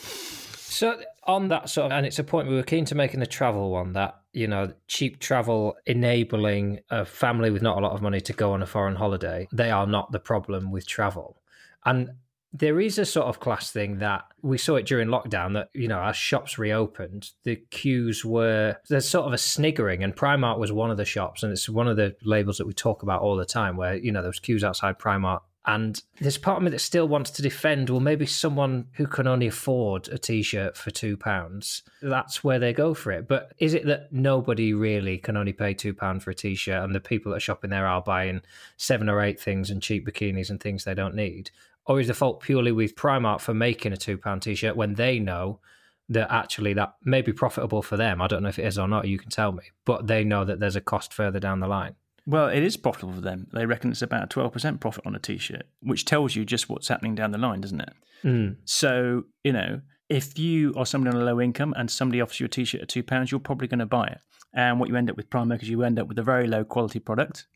so 0.71 1.01
on 1.25 1.49
that 1.49 1.69
sort 1.69 1.87
of, 1.87 1.93
and 1.93 2.07
it's 2.07 2.19
a 2.19 2.25
point 2.25 2.49
we 2.49 2.55
were 2.55 2.63
keen 2.63 2.85
to 2.87 2.95
make 2.95 3.15
in 3.15 3.21
the 3.21 3.27
travel 3.27 3.71
one 3.71 3.93
that 3.93 4.21
you 4.33 4.47
know 4.47 4.73
cheap 4.89 5.19
travel 5.19 5.77
enabling 5.87 6.81
a 6.91 7.05
family 7.05 7.51
with 7.51 7.63
not 7.63 7.79
a 7.79 7.81
lot 7.81 7.93
of 7.93 8.03
money 8.03 8.21
to 8.21 8.33
go 8.33 8.53
on 8.53 8.63
a 8.63 8.67
foreign 8.67 8.97
holiday. 8.97 9.47
They 9.53 9.71
are 9.71 9.87
not 9.87 10.13
the 10.13 10.21
problem 10.21 10.71
with 10.71 10.87
travel, 10.87 11.37
and 11.85 12.11
there 12.53 12.81
is 12.81 12.99
a 12.99 13.05
sort 13.05 13.27
of 13.27 13.41
class 13.41 13.71
thing 13.71 13.99
that 13.99 14.25
we 14.43 14.59
saw 14.59 14.77
it 14.77 14.87
during 14.87 15.09
lockdown 15.09 15.55
that 15.55 15.69
you 15.73 15.87
know 15.87 16.03
as 16.03 16.17
shops 16.17 16.59
reopened 16.59 17.31
the 17.45 17.57
queues 17.71 18.25
were 18.25 18.77
there's 18.89 19.09
sort 19.09 19.27
of 19.27 19.33
a 19.33 19.39
sniggering 19.39 20.03
and 20.03 20.17
primark 20.17 20.59
was 20.59 20.73
one 20.73 20.91
of 20.91 20.97
the 20.97 21.05
shops 21.05 21.43
and 21.43 21.53
it's 21.53 21.69
one 21.69 21.89
of 21.89 21.97
the 21.97 22.15
labels 22.23 22.59
that 22.59 22.67
we 22.67 22.73
talk 22.73 23.03
about 23.03 23.23
all 23.23 23.37
the 23.37 23.45
time 23.45 23.77
where 23.77 23.97
you 23.97 24.11
know 24.11 24.21
there 24.21 24.29
was 24.29 24.41
queues 24.41 24.65
outside 24.65 24.99
primark. 24.99 25.41
And 25.67 26.03
there's 26.23 26.39
part 26.39 26.57
of 26.57 26.63
me 26.63 26.71
that 26.71 26.81
still 26.81 27.07
wants 27.07 27.31
to 27.33 27.43
defend 27.43 27.91
well 27.91 28.01
maybe 28.01 28.25
someone 28.25 28.87
who 28.95 29.07
can 29.07 29.27
only 29.27 29.47
afford 29.47 30.09
a 30.09 30.17
t-shirt 30.17 30.75
for 30.75 30.91
two 30.91 31.19
pounds 31.19 31.83
that's 32.01 32.43
where 32.43 32.59
they 32.59 32.73
go 32.73 32.95
for 32.95 33.13
it. 33.13 33.29
But 33.29 33.53
is 33.59 33.75
it 33.75 33.85
that 33.85 34.11
nobody 34.11 34.73
really 34.73 35.19
can 35.19 35.37
only 35.37 35.53
pay 35.53 35.75
two 35.75 35.93
pounds 35.93 36.25
for 36.25 36.31
a 36.31 36.35
t-shirt 36.35 36.83
and 36.83 36.95
the 36.95 37.01
people 37.01 37.31
that 37.31 37.37
are 37.37 37.41
shopping 37.41 37.71
there 37.71 37.87
are 37.87 38.01
buying 38.01 38.41
seven 38.79 39.11
or 39.11 39.21
eight 39.21 39.39
things 39.39 39.69
and 39.69 39.83
cheap 39.83 40.09
bikinis 40.09 40.49
and 40.49 40.61
things 40.61 40.85
they 40.85 40.95
don't 40.95 41.15
need 41.15 41.51
or 41.87 42.01
is 42.01 42.07
the 42.07 42.15
fault 42.15 42.41
purely 42.41 42.73
with 42.73 42.95
Primark 42.95 43.41
for 43.41 43.55
making 43.55 43.93
a 43.93 43.97
two 43.97 44.19
pound 44.19 44.43
t 44.43 44.55
shirt 44.55 44.77
when 44.77 44.95
they 44.95 45.19
know 45.19 45.61
that 46.09 46.31
actually 46.31 46.73
that 46.75 46.95
may 47.05 47.23
be 47.23 47.33
profitable 47.33 47.83
for 47.83 47.97
them? 47.97 48.21
I 48.21 48.27
don't 48.27 48.43
know 48.43 48.49
if 48.49 48.59
it 48.59 48.67
is 48.67 48.79
or 48.79 48.89
not. 48.89 49.09
You 49.09 49.19
can 49.19 49.31
tell 49.31 49.53
me, 49.53 49.65
but 49.85 50.07
they 50.07 50.25
know 50.25 50.45
that 50.45 50.61
there's 50.61 50.77
a 50.77 50.81
cost 50.81 51.13
further 51.13 51.41
down 51.41 51.61
the 51.61 51.69
line. 51.69 51.95
Well, 52.27 52.49
it 52.49 52.63
is 52.63 52.77
profitable 52.77 53.15
for 53.15 53.21
them. 53.21 53.49
They 53.53 53.67
reckon 53.67 53.91
it's 53.91 54.03
about 54.03 54.25
a 54.25 54.39
12% 54.39 54.79
profit 54.81 55.07
on 55.07 55.15
a 55.15 55.19
t 55.19 55.39
shirt, 55.39 55.65
which 55.83 56.05
tells 56.05 56.37
you 56.37 56.45
just 56.45 56.69
what's 56.69 56.89
happening 56.89 57.15
down 57.15 57.33
the 57.33 57.39
line, 57.39 57.61
doesn't 57.61 57.81
it? 57.81 57.93
Mm. 58.25 58.57
So, 58.65 59.25
you 59.43 59.53
know, 59.53 59.81
if 60.09 60.39
you 60.39 60.75
are 60.77 60.87
somebody 60.87 61.17
on 61.17 61.23
a 61.23 61.25
low 61.25 61.41
income 61.41 61.75
and 61.77 61.91
somebody 61.91 62.21
offers 62.21 62.41
you 62.41 62.47
a 62.47 62.49
t 62.49 62.65
shirt 62.65 62.83
at 62.83 62.89
£2, 62.89 63.31
you're 63.31 63.41
probably 63.41 63.69
going 63.69 63.79
to 63.79 63.87
buy 63.87 64.07
it. 64.07 64.19
And 64.53 64.79
what 64.79 64.89
you 64.89 64.97
end 64.97 65.11
up 65.11 65.17
with 65.17 65.31
Primark 65.31 65.63
is 65.63 65.69
you 65.69 65.83
end 65.83 65.99
up 65.99 66.09
with 66.09 66.19
a 66.19 66.23
very 66.23 66.47
low 66.47 66.65
quality 66.65 66.99
product 66.99 67.47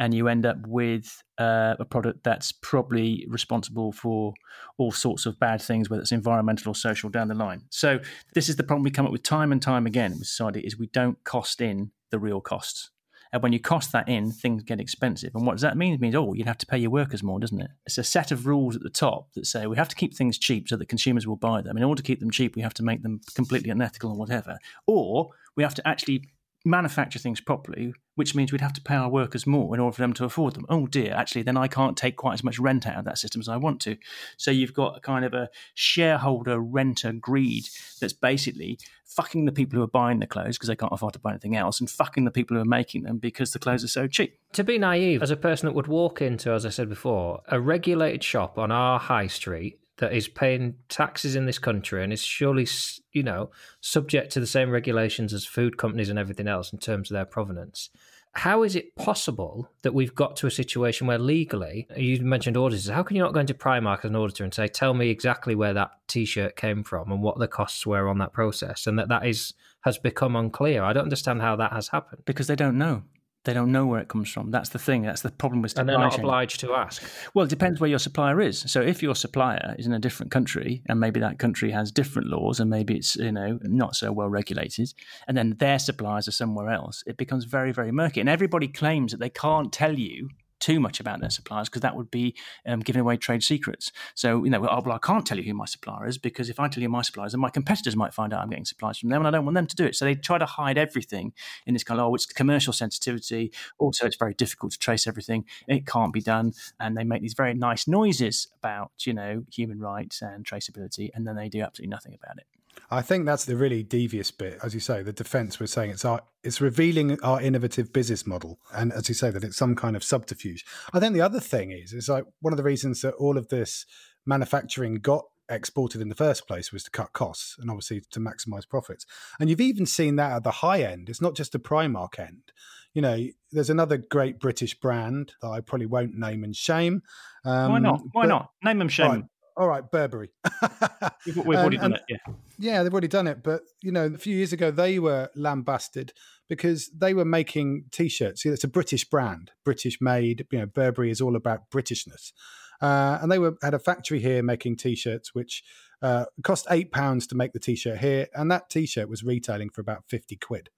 and 0.00 0.14
you 0.14 0.28
end 0.28 0.46
up 0.46 0.56
with 0.66 1.22
uh, 1.38 1.76
a 1.78 1.84
product 1.84 2.24
that's 2.24 2.52
probably 2.52 3.26
responsible 3.28 3.92
for 3.92 4.32
all 4.78 4.90
sorts 4.90 5.26
of 5.26 5.38
bad 5.38 5.60
things, 5.60 5.90
whether 5.90 6.00
it's 6.00 6.10
environmental 6.10 6.72
or 6.72 6.74
social 6.74 7.10
down 7.10 7.28
the 7.28 7.34
line. 7.34 7.62
So 7.68 8.00
this 8.34 8.48
is 8.48 8.56
the 8.56 8.64
problem 8.64 8.82
we 8.82 8.90
come 8.90 9.04
up 9.04 9.12
with 9.12 9.22
time 9.22 9.52
and 9.52 9.60
time 9.60 9.86
again 9.86 10.12
with 10.12 10.26
society 10.26 10.60
is 10.60 10.78
we 10.78 10.86
don't 10.86 11.22
cost 11.24 11.60
in 11.60 11.92
the 12.10 12.18
real 12.18 12.40
costs. 12.40 12.90
And 13.32 13.42
when 13.42 13.52
you 13.52 13.60
cost 13.60 13.92
that 13.92 14.08
in, 14.08 14.32
things 14.32 14.64
get 14.64 14.80
expensive. 14.80 15.32
And 15.34 15.46
what 15.46 15.52
does 15.52 15.62
that 15.62 15.76
mean? 15.76 15.94
It 15.94 16.00
means, 16.00 16.16
oh, 16.16 16.32
you'd 16.32 16.48
have 16.48 16.58
to 16.58 16.66
pay 16.66 16.78
your 16.78 16.90
workers 16.90 17.22
more, 17.22 17.38
doesn't 17.38 17.60
it? 17.60 17.70
It's 17.86 17.98
a 17.98 18.02
set 18.02 18.32
of 18.32 18.46
rules 18.46 18.74
at 18.74 18.82
the 18.82 18.90
top 18.90 19.32
that 19.34 19.46
say 19.46 19.66
we 19.66 19.76
have 19.76 19.88
to 19.90 19.94
keep 19.94 20.16
things 20.16 20.38
cheap 20.38 20.68
so 20.68 20.76
that 20.76 20.88
consumers 20.88 21.26
will 21.26 21.36
buy 21.36 21.60
them. 21.60 21.76
In 21.76 21.84
order 21.84 22.02
to 22.02 22.06
keep 22.06 22.20
them 22.20 22.30
cheap, 22.30 22.56
we 22.56 22.62
have 22.62 22.74
to 22.74 22.82
make 22.82 23.02
them 23.02 23.20
completely 23.34 23.70
unethical 23.70 24.10
and 24.10 24.18
whatever. 24.18 24.58
Or 24.86 25.28
we 25.56 25.62
have 25.62 25.74
to 25.74 25.86
actually 25.86 26.30
manufacture 26.64 27.18
things 27.18 27.40
properly, 27.40 27.94
which 28.16 28.34
means 28.34 28.52
we'd 28.52 28.60
have 28.60 28.72
to 28.74 28.82
pay 28.82 28.94
our 28.94 29.08
workers 29.08 29.46
more 29.46 29.74
in 29.74 29.80
order 29.80 29.94
for 29.94 30.02
them 30.02 30.12
to 30.14 30.24
afford 30.24 30.54
them. 30.54 30.66
Oh 30.68 30.86
dear, 30.86 31.12
actually, 31.14 31.42
then 31.42 31.56
I 31.56 31.68
can't 31.68 31.96
take 31.96 32.16
quite 32.16 32.34
as 32.34 32.44
much 32.44 32.58
rent 32.58 32.86
out 32.86 32.98
of 32.98 33.04
that 33.06 33.18
system 33.18 33.40
as 33.40 33.48
I 33.48 33.56
want 33.56 33.80
to. 33.82 33.96
So 34.36 34.50
you've 34.50 34.74
got 34.74 34.96
a 34.96 35.00
kind 35.00 35.24
of 35.24 35.32
a 35.32 35.48
shareholder 35.74 36.60
renter 36.60 37.12
greed 37.12 37.64
that's 38.00 38.12
basically 38.12 38.78
fucking 39.06 39.44
the 39.44 39.52
people 39.52 39.76
who 39.76 39.82
are 39.82 39.88
buying 39.88 40.20
the 40.20 40.26
clothes 40.26 40.56
because 40.56 40.68
they 40.68 40.76
can't 40.76 40.92
afford 40.92 41.14
to 41.14 41.18
buy 41.18 41.30
anything 41.30 41.56
else 41.56 41.80
and 41.80 41.90
fucking 41.90 42.24
the 42.24 42.30
people 42.30 42.56
who 42.56 42.62
are 42.62 42.66
making 42.66 43.02
them 43.02 43.18
because 43.18 43.52
the 43.52 43.58
clothes 43.58 43.82
are 43.82 43.88
so 43.88 44.06
cheap. 44.06 44.38
To 44.52 44.62
be 44.62 44.78
naive, 44.78 45.22
as 45.22 45.30
a 45.30 45.36
person 45.36 45.66
that 45.66 45.74
would 45.74 45.88
walk 45.88 46.22
into, 46.22 46.52
as 46.52 46.64
I 46.64 46.70
said 46.70 46.88
before, 46.88 47.40
a 47.48 47.60
regulated 47.60 48.22
shop 48.22 48.58
on 48.58 48.70
our 48.70 48.98
high 48.98 49.26
street 49.26 49.79
that 50.00 50.12
is 50.14 50.28
paying 50.28 50.74
taxes 50.88 51.36
in 51.36 51.46
this 51.46 51.58
country 51.58 52.02
and 52.02 52.12
is 52.12 52.24
surely, 52.24 52.66
you 53.12 53.22
know, 53.22 53.50
subject 53.80 54.32
to 54.32 54.40
the 54.40 54.46
same 54.46 54.70
regulations 54.70 55.32
as 55.32 55.44
food 55.44 55.76
companies 55.76 56.08
and 56.08 56.18
everything 56.18 56.48
else 56.48 56.72
in 56.72 56.78
terms 56.78 57.10
of 57.10 57.14
their 57.14 57.26
provenance. 57.26 57.90
How 58.32 58.62
is 58.62 58.76
it 58.76 58.94
possible 58.96 59.68
that 59.82 59.92
we've 59.92 60.14
got 60.14 60.36
to 60.36 60.46
a 60.46 60.50
situation 60.50 61.06
where 61.06 61.18
legally, 61.18 61.86
you 61.96 62.22
mentioned 62.22 62.56
auditors, 62.56 62.88
how 62.88 63.02
can 63.02 63.16
you 63.16 63.22
not 63.22 63.34
go 63.34 63.40
into 63.40 63.54
Primark 63.54 63.98
as 63.98 64.10
an 64.10 64.16
auditor 64.16 64.44
and 64.44 64.54
say, 64.54 64.68
tell 64.68 64.94
me 64.94 65.10
exactly 65.10 65.54
where 65.54 65.74
that 65.74 65.90
t 66.06 66.24
shirt 66.24 66.56
came 66.56 66.82
from 66.82 67.10
and 67.10 67.22
what 67.22 67.38
the 67.38 67.48
costs 67.48 67.84
were 67.84 68.08
on 68.08 68.18
that 68.18 68.32
process? 68.32 68.86
And 68.86 68.98
that 68.98 69.08
that 69.08 69.26
is 69.26 69.52
has 69.82 69.98
become 69.98 70.36
unclear. 70.36 70.84
I 70.84 70.92
don't 70.92 71.04
understand 71.04 71.42
how 71.42 71.56
that 71.56 71.72
has 71.72 71.88
happened. 71.88 72.22
Because 72.24 72.46
they 72.46 72.56
don't 72.56 72.78
know. 72.78 73.02
They 73.44 73.54
don't 73.54 73.72
know 73.72 73.86
where 73.86 74.00
it 74.00 74.08
comes 74.08 74.30
from. 74.30 74.50
That's 74.50 74.68
the 74.68 74.78
thing. 74.78 75.02
That's 75.02 75.22
the 75.22 75.30
problem 75.30 75.62
with 75.62 75.70
supply 75.70 75.80
And 75.80 75.88
they're 75.88 75.98
not 75.98 76.12
chain. 76.12 76.20
obliged 76.20 76.60
to 76.60 76.74
ask. 76.74 77.02
Well, 77.32 77.46
it 77.46 77.48
depends 77.48 77.80
where 77.80 77.88
your 77.88 77.98
supplier 77.98 78.38
is. 78.40 78.60
So 78.70 78.82
if 78.82 79.02
your 79.02 79.14
supplier 79.14 79.74
is 79.78 79.86
in 79.86 79.94
a 79.94 79.98
different 79.98 80.30
country 80.30 80.82
and 80.88 81.00
maybe 81.00 81.20
that 81.20 81.38
country 81.38 81.70
has 81.70 81.90
different 81.90 82.28
laws 82.28 82.60
and 82.60 82.68
maybe 82.68 82.96
it's, 82.96 83.16
you 83.16 83.32
know, 83.32 83.58
not 83.62 83.96
so 83.96 84.12
well 84.12 84.28
regulated, 84.28 84.92
and 85.26 85.38
then 85.38 85.56
their 85.58 85.78
suppliers 85.78 86.28
are 86.28 86.32
somewhere 86.32 86.68
else, 86.68 87.02
it 87.06 87.16
becomes 87.16 87.44
very, 87.44 87.72
very 87.72 87.92
murky. 87.92 88.20
And 88.20 88.28
everybody 88.28 88.68
claims 88.68 89.12
that 89.12 89.20
they 89.20 89.30
can't 89.30 89.72
tell 89.72 89.98
you 89.98 90.28
too 90.60 90.80
much 90.80 91.00
about 91.00 91.20
their 91.20 91.30
suppliers 91.30 91.68
because 91.68 91.82
that 91.82 91.96
would 91.96 92.10
be 92.10 92.34
um, 92.66 92.80
giving 92.80 93.00
away 93.00 93.16
trade 93.16 93.42
secrets. 93.42 93.90
So, 94.14 94.44
you 94.44 94.50
know, 94.50 94.60
well, 94.60 94.92
I 94.92 94.98
can't 94.98 95.26
tell 95.26 95.38
you 95.38 95.44
who 95.44 95.54
my 95.54 95.64
supplier 95.64 96.06
is 96.06 96.18
because 96.18 96.48
if 96.48 96.60
I 96.60 96.68
tell 96.68 96.82
you 96.82 96.88
my 96.88 97.02
suppliers, 97.02 97.32
then 97.32 97.40
my 97.40 97.50
competitors 97.50 97.96
might 97.96 98.14
find 98.14 98.32
out 98.32 98.42
I'm 98.42 98.50
getting 98.50 98.64
supplies 98.64 98.98
from 98.98 99.08
them 99.08 99.20
and 99.20 99.28
I 99.28 99.30
don't 99.30 99.44
want 99.44 99.54
them 99.54 99.66
to 99.66 99.76
do 99.76 99.84
it. 99.84 99.96
So 99.96 100.04
they 100.04 100.14
try 100.14 100.38
to 100.38 100.46
hide 100.46 100.78
everything 100.78 101.32
in 101.66 101.74
this 101.74 101.84
kind 101.84 102.00
of, 102.00 102.06
oh, 102.06 102.14
it's 102.14 102.26
commercial 102.26 102.72
sensitivity. 102.72 103.52
Also, 103.78 104.06
it's 104.06 104.16
very 104.16 104.34
difficult 104.34 104.72
to 104.72 104.78
trace 104.78 105.06
everything. 105.06 105.44
It 105.66 105.86
can't 105.86 106.12
be 106.12 106.20
done. 106.20 106.52
And 106.78 106.96
they 106.96 107.04
make 107.04 107.22
these 107.22 107.34
very 107.34 107.54
nice 107.54 107.88
noises 107.88 108.48
about, 108.58 108.92
you 109.00 109.14
know, 109.14 109.44
human 109.52 109.80
rights 109.80 110.22
and 110.22 110.44
traceability, 110.44 111.10
and 111.14 111.26
then 111.26 111.36
they 111.36 111.48
do 111.48 111.60
absolutely 111.60 111.90
nothing 111.90 112.14
about 112.14 112.38
it. 112.38 112.59
I 112.90 113.02
think 113.02 113.24
that's 113.24 113.44
the 113.44 113.56
really 113.56 113.82
devious 113.82 114.30
bit, 114.30 114.58
as 114.62 114.74
you 114.74 114.80
say. 114.80 115.02
The 115.02 115.12
defence 115.12 115.60
was 115.60 115.70
saying 115.70 115.90
it's 115.90 116.04
our, 116.04 116.22
it's 116.42 116.60
revealing 116.60 117.20
our 117.22 117.40
innovative 117.40 117.92
business 117.92 118.26
model, 118.26 118.58
and 118.74 118.92
as 118.92 119.08
you 119.08 119.14
say, 119.14 119.30
that 119.30 119.44
it's 119.44 119.56
some 119.56 119.76
kind 119.76 119.94
of 119.96 120.02
subterfuge. 120.02 120.64
I 120.92 120.98
think 120.98 121.14
the 121.14 121.20
other 121.20 121.40
thing 121.40 121.70
is, 121.70 121.92
is 121.92 122.08
like 122.08 122.24
one 122.40 122.52
of 122.52 122.56
the 122.56 122.64
reasons 122.64 123.02
that 123.02 123.14
all 123.14 123.38
of 123.38 123.48
this 123.48 123.86
manufacturing 124.26 124.96
got 124.96 125.24
exported 125.48 126.00
in 126.00 126.08
the 126.08 126.14
first 126.14 126.46
place 126.46 126.72
was 126.72 126.84
to 126.84 126.90
cut 126.90 127.12
costs 127.12 127.56
and 127.58 127.70
obviously 127.70 128.00
to 128.10 128.20
maximise 128.20 128.68
profits. 128.68 129.04
And 129.38 129.50
you've 129.50 129.60
even 129.60 129.84
seen 129.84 130.16
that 130.16 130.32
at 130.32 130.44
the 130.44 130.50
high 130.50 130.82
end. 130.82 131.08
It's 131.08 131.20
not 131.20 131.34
just 131.34 131.52
the 131.52 131.58
Primark 131.58 132.18
end. 132.18 132.52
You 132.94 133.02
know, 133.02 133.26
there's 133.52 133.70
another 133.70 133.96
great 133.96 134.38
British 134.40 134.78
brand 134.78 135.32
that 135.42 135.48
I 135.48 135.60
probably 135.60 135.86
won't 135.86 136.16
name 136.16 136.44
and 136.44 136.54
shame. 136.54 137.02
Um, 137.44 137.72
Why 137.72 137.78
not? 137.78 138.00
Why 138.12 138.22
but- 138.22 138.28
not? 138.28 138.50
Name 138.62 138.78
them, 138.78 138.88
shame 138.88 139.10
Right. 139.10 139.24
All 139.60 139.68
right, 139.68 139.88
Burberry. 139.90 140.30
We've, 141.26 141.36
we've 141.36 141.58
already 141.58 141.76
And- 141.76 141.82
done 141.82 141.92
and- 141.92 141.94
it. 142.08 142.20
Yeah. 142.26 142.32
Yeah, 142.58 142.82
they've 142.82 142.92
already 142.92 143.08
done 143.08 143.26
it. 143.26 143.42
But, 143.42 143.60
you 143.82 143.92
know, 143.92 144.06
a 144.06 144.16
few 144.18 144.34
years 144.34 144.54
ago, 144.54 144.70
they 144.70 144.98
were 144.98 145.28
lambasted 145.34 146.12
because 146.48 146.88
they 146.96 147.12
were 147.12 147.24
making 147.26 147.84
t 147.90 148.08
shirts. 148.08 148.44
It's 148.46 148.64
a 148.64 148.68
British 148.68 149.04
brand, 149.04 149.50
British 149.64 149.98
made. 150.00 150.46
You 150.50 150.60
know, 150.60 150.66
Burberry 150.66 151.10
is 151.10 151.20
all 151.20 151.36
about 151.36 151.70
Britishness. 151.70 152.32
Uh, 152.80 153.18
and 153.20 153.30
they 153.30 153.38
were 153.38 153.56
had 153.62 153.74
a 153.74 153.78
factory 153.78 154.20
here 154.20 154.42
making 154.42 154.76
t 154.76 154.94
shirts, 154.94 155.34
which 155.34 155.62
uh, 156.00 156.24
cost 156.42 156.66
eight 156.70 156.90
pounds 156.90 157.26
to 157.26 157.34
make 157.34 157.52
the 157.52 157.58
t 157.60 157.76
shirt 157.76 157.98
here. 157.98 158.28
And 158.34 158.50
that 158.50 158.70
t 158.70 158.86
shirt 158.86 159.10
was 159.10 159.22
retailing 159.22 159.68
for 159.68 159.82
about 159.82 160.04
50 160.08 160.36
quid. 160.36 160.70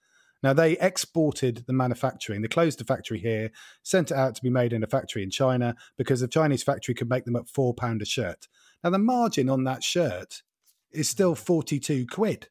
Now, 0.43 0.53
they 0.53 0.73
exported 0.79 1.63
the 1.69 1.73
manufacturing. 1.73 2.43
They 2.43 2.49
closed 2.49 2.81
the 2.81 2.85
factory 2.85 3.21
here, 3.21 3.53
sent 3.85 4.11
it 4.11 4.17
out 4.17 4.35
to 4.35 4.43
be 4.43 4.51
made 4.51 4.73
in 4.73 4.83
a 4.83 4.89
factory 4.89 5.23
in 5.23 5.31
China 5.31 5.77
because 5.97 6.21
the 6.21 6.27
Chinese 6.27 6.65
factory 6.65 6.95
could 6.97 7.09
make 7.09 7.25
them 7.27 7.37
at 7.37 7.47
£4 7.47 8.03
a 8.03 8.05
shirt. 8.05 8.49
Now, 8.83 8.91
the 8.91 8.99
margin 8.99 9.49
on 9.49 9.65
that 9.65 9.83
shirt 9.83 10.43
is 10.91 11.09
still 11.09 11.35
42 11.35 12.07
quid. 12.07 12.49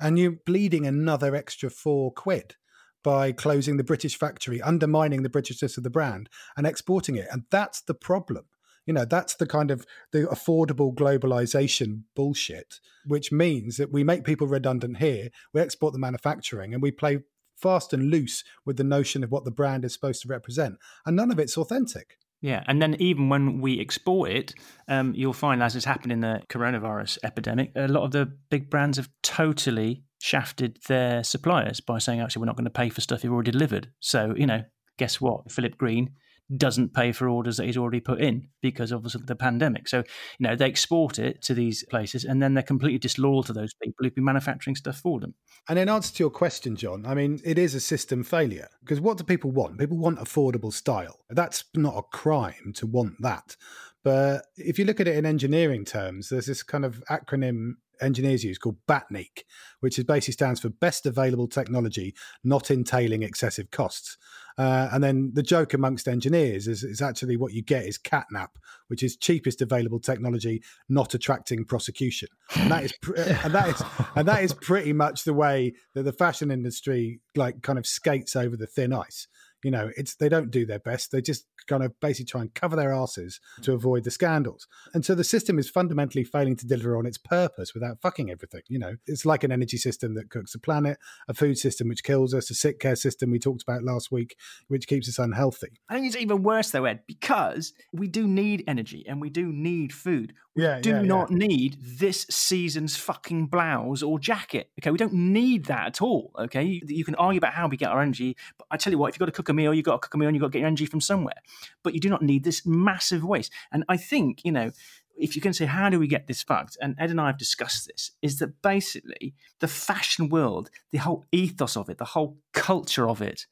And 0.00 0.18
you're 0.18 0.36
bleeding 0.44 0.86
another 0.86 1.34
extra 1.34 1.70
four 1.70 2.12
quid 2.12 2.56
by 3.04 3.32
closing 3.32 3.76
the 3.76 3.84
British 3.84 4.16
factory, 4.16 4.60
undermining 4.60 5.22
the 5.22 5.28
Britishness 5.28 5.76
of 5.76 5.84
the 5.84 5.90
brand 5.90 6.28
and 6.56 6.66
exporting 6.66 7.16
it. 7.16 7.26
And 7.30 7.44
that's 7.50 7.80
the 7.82 7.94
problem. 7.94 8.46
You 8.86 8.94
know, 8.94 9.04
that's 9.04 9.34
the 9.36 9.46
kind 9.46 9.70
of 9.70 9.86
the 10.10 10.26
affordable 10.26 10.92
globalization 10.92 12.02
bullshit, 12.16 12.80
which 13.06 13.30
means 13.30 13.76
that 13.76 13.92
we 13.92 14.02
make 14.02 14.24
people 14.24 14.48
redundant 14.48 14.96
here, 14.98 15.28
we 15.52 15.60
export 15.60 15.92
the 15.92 16.00
manufacturing, 16.00 16.74
and 16.74 16.82
we 16.82 16.90
play 16.90 17.20
fast 17.56 17.92
and 17.92 18.10
loose 18.10 18.42
with 18.66 18.76
the 18.76 18.84
notion 18.84 19.22
of 19.22 19.30
what 19.30 19.44
the 19.44 19.52
brand 19.52 19.84
is 19.84 19.92
supposed 19.92 20.22
to 20.22 20.28
represent. 20.28 20.76
And 21.06 21.14
none 21.14 21.30
of 21.30 21.38
it's 21.38 21.56
authentic. 21.56 22.18
Yeah, 22.42 22.64
and 22.66 22.82
then 22.82 22.96
even 22.98 23.28
when 23.28 23.60
we 23.60 23.80
export 23.80 24.30
it, 24.30 24.54
um, 24.88 25.14
you'll 25.14 25.32
find, 25.32 25.62
as 25.62 25.74
has 25.74 25.84
happened 25.84 26.10
in 26.10 26.20
the 26.20 26.42
coronavirus 26.48 27.18
epidemic, 27.22 27.70
a 27.76 27.86
lot 27.86 28.02
of 28.02 28.10
the 28.10 28.32
big 28.50 28.68
brands 28.68 28.96
have 28.96 29.08
totally 29.22 30.02
shafted 30.20 30.78
their 30.88 31.22
suppliers 31.22 31.80
by 31.80 31.98
saying, 31.98 32.20
actually, 32.20 32.40
we're 32.40 32.46
not 32.46 32.56
going 32.56 32.64
to 32.64 32.70
pay 32.70 32.88
for 32.88 33.00
stuff 33.00 33.22
you've 33.22 33.32
already 33.32 33.52
delivered. 33.52 33.92
So, 34.00 34.34
you 34.36 34.46
know, 34.46 34.62
guess 34.98 35.20
what? 35.20 35.52
Philip 35.52 35.78
Green 35.78 36.10
doesn't 36.56 36.94
pay 36.94 37.12
for 37.12 37.28
orders 37.28 37.56
that 37.56 37.66
he's 37.66 37.76
already 37.76 38.00
put 38.00 38.20
in 38.20 38.48
because 38.60 38.92
obviously 38.92 39.22
the 39.24 39.36
pandemic. 39.36 39.88
So, 39.88 39.98
you 39.98 40.48
know, 40.48 40.56
they 40.56 40.66
export 40.66 41.18
it 41.18 41.42
to 41.42 41.54
these 41.54 41.84
places 41.84 42.24
and 42.24 42.42
then 42.42 42.54
they're 42.54 42.62
completely 42.62 42.98
disloyal 42.98 43.42
to 43.44 43.52
those 43.52 43.74
people 43.74 44.04
who've 44.04 44.14
been 44.14 44.24
manufacturing 44.24 44.76
stuff 44.76 44.98
for 44.98 45.20
them. 45.20 45.34
And 45.68 45.78
in 45.78 45.88
answer 45.88 46.14
to 46.14 46.22
your 46.22 46.30
question, 46.30 46.76
Jon, 46.76 47.06
I 47.06 47.14
mean, 47.14 47.40
it 47.44 47.58
is 47.58 47.74
a 47.74 47.80
system 47.80 48.22
failure 48.22 48.68
because 48.80 49.00
what 49.00 49.18
do 49.18 49.24
people 49.24 49.50
want? 49.50 49.78
People 49.78 49.96
want 49.96 50.18
affordable 50.18 50.72
style. 50.72 51.20
That's 51.30 51.64
not 51.74 51.96
a 51.96 52.02
crime 52.02 52.72
to 52.76 52.86
want 52.86 53.20
that. 53.20 53.56
But 54.04 54.46
if 54.56 54.78
you 54.78 54.84
look 54.84 55.00
at 55.00 55.08
it 55.08 55.16
in 55.16 55.24
engineering 55.24 55.84
terms, 55.84 56.28
there's 56.28 56.46
this 56.46 56.62
kind 56.62 56.84
of 56.84 57.02
acronym 57.08 57.74
engineers 58.02 58.44
use 58.44 58.58
called 58.58 58.76
BATNEEC, 58.88 59.44
which 59.80 59.98
is 59.98 60.04
basically 60.04 60.32
stands 60.32 60.60
for 60.60 60.68
Best 60.68 61.06
Available 61.06 61.48
Technology 61.48 62.14
Not 62.44 62.70
Entailing 62.70 63.22
Excessive 63.22 63.70
Costs. 63.70 64.16
Uh, 64.58 64.88
and 64.92 65.02
then 65.02 65.30
the 65.34 65.42
joke 65.42 65.72
amongst 65.72 66.06
engineers 66.06 66.68
is, 66.68 66.82
is 66.82 67.00
actually 67.00 67.36
what 67.36 67.52
you 67.52 67.62
get 67.62 67.86
is 67.86 67.98
CATNAP, 67.98 68.48
which 68.88 69.02
is 69.02 69.16
cheapest 69.16 69.62
available 69.62 69.98
technology 69.98 70.62
not 70.88 71.14
attracting 71.14 71.64
prosecution. 71.64 72.28
And 72.56 72.70
that 72.70 72.84
is 72.84 72.92
pr- 73.00 73.16
and 73.16 73.54
that 73.54 73.68
is 73.68 73.82
and 74.14 74.28
that 74.28 74.42
is 74.42 74.52
pretty 74.52 74.92
much 74.92 75.24
the 75.24 75.34
way 75.34 75.72
that 75.94 76.02
the 76.02 76.12
fashion 76.12 76.50
industry 76.50 77.20
like 77.34 77.62
kind 77.62 77.78
of 77.78 77.86
skates 77.86 78.36
over 78.36 78.56
the 78.56 78.66
thin 78.66 78.92
ice. 78.92 79.26
You 79.62 79.70
know, 79.70 79.90
it's 79.96 80.16
they 80.16 80.28
don't 80.28 80.50
do 80.50 80.66
their 80.66 80.78
best. 80.78 81.12
They 81.12 81.20
just 81.20 81.46
kind 81.68 81.82
of 81.82 81.98
basically 82.00 82.26
try 82.26 82.40
and 82.40 82.52
cover 82.54 82.74
their 82.74 82.92
asses 82.92 83.40
to 83.62 83.72
avoid 83.72 84.04
the 84.04 84.10
scandals. 84.10 84.66
And 84.92 85.04
so 85.04 85.14
the 85.14 85.24
system 85.24 85.58
is 85.58 85.70
fundamentally 85.70 86.24
failing 86.24 86.56
to 86.56 86.66
deliver 86.66 86.96
on 86.96 87.06
its 87.06 87.18
purpose 87.18 87.72
without 87.72 88.00
fucking 88.00 88.30
everything. 88.30 88.62
You 88.68 88.78
know, 88.80 88.96
it's 89.06 89.24
like 89.24 89.44
an 89.44 89.52
energy 89.52 89.76
system 89.76 90.14
that 90.14 90.30
cooks 90.30 90.52
the 90.52 90.58
planet, 90.58 90.98
a 91.28 91.34
food 91.34 91.58
system 91.58 91.88
which 91.88 92.02
kills 92.02 92.34
us, 92.34 92.50
a 92.50 92.54
sick 92.54 92.80
care 92.80 92.96
system 92.96 93.30
we 93.30 93.38
talked 93.38 93.62
about 93.62 93.84
last 93.84 94.10
week, 94.10 94.36
which 94.68 94.86
keeps 94.88 95.08
us 95.08 95.18
unhealthy. 95.18 95.68
I 95.88 95.94
think 95.94 96.06
it's 96.06 96.16
even 96.16 96.42
worse 96.42 96.70
though, 96.70 96.84
Ed, 96.84 97.00
because 97.06 97.72
we 97.92 98.08
do 98.08 98.26
need 98.26 98.64
energy 98.66 99.04
and 99.06 99.20
we 99.20 99.30
do 99.30 99.52
need 99.52 99.92
food. 99.92 100.34
We 100.54 100.64
Yeah, 100.64 100.80
do 100.80 100.90
yeah, 100.90 100.96
yeah. 100.96 101.02
not 101.02 101.30
need 101.30 101.78
this 101.80 102.26
season's 102.28 102.96
fucking 102.96 103.46
blouse 103.46 104.02
or 104.02 104.18
jacket. 104.18 104.70
Okay, 104.80 104.90
we 104.90 104.98
don't 104.98 105.12
need 105.14 105.66
that 105.66 105.86
at 105.86 106.02
all. 106.02 106.32
Okay, 106.38 106.62
you, 106.64 106.80
you 106.86 107.04
can 107.04 107.14
argue 107.14 107.38
about 107.38 107.54
how 107.54 107.68
we 107.68 107.76
get 107.76 107.90
our 107.90 108.02
energy, 108.02 108.36
but 108.58 108.66
I 108.70 108.76
tell 108.76 108.92
you 108.92 108.98
what, 108.98 109.08
if 109.08 109.14
you've 109.14 109.20
got 109.20 109.26
to 109.26 109.32
cook 109.32 109.48
a 109.52 109.54
meal, 109.54 109.72
you've 109.72 109.84
got 109.84 109.92
to 109.92 109.98
cook 109.98 110.14
a 110.14 110.18
meal, 110.18 110.28
and 110.28 110.34
you've 110.34 110.42
got 110.42 110.48
to 110.48 110.52
get 110.52 110.60
your 110.60 110.66
energy 110.66 110.86
from 110.86 111.00
somewhere. 111.00 111.40
But 111.84 111.94
you 111.94 112.00
do 112.00 112.08
not 112.08 112.22
need 112.22 112.42
this 112.42 112.66
massive 112.66 113.22
waste. 113.22 113.52
And 113.70 113.84
I 113.88 113.96
think, 113.96 114.44
you 114.44 114.50
know, 114.50 114.72
if 115.16 115.36
you 115.36 115.42
can 115.42 115.52
say, 115.52 115.66
how 115.66 115.88
do 115.90 115.98
we 115.98 116.08
get 116.08 116.26
this 116.26 116.42
fucked? 116.42 116.76
And 116.80 116.96
Ed 116.98 117.10
and 117.10 117.20
I 117.20 117.26
have 117.26 117.38
discussed 117.38 117.86
this, 117.86 118.10
is 118.22 118.38
that 118.38 118.62
basically 118.62 119.34
the 119.60 119.68
fashion 119.68 120.28
world, 120.28 120.70
the 120.90 120.98
whole 120.98 121.26
ethos 121.30 121.76
of 121.76 121.88
it, 121.88 121.98
the 121.98 122.04
whole 122.06 122.38
culture 122.52 123.08
of 123.08 123.22
it 123.22 123.46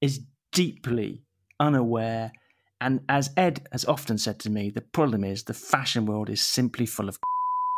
is 0.00 0.20
deeply 0.52 1.24
unaware. 1.58 2.32
And 2.80 3.00
as 3.08 3.30
Ed 3.36 3.66
has 3.72 3.84
often 3.84 4.16
said 4.18 4.38
to 4.40 4.50
me, 4.50 4.70
the 4.70 4.80
problem 4.80 5.24
is 5.24 5.44
the 5.44 5.54
fashion 5.54 6.06
world 6.06 6.30
is 6.30 6.40
simply 6.40 6.86
full 6.86 7.08
of. 7.08 7.18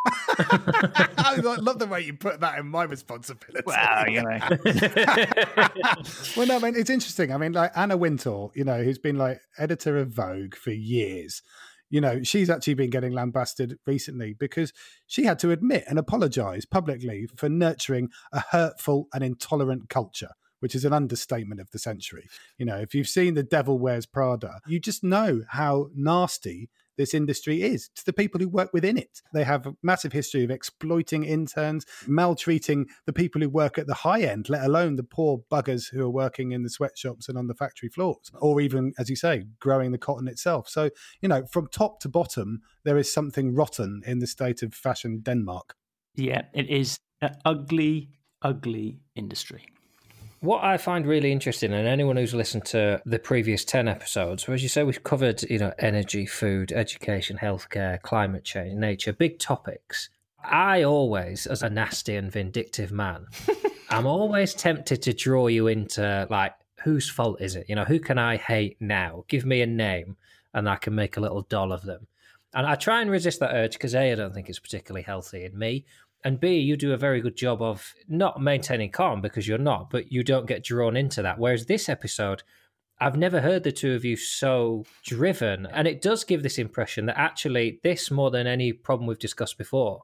I 0.06 1.36
love 1.40 1.78
the 1.78 1.86
way 1.86 2.00
you 2.00 2.14
put 2.14 2.40
that 2.40 2.58
in 2.58 2.66
my 2.66 2.84
responsibility. 2.84 3.62
Well, 3.64 4.08
you 4.08 4.22
know. 4.22 4.38
well, 6.36 6.46
no, 6.46 6.56
I 6.56 6.58
mean, 6.58 6.76
it's 6.76 6.90
interesting. 6.90 7.32
I 7.32 7.36
mean, 7.36 7.52
like 7.52 7.72
Anna 7.76 7.96
Wintour, 7.96 8.50
you 8.54 8.64
know, 8.64 8.82
who's 8.82 8.98
been 8.98 9.16
like 9.16 9.40
editor 9.58 9.98
of 9.98 10.08
Vogue 10.08 10.54
for 10.54 10.70
years, 10.70 11.42
you 11.90 12.00
know, 12.00 12.22
she's 12.22 12.50
actually 12.50 12.74
been 12.74 12.90
getting 12.90 13.12
lambasted 13.12 13.78
recently 13.86 14.32
because 14.32 14.72
she 15.06 15.24
had 15.24 15.38
to 15.40 15.50
admit 15.50 15.84
and 15.88 15.98
apologize 15.98 16.64
publicly 16.64 17.28
for 17.36 17.48
nurturing 17.48 18.08
a 18.32 18.40
hurtful 18.40 19.08
and 19.12 19.22
intolerant 19.22 19.88
culture 19.88 20.30
which 20.62 20.76
is 20.76 20.84
an 20.84 20.92
understatement 20.92 21.60
of 21.60 21.68
the 21.72 21.78
century. 21.78 22.28
You 22.56 22.66
know, 22.66 22.76
if 22.76 22.94
you've 22.94 23.08
seen 23.08 23.34
The 23.34 23.42
Devil 23.42 23.80
Wears 23.80 24.06
Prada, 24.06 24.60
you 24.64 24.78
just 24.78 25.02
know 25.02 25.42
how 25.48 25.88
nasty 25.92 26.70
this 26.96 27.14
industry 27.14 27.62
is 27.62 27.88
to 27.96 28.04
the 28.04 28.12
people 28.12 28.40
who 28.40 28.48
work 28.48 28.72
within 28.72 28.96
it. 28.96 29.20
They 29.32 29.44
have 29.44 29.66
a 29.66 29.74
massive 29.82 30.12
history 30.12 30.44
of 30.44 30.50
exploiting 30.50 31.24
interns, 31.24 31.86
maltreating 32.06 32.86
the 33.06 33.12
people 33.12 33.40
who 33.40 33.48
work 33.48 33.78
at 33.78 33.86
the 33.86 33.94
high 33.94 34.22
end, 34.22 34.48
let 34.48 34.64
alone 34.64 34.96
the 34.96 35.02
poor 35.02 35.42
buggers 35.50 35.90
who 35.90 36.02
are 36.02 36.10
working 36.10 36.52
in 36.52 36.62
the 36.62 36.70
sweatshops 36.70 37.28
and 37.28 37.38
on 37.38 37.46
the 37.46 37.54
factory 37.54 37.88
floors, 37.88 38.30
or 38.40 38.60
even, 38.60 38.92
as 38.98 39.08
you 39.08 39.16
say, 39.16 39.44
growing 39.58 39.92
the 39.92 39.98
cotton 39.98 40.28
itself. 40.28 40.68
So, 40.68 40.90
you 41.20 41.28
know, 41.28 41.46
from 41.46 41.68
top 41.68 42.00
to 42.00 42.08
bottom, 42.08 42.60
there 42.84 42.98
is 42.98 43.12
something 43.12 43.54
rotten 43.54 44.02
in 44.06 44.18
the 44.18 44.26
state 44.26 44.62
of 44.62 44.74
fashion 44.74 45.20
Denmark. 45.20 45.74
Yeah, 46.14 46.42
it 46.52 46.68
is 46.68 46.98
an 47.20 47.36
ugly, 47.44 48.10
ugly 48.42 49.00
industry. 49.14 49.66
What 50.42 50.64
I 50.64 50.76
find 50.76 51.06
really 51.06 51.30
interesting, 51.30 51.72
and 51.72 51.86
anyone 51.86 52.16
who's 52.16 52.34
listened 52.34 52.64
to 52.64 53.00
the 53.06 53.20
previous 53.20 53.64
10 53.64 53.86
episodes, 53.86 54.48
as 54.48 54.60
you 54.60 54.68
say, 54.68 54.82
we've 54.82 55.04
covered, 55.04 55.40
you 55.48 55.60
know, 55.60 55.72
energy, 55.78 56.26
food, 56.26 56.72
education, 56.72 57.38
healthcare, 57.40 58.02
climate 58.02 58.42
change, 58.42 58.74
nature, 58.74 59.12
big 59.12 59.38
topics. 59.38 60.10
I 60.42 60.82
always, 60.82 61.46
as 61.46 61.62
a 61.62 61.70
nasty 61.70 62.16
and 62.16 62.28
vindictive 62.28 62.90
man, 62.90 63.26
I'm 63.88 64.04
always 64.04 64.52
tempted 64.52 65.00
to 65.02 65.12
draw 65.12 65.46
you 65.46 65.68
into 65.68 66.26
like, 66.28 66.54
whose 66.82 67.08
fault 67.08 67.40
is 67.40 67.54
it? 67.54 67.66
You 67.68 67.76
know, 67.76 67.84
who 67.84 68.00
can 68.00 68.18
I 68.18 68.36
hate 68.36 68.78
now? 68.80 69.24
Give 69.28 69.46
me 69.46 69.62
a 69.62 69.66
name 69.66 70.16
and 70.54 70.68
I 70.68 70.74
can 70.74 70.96
make 70.96 71.16
a 71.16 71.20
little 71.20 71.42
doll 71.42 71.72
of 71.72 71.82
them. 71.82 72.08
And 72.52 72.66
I 72.66 72.74
try 72.74 73.00
and 73.00 73.12
resist 73.12 73.38
that 73.38 73.54
urge 73.54 73.74
because 73.74 73.94
A, 73.94 74.10
I 74.10 74.16
don't 74.16 74.34
think 74.34 74.48
it's 74.48 74.58
particularly 74.58 75.04
healthy 75.04 75.44
in 75.44 75.56
me 75.56 75.84
and 76.24 76.38
B, 76.38 76.58
you 76.58 76.76
do 76.76 76.92
a 76.92 76.96
very 76.96 77.20
good 77.20 77.36
job 77.36 77.60
of 77.60 77.94
not 78.08 78.40
maintaining 78.40 78.90
calm 78.90 79.20
because 79.20 79.48
you're 79.48 79.58
not, 79.58 79.90
but 79.90 80.12
you 80.12 80.22
don't 80.22 80.46
get 80.46 80.64
drawn 80.64 80.96
into 80.96 81.22
that. 81.22 81.38
Whereas 81.38 81.66
this 81.66 81.88
episode, 81.88 82.42
I've 83.00 83.16
never 83.16 83.40
heard 83.40 83.64
the 83.64 83.72
two 83.72 83.94
of 83.94 84.04
you 84.04 84.16
so 84.16 84.84
driven. 85.04 85.66
And 85.66 85.88
it 85.88 86.00
does 86.00 86.22
give 86.22 86.42
this 86.42 86.58
impression 86.58 87.06
that 87.06 87.18
actually, 87.18 87.80
this 87.82 88.10
more 88.10 88.30
than 88.30 88.46
any 88.46 88.72
problem 88.72 89.08
we've 89.08 89.18
discussed 89.18 89.58
before, 89.58 90.02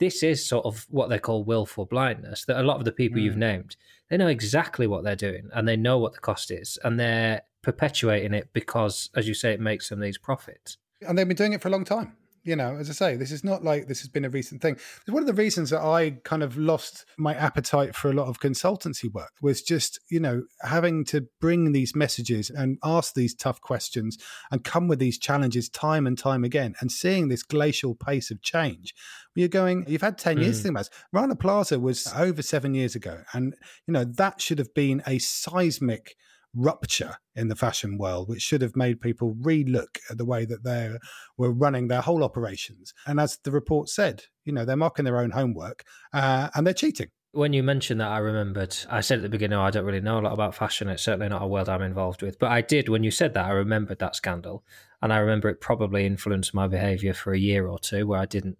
this 0.00 0.22
is 0.22 0.44
sort 0.44 0.66
of 0.66 0.86
what 0.90 1.08
they 1.08 1.18
call 1.18 1.44
willful 1.44 1.84
blindness. 1.84 2.44
That 2.46 2.60
a 2.60 2.64
lot 2.64 2.78
of 2.78 2.84
the 2.84 2.92
people 2.92 3.20
mm. 3.20 3.24
you've 3.24 3.36
named, 3.36 3.76
they 4.08 4.16
know 4.16 4.26
exactly 4.26 4.88
what 4.88 5.04
they're 5.04 5.14
doing 5.14 5.50
and 5.54 5.68
they 5.68 5.76
know 5.76 5.98
what 5.98 6.14
the 6.14 6.20
cost 6.20 6.50
is 6.50 6.78
and 6.82 6.98
they're 6.98 7.42
perpetuating 7.62 8.34
it 8.34 8.48
because, 8.52 9.10
as 9.14 9.28
you 9.28 9.34
say, 9.34 9.52
it 9.52 9.60
makes 9.60 9.88
them 9.88 10.00
these 10.00 10.18
profits. 10.18 10.78
And 11.06 11.16
they've 11.16 11.28
been 11.28 11.36
doing 11.36 11.52
it 11.52 11.62
for 11.62 11.68
a 11.68 11.72
long 11.72 11.84
time 11.84 12.16
you 12.42 12.56
know, 12.56 12.76
as 12.76 12.88
I 12.88 12.92
say, 12.92 13.16
this 13.16 13.32
is 13.32 13.44
not 13.44 13.64
like 13.64 13.86
this 13.86 14.00
has 14.00 14.08
been 14.08 14.24
a 14.24 14.30
recent 14.30 14.62
thing. 14.62 14.76
One 15.06 15.22
of 15.22 15.26
the 15.26 15.34
reasons 15.34 15.70
that 15.70 15.82
I 15.82 16.18
kind 16.24 16.42
of 16.42 16.56
lost 16.56 17.04
my 17.18 17.34
appetite 17.34 17.94
for 17.94 18.10
a 18.10 18.14
lot 18.14 18.28
of 18.28 18.40
consultancy 18.40 19.12
work 19.12 19.32
was 19.42 19.62
just, 19.62 20.00
you 20.10 20.20
know, 20.20 20.44
having 20.62 21.04
to 21.06 21.26
bring 21.40 21.72
these 21.72 21.94
messages 21.94 22.50
and 22.50 22.78
ask 22.82 23.14
these 23.14 23.34
tough 23.34 23.60
questions 23.60 24.18
and 24.50 24.64
come 24.64 24.88
with 24.88 24.98
these 24.98 25.18
challenges 25.18 25.68
time 25.68 26.06
and 26.06 26.18
time 26.18 26.44
again 26.44 26.74
and 26.80 26.90
seeing 26.90 27.28
this 27.28 27.42
glacial 27.42 27.94
pace 27.94 28.30
of 28.30 28.42
change. 28.42 28.94
You're 29.34 29.48
going, 29.48 29.84
you've 29.86 30.02
had 30.02 30.18
10 30.18 30.38
mm. 30.38 30.42
years 30.42 30.58
to 30.58 30.62
think 30.64 30.72
about 30.72 30.86
it. 30.86 30.92
Rana 31.12 31.36
Plaza 31.36 31.78
was 31.78 32.12
over 32.16 32.42
seven 32.42 32.74
years 32.74 32.94
ago. 32.94 33.22
And, 33.32 33.54
you 33.86 33.92
know, 33.92 34.04
that 34.04 34.40
should 34.40 34.58
have 34.58 34.74
been 34.74 35.02
a 35.06 35.18
seismic 35.18 36.16
rupture 36.54 37.16
in 37.34 37.48
the 37.48 37.56
fashion 37.56 37.98
world, 37.98 38.28
which 38.28 38.42
should 38.42 38.62
have 38.62 38.76
made 38.76 39.00
people 39.00 39.36
relook 39.40 39.98
at 40.10 40.18
the 40.18 40.24
way 40.24 40.44
that 40.44 40.64
they 40.64 40.96
were 41.36 41.52
running 41.52 41.88
their 41.88 42.00
whole 42.00 42.24
operations. 42.24 42.92
And 43.06 43.20
as 43.20 43.38
the 43.44 43.50
report 43.50 43.88
said, 43.88 44.24
you 44.44 44.52
know, 44.52 44.64
they're 44.64 44.76
marking 44.76 45.04
their 45.04 45.20
own 45.20 45.30
homework 45.30 45.84
uh, 46.12 46.48
and 46.54 46.66
they're 46.66 46.74
cheating. 46.74 47.08
When 47.32 47.52
you 47.52 47.62
mentioned 47.62 48.00
that, 48.00 48.10
I 48.10 48.18
remembered. 48.18 48.76
I 48.90 49.02
said 49.02 49.18
at 49.18 49.22
the 49.22 49.28
beginning, 49.28 49.56
oh, 49.56 49.62
I 49.62 49.70
don't 49.70 49.84
really 49.84 50.00
know 50.00 50.18
a 50.18 50.22
lot 50.22 50.32
about 50.32 50.56
fashion. 50.56 50.88
It's 50.88 51.04
certainly 51.04 51.28
not 51.28 51.42
a 51.42 51.46
world 51.46 51.68
I'm 51.68 51.82
involved 51.82 52.22
with. 52.22 52.40
But 52.40 52.50
I 52.50 52.60
did, 52.60 52.88
when 52.88 53.04
you 53.04 53.12
said 53.12 53.34
that, 53.34 53.46
I 53.46 53.50
remembered 53.50 54.00
that 54.00 54.16
scandal. 54.16 54.64
And 55.00 55.12
I 55.12 55.18
remember 55.18 55.48
it 55.48 55.60
probably 55.60 56.06
influenced 56.06 56.52
my 56.54 56.66
behavior 56.66 57.14
for 57.14 57.32
a 57.32 57.38
year 57.38 57.68
or 57.68 57.78
two 57.78 58.08
where 58.08 58.18
I 58.18 58.26
didn't 58.26 58.58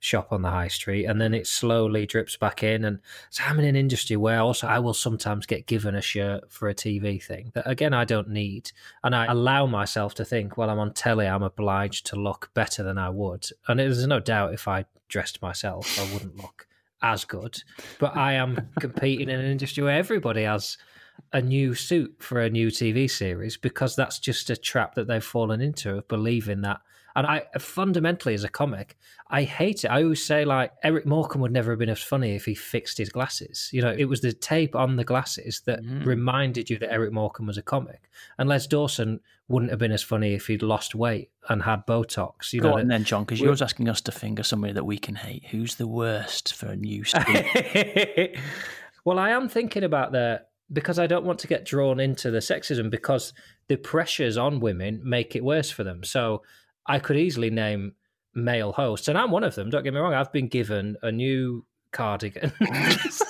shop 0.00 0.32
on 0.32 0.42
the 0.42 0.50
high 0.50 0.68
street 0.68 1.06
and 1.06 1.20
then 1.20 1.34
it 1.34 1.46
slowly 1.46 2.06
drips 2.06 2.36
back 2.36 2.62
in. 2.62 2.84
And 2.84 3.00
so 3.30 3.42
i'm 3.44 3.58
in 3.58 3.64
an 3.64 3.76
industry 3.76 4.16
where 4.16 4.40
also 4.40 4.66
i 4.66 4.78
will 4.78 4.94
sometimes 4.94 5.46
get 5.46 5.66
given 5.66 5.94
a 5.94 6.02
shirt 6.02 6.50
for 6.50 6.68
a 6.68 6.74
tv 6.74 7.22
thing 7.22 7.50
that 7.54 7.68
again 7.68 7.92
i 7.92 8.04
don't 8.04 8.28
need. 8.28 8.70
And 9.02 9.14
i 9.14 9.26
allow 9.26 9.66
myself 9.66 10.14
to 10.14 10.24
think 10.24 10.56
well 10.56 10.70
i'm 10.70 10.78
on 10.78 10.92
telly 10.92 11.26
i'm 11.26 11.42
obliged 11.42 12.06
to 12.06 12.16
look 12.16 12.50
better 12.54 12.82
than 12.82 12.98
i 12.98 13.10
would. 13.10 13.46
And 13.66 13.80
there's 13.80 14.06
no 14.06 14.20
doubt 14.20 14.54
if 14.54 14.68
i 14.68 14.84
dressed 15.08 15.42
myself 15.42 15.98
i 15.98 16.12
wouldn't 16.12 16.36
look 16.36 16.66
as 17.02 17.24
good. 17.24 17.62
But 17.98 18.16
i 18.16 18.34
am 18.34 18.68
competing 18.80 19.28
in 19.28 19.40
an 19.40 19.50
industry 19.50 19.82
where 19.82 19.98
everybody 19.98 20.44
has 20.44 20.78
a 21.32 21.42
new 21.42 21.74
suit 21.74 22.14
for 22.20 22.40
a 22.40 22.48
new 22.48 22.68
tv 22.68 23.10
series 23.10 23.56
because 23.56 23.96
that's 23.96 24.20
just 24.20 24.50
a 24.50 24.56
trap 24.56 24.94
that 24.94 25.08
they've 25.08 25.24
fallen 25.24 25.60
into 25.60 25.96
of 25.96 26.06
believing 26.06 26.60
that 26.60 26.80
and 27.16 27.26
I 27.26 27.42
fundamentally, 27.58 28.34
as 28.34 28.44
a 28.44 28.48
comic, 28.48 28.96
I 29.30 29.42
hate 29.42 29.84
it. 29.84 29.88
I 29.88 30.02
always 30.02 30.24
say 30.24 30.44
like 30.44 30.72
Eric 30.82 31.06
Morecambe 31.06 31.40
would 31.42 31.52
never 31.52 31.72
have 31.72 31.78
been 31.78 31.88
as 31.88 32.02
funny 32.02 32.34
if 32.34 32.44
he 32.44 32.54
fixed 32.54 32.98
his 32.98 33.08
glasses. 33.08 33.68
You 33.72 33.82
know, 33.82 33.94
it 33.96 34.04
was 34.04 34.20
the 34.20 34.32
tape 34.32 34.76
on 34.76 34.96
the 34.96 35.04
glasses 35.04 35.62
that 35.66 35.82
mm. 35.82 36.04
reminded 36.04 36.70
you 36.70 36.78
that 36.78 36.92
Eric 36.92 37.12
Morecambe 37.12 37.46
was 37.46 37.58
a 37.58 37.62
comic. 37.62 38.08
And 38.38 38.48
Les 38.48 38.66
Dawson 38.66 39.20
wouldn't 39.48 39.70
have 39.70 39.78
been 39.78 39.92
as 39.92 40.02
funny 40.02 40.34
if 40.34 40.46
he'd 40.46 40.62
lost 40.62 40.94
weight 40.94 41.30
and 41.48 41.62
had 41.62 41.86
Botox. 41.86 42.52
You 42.52 42.60
Go 42.60 42.70
know, 42.70 42.78
on 42.78 42.88
then, 42.88 43.04
Jon, 43.04 43.24
because 43.24 43.40
you're 43.40 43.48
always 43.48 43.62
asking 43.62 43.88
us 43.88 44.00
to 44.02 44.12
finger 44.12 44.42
somebody 44.42 44.74
that 44.74 44.84
we 44.84 44.98
can 44.98 45.14
hate. 45.14 45.46
Who's 45.46 45.76
the 45.76 45.88
worst 45.88 46.54
for 46.54 46.66
a 46.66 46.76
new 46.76 47.04
well, 49.04 49.18
I 49.18 49.30
am 49.30 49.48
thinking 49.48 49.84
about 49.84 50.12
the 50.12 50.42
because 50.70 50.98
I 50.98 51.06
don't 51.06 51.24
want 51.24 51.38
to 51.40 51.46
get 51.46 51.64
drawn 51.64 51.98
into 51.98 52.30
the 52.30 52.38
sexism 52.38 52.90
because 52.90 53.32
the 53.68 53.76
pressures 53.76 54.36
on 54.36 54.60
women 54.60 55.00
make 55.02 55.34
it 55.34 55.42
worse 55.42 55.70
for 55.70 55.82
them. 55.82 56.04
So 56.04 56.42
I 56.88 56.98
could 56.98 57.16
easily 57.16 57.50
name 57.50 57.92
male 58.34 58.72
hosts, 58.72 59.08
and 59.08 59.18
I'm 59.18 59.30
one 59.30 59.44
of 59.44 59.54
them. 59.54 59.70
Don't 59.70 59.84
get 59.84 59.92
me 59.92 60.00
wrong. 60.00 60.14
I've 60.14 60.32
been 60.32 60.48
given 60.48 60.96
a 61.02 61.12
new 61.12 61.64
cardigan. 61.92 62.52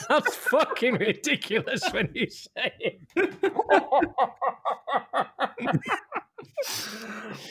That's 0.09 0.35
fucking 0.35 0.95
ridiculous 0.95 1.83
when 1.93 2.11
you 2.15 2.29
say 2.31 2.73
it. 2.79 3.01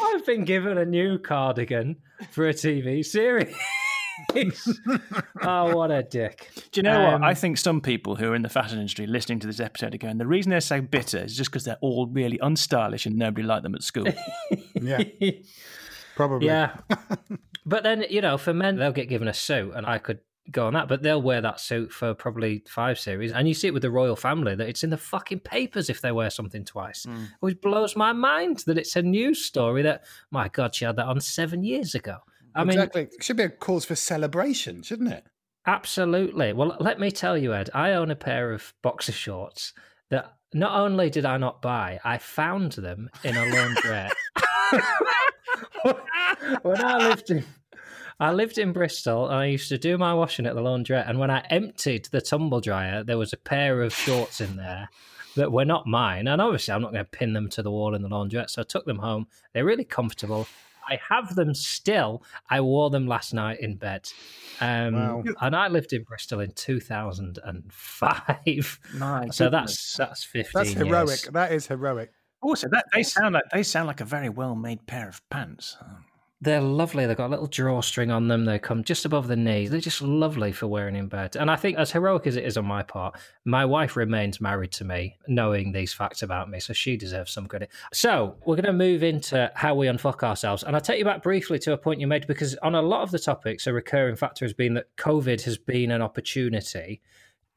I've 0.01 0.25
been 0.25 0.43
given 0.45 0.77
a 0.77 0.85
new 0.85 1.17
cardigan 1.17 1.97
for 2.31 2.47
a 2.47 2.53
TV 2.53 3.05
series. 3.05 3.55
oh, 5.43 5.75
what 5.75 5.91
a 5.91 6.03
dick. 6.03 6.49
Do 6.71 6.79
you 6.79 6.83
know 6.83 7.05
um, 7.05 7.21
what? 7.21 7.29
I 7.29 7.33
think 7.33 7.57
some 7.57 7.81
people 7.81 8.15
who 8.15 8.31
are 8.31 8.35
in 8.35 8.41
the 8.41 8.49
fashion 8.49 8.79
industry 8.79 9.07
listening 9.07 9.39
to 9.39 9.47
this 9.47 9.59
episode 9.59 9.93
are 9.93 9.97
going, 9.97 10.17
the 10.17 10.27
reason 10.27 10.49
they're 10.49 10.61
so 10.61 10.81
bitter 10.81 11.19
is 11.19 11.37
just 11.37 11.51
because 11.51 11.63
they're 11.63 11.77
all 11.81 12.07
really 12.07 12.37
unstylish 12.39 13.05
and 13.05 13.15
nobody 13.15 13.45
liked 13.45 13.63
them 13.63 13.75
at 13.75 13.83
school. 13.83 14.07
yeah. 14.73 15.03
Probably. 16.17 16.47
Yeah. 16.47 16.75
but 17.65 17.83
then, 17.83 18.03
you 18.09 18.21
know, 18.21 18.39
for 18.39 18.53
men, 18.53 18.77
they'll 18.77 18.91
get 18.91 19.07
given 19.07 19.27
a 19.27 19.33
suit 19.33 19.73
and 19.75 19.85
I 19.85 19.99
could 19.99 20.19
go 20.51 20.65
on 20.65 20.73
that, 20.73 20.87
but 20.87 21.03
they'll 21.03 21.21
wear 21.21 21.41
that 21.41 21.59
suit 21.59 21.91
for 21.91 22.15
probably 22.15 22.63
five 22.67 22.99
series. 22.99 23.31
And 23.31 23.47
you 23.47 23.53
see 23.53 23.67
it 23.67 23.73
with 23.73 23.83
the 23.83 23.91
royal 23.91 24.15
family 24.15 24.55
that 24.55 24.67
it's 24.67 24.83
in 24.83 24.89
the 24.89 24.97
fucking 24.97 25.41
papers 25.41 25.91
if 25.91 26.01
they 26.01 26.11
wear 26.11 26.31
something 26.31 26.65
twice, 26.65 27.05
mm. 27.05 27.27
which 27.39 27.61
blows 27.61 27.95
my 27.95 28.13
mind 28.13 28.63
that 28.65 28.79
it's 28.79 28.95
a 28.95 29.03
news 29.03 29.45
story 29.45 29.83
that, 29.83 30.05
my 30.31 30.47
God, 30.47 30.73
she 30.73 30.85
had 30.85 30.95
that 30.95 31.05
on 31.05 31.21
seven 31.21 31.63
years 31.63 31.93
ago. 31.93 32.17
I 32.55 32.63
exactly. 32.63 33.01
mean, 33.03 33.09
it 33.13 33.23
should 33.23 33.37
be 33.37 33.43
a 33.43 33.49
cause 33.49 33.85
for 33.85 33.95
celebration, 33.95 34.81
shouldn't 34.81 35.13
it? 35.13 35.27
Absolutely. 35.67 36.51
Well, 36.53 36.75
let 36.79 36.99
me 36.99 37.11
tell 37.11 37.37
you, 37.37 37.53
Ed, 37.53 37.69
I 37.75 37.91
own 37.91 38.09
a 38.09 38.15
pair 38.15 38.53
of 38.53 38.73
boxer 38.81 39.11
shorts 39.11 39.73
that 40.09 40.33
not 40.53 40.79
only 40.79 41.09
did 41.09 41.25
I 41.25 41.37
not 41.37 41.61
buy, 41.61 41.99
I 42.03 42.17
found 42.17 42.71
them 42.71 43.09
in 43.23 43.35
a 43.35 43.41
laundrette. 43.45 44.13
when 46.61 46.83
I 46.83 47.09
lived 47.09 47.29
in 47.29 47.43
I 48.19 48.33
lived 48.33 48.57
in 48.57 48.73
Bristol 48.73 49.27
and 49.27 49.35
I 49.35 49.45
used 49.45 49.69
to 49.69 49.77
do 49.77 49.97
my 49.97 50.13
washing 50.13 50.47
at 50.47 50.55
the 50.55 50.61
laundrette. 50.61 51.07
And 51.07 51.19
when 51.19 51.29
I 51.29 51.45
emptied 51.51 52.05
the 52.05 52.19
tumble 52.19 52.61
dryer, 52.61 53.03
there 53.03 53.17
was 53.17 53.31
a 53.31 53.37
pair 53.37 53.83
of 53.83 53.93
shorts 53.93 54.41
in 54.41 54.55
there 54.55 54.89
that 55.35 55.51
were 55.51 55.65
not 55.65 55.85
mine. 55.85 56.27
And 56.27 56.41
obviously, 56.41 56.73
I'm 56.73 56.81
not 56.81 56.93
going 56.93 57.05
to 57.05 57.11
pin 57.11 57.33
them 57.33 57.47
to 57.49 57.61
the 57.61 57.69
wall 57.69 57.93
in 57.93 58.01
the 58.01 58.09
laundrette. 58.09 58.49
So 58.49 58.63
I 58.63 58.65
took 58.65 58.85
them 58.85 58.97
home. 58.97 59.27
They're 59.53 59.65
really 59.65 59.83
comfortable. 59.83 60.47
I 60.89 60.99
have 61.09 61.35
them 61.35 61.53
still. 61.53 62.23
I 62.49 62.61
wore 62.61 62.89
them 62.89 63.07
last 63.07 63.33
night 63.33 63.59
in 63.59 63.75
bed. 63.75 64.09
Um, 64.61 64.93
wow. 64.93 65.21
And 65.41 65.53
I 65.55 65.67
lived 65.67 65.93
in 65.93 66.01
Bristol 66.03 66.39
in 66.39 66.51
2005. 66.51 68.79
My 68.95 69.27
so 69.29 69.49
that's 69.49 69.95
that's 69.95 70.23
15 70.23 70.51
That's 70.53 70.71
heroic. 70.71 71.09
Years. 71.09 71.29
That 71.33 71.51
is 71.51 71.67
heroic. 71.67 72.13
Also, 72.41 72.67
that 72.69 72.85
they 72.93 73.03
sound 73.03 73.33
like 73.33 73.43
they 73.51 73.63
sound 73.63 73.87
like 73.87 74.01
a 74.01 74.05
very 74.05 74.29
well 74.29 74.55
made 74.55 74.85
pair 74.85 75.09
of 75.09 75.27
pants. 75.29 75.77
They're 76.39 76.61
lovely. 76.61 77.07
They've 77.07 77.17
got 77.17 77.27
a 77.27 77.31
little 77.33 77.47
drawstring 77.47 78.11
on 78.11 78.27
them. 78.27 78.45
They 78.45 78.59
come 78.59 78.83
just 78.83 79.05
above 79.05 79.27
the 79.27 79.35
knees. 79.35 79.71
They're 79.71 79.79
just 79.79 80.03
lovely 80.03 80.51
for 80.51 80.67
wearing 80.67 80.95
in 80.95 81.07
bed. 81.07 81.35
And 81.35 81.49
I 81.49 81.55
think, 81.55 81.79
as 81.79 81.91
heroic 81.91 82.27
as 82.27 82.35
it 82.35 82.45
is 82.45 82.57
on 82.57 82.65
my 82.65 82.83
part, 82.83 83.17
my 83.43 83.65
wife 83.65 83.95
remains 83.95 84.39
married 84.39 84.71
to 84.73 84.85
me, 84.85 85.17
knowing 85.27 85.71
these 85.71 85.93
facts 85.93 86.21
about 86.21 86.47
me. 86.47 86.59
So 86.59 86.73
she 86.73 86.95
deserves 86.95 87.31
some 87.31 87.47
credit. 87.47 87.71
So 87.91 88.35
we're 88.45 88.55
going 88.55 88.65
to 88.65 88.73
move 88.73 89.01
into 89.01 89.51
how 89.55 89.73
we 89.73 89.87
unfuck 89.87 90.21
ourselves. 90.21 90.61
And 90.61 90.75
I'll 90.75 90.81
take 90.81 90.99
you 90.99 91.05
back 91.05 91.23
briefly 91.23 91.57
to 91.59 91.73
a 91.73 91.77
point 91.77 91.99
you 91.99 92.05
made 92.05 92.27
because 92.27 92.55
on 92.57 92.75
a 92.75 92.83
lot 92.83 93.01
of 93.01 93.09
the 93.09 93.19
topics, 93.19 93.65
a 93.65 93.73
recurring 93.73 94.15
factor 94.15 94.45
has 94.45 94.53
been 94.53 94.75
that 94.75 94.95
COVID 94.95 95.41
has 95.41 95.57
been 95.57 95.89
an 95.89 96.03
opportunity 96.03 97.01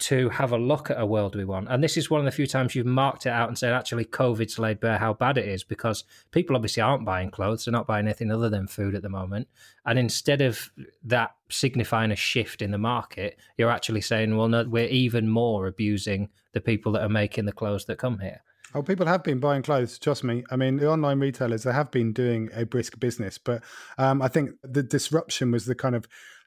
to 0.00 0.28
have 0.30 0.52
a 0.52 0.58
look 0.58 0.90
at 0.90 1.00
a 1.00 1.06
world 1.06 1.36
we 1.36 1.44
want. 1.44 1.68
And 1.68 1.84
this 1.84 1.96
is 1.96 2.10
one 2.10 2.20
of 2.20 2.24
the 2.24 2.30
few 2.30 2.46
times 2.46 2.74
you've 2.74 2.86
marked 2.86 3.26
it 3.26 3.30
out 3.30 3.48
and 3.48 3.56
said, 3.56 3.72
actually, 3.72 4.04
COVID's 4.04 4.58
laid 4.58 4.80
bare 4.80 4.98
how 4.98 5.12
bad 5.12 5.38
it 5.38 5.46
is 5.46 5.62
because 5.62 6.04
people 6.30 6.56
obviously 6.56 6.82
aren't 6.82 7.04
buying 7.04 7.30
clothes. 7.30 7.64
They're 7.64 7.72
not 7.72 7.86
buying 7.86 8.06
anything 8.06 8.32
other 8.32 8.48
than 8.48 8.66
food 8.66 8.94
at 8.94 9.02
the 9.02 9.08
moment. 9.08 9.48
And 9.84 9.98
instead 9.98 10.40
of 10.40 10.70
that 11.04 11.34
signifying 11.50 12.10
a 12.10 12.16
shift 12.16 12.62
in 12.62 12.70
the 12.70 12.78
market, 12.78 13.38
you're 13.56 13.70
actually 13.70 14.00
saying, 14.00 14.36
well, 14.36 14.48
no, 14.48 14.64
we're 14.64 14.88
even 14.88 15.28
more 15.28 15.66
abusing 15.66 16.30
the 16.52 16.60
people 16.60 16.92
that 16.92 17.02
are 17.02 17.08
making 17.08 17.44
the 17.44 17.52
clothes 17.52 17.84
that 17.84 17.98
come 17.98 18.18
here. 18.18 18.42
Oh, 18.74 18.82
people 18.82 19.06
have 19.06 19.24
been 19.24 19.40
buying 19.40 19.62
clothes. 19.62 19.98
Trust 19.98 20.22
me. 20.22 20.44
I 20.50 20.56
mean, 20.56 20.76
the 20.76 20.88
online 20.88 21.18
retailers 21.18 21.64
they 21.64 21.72
have 21.72 21.90
been 21.90 22.12
doing 22.12 22.50
a 22.54 22.64
brisk 22.64 23.00
business, 23.00 23.36
but 23.36 23.62
um, 23.98 24.22
I 24.22 24.28
think 24.28 24.50
the 24.62 24.82
disruption 24.82 25.50
was 25.50 25.66
the 25.66 25.74
kind 25.74 25.96
of 25.96 26.06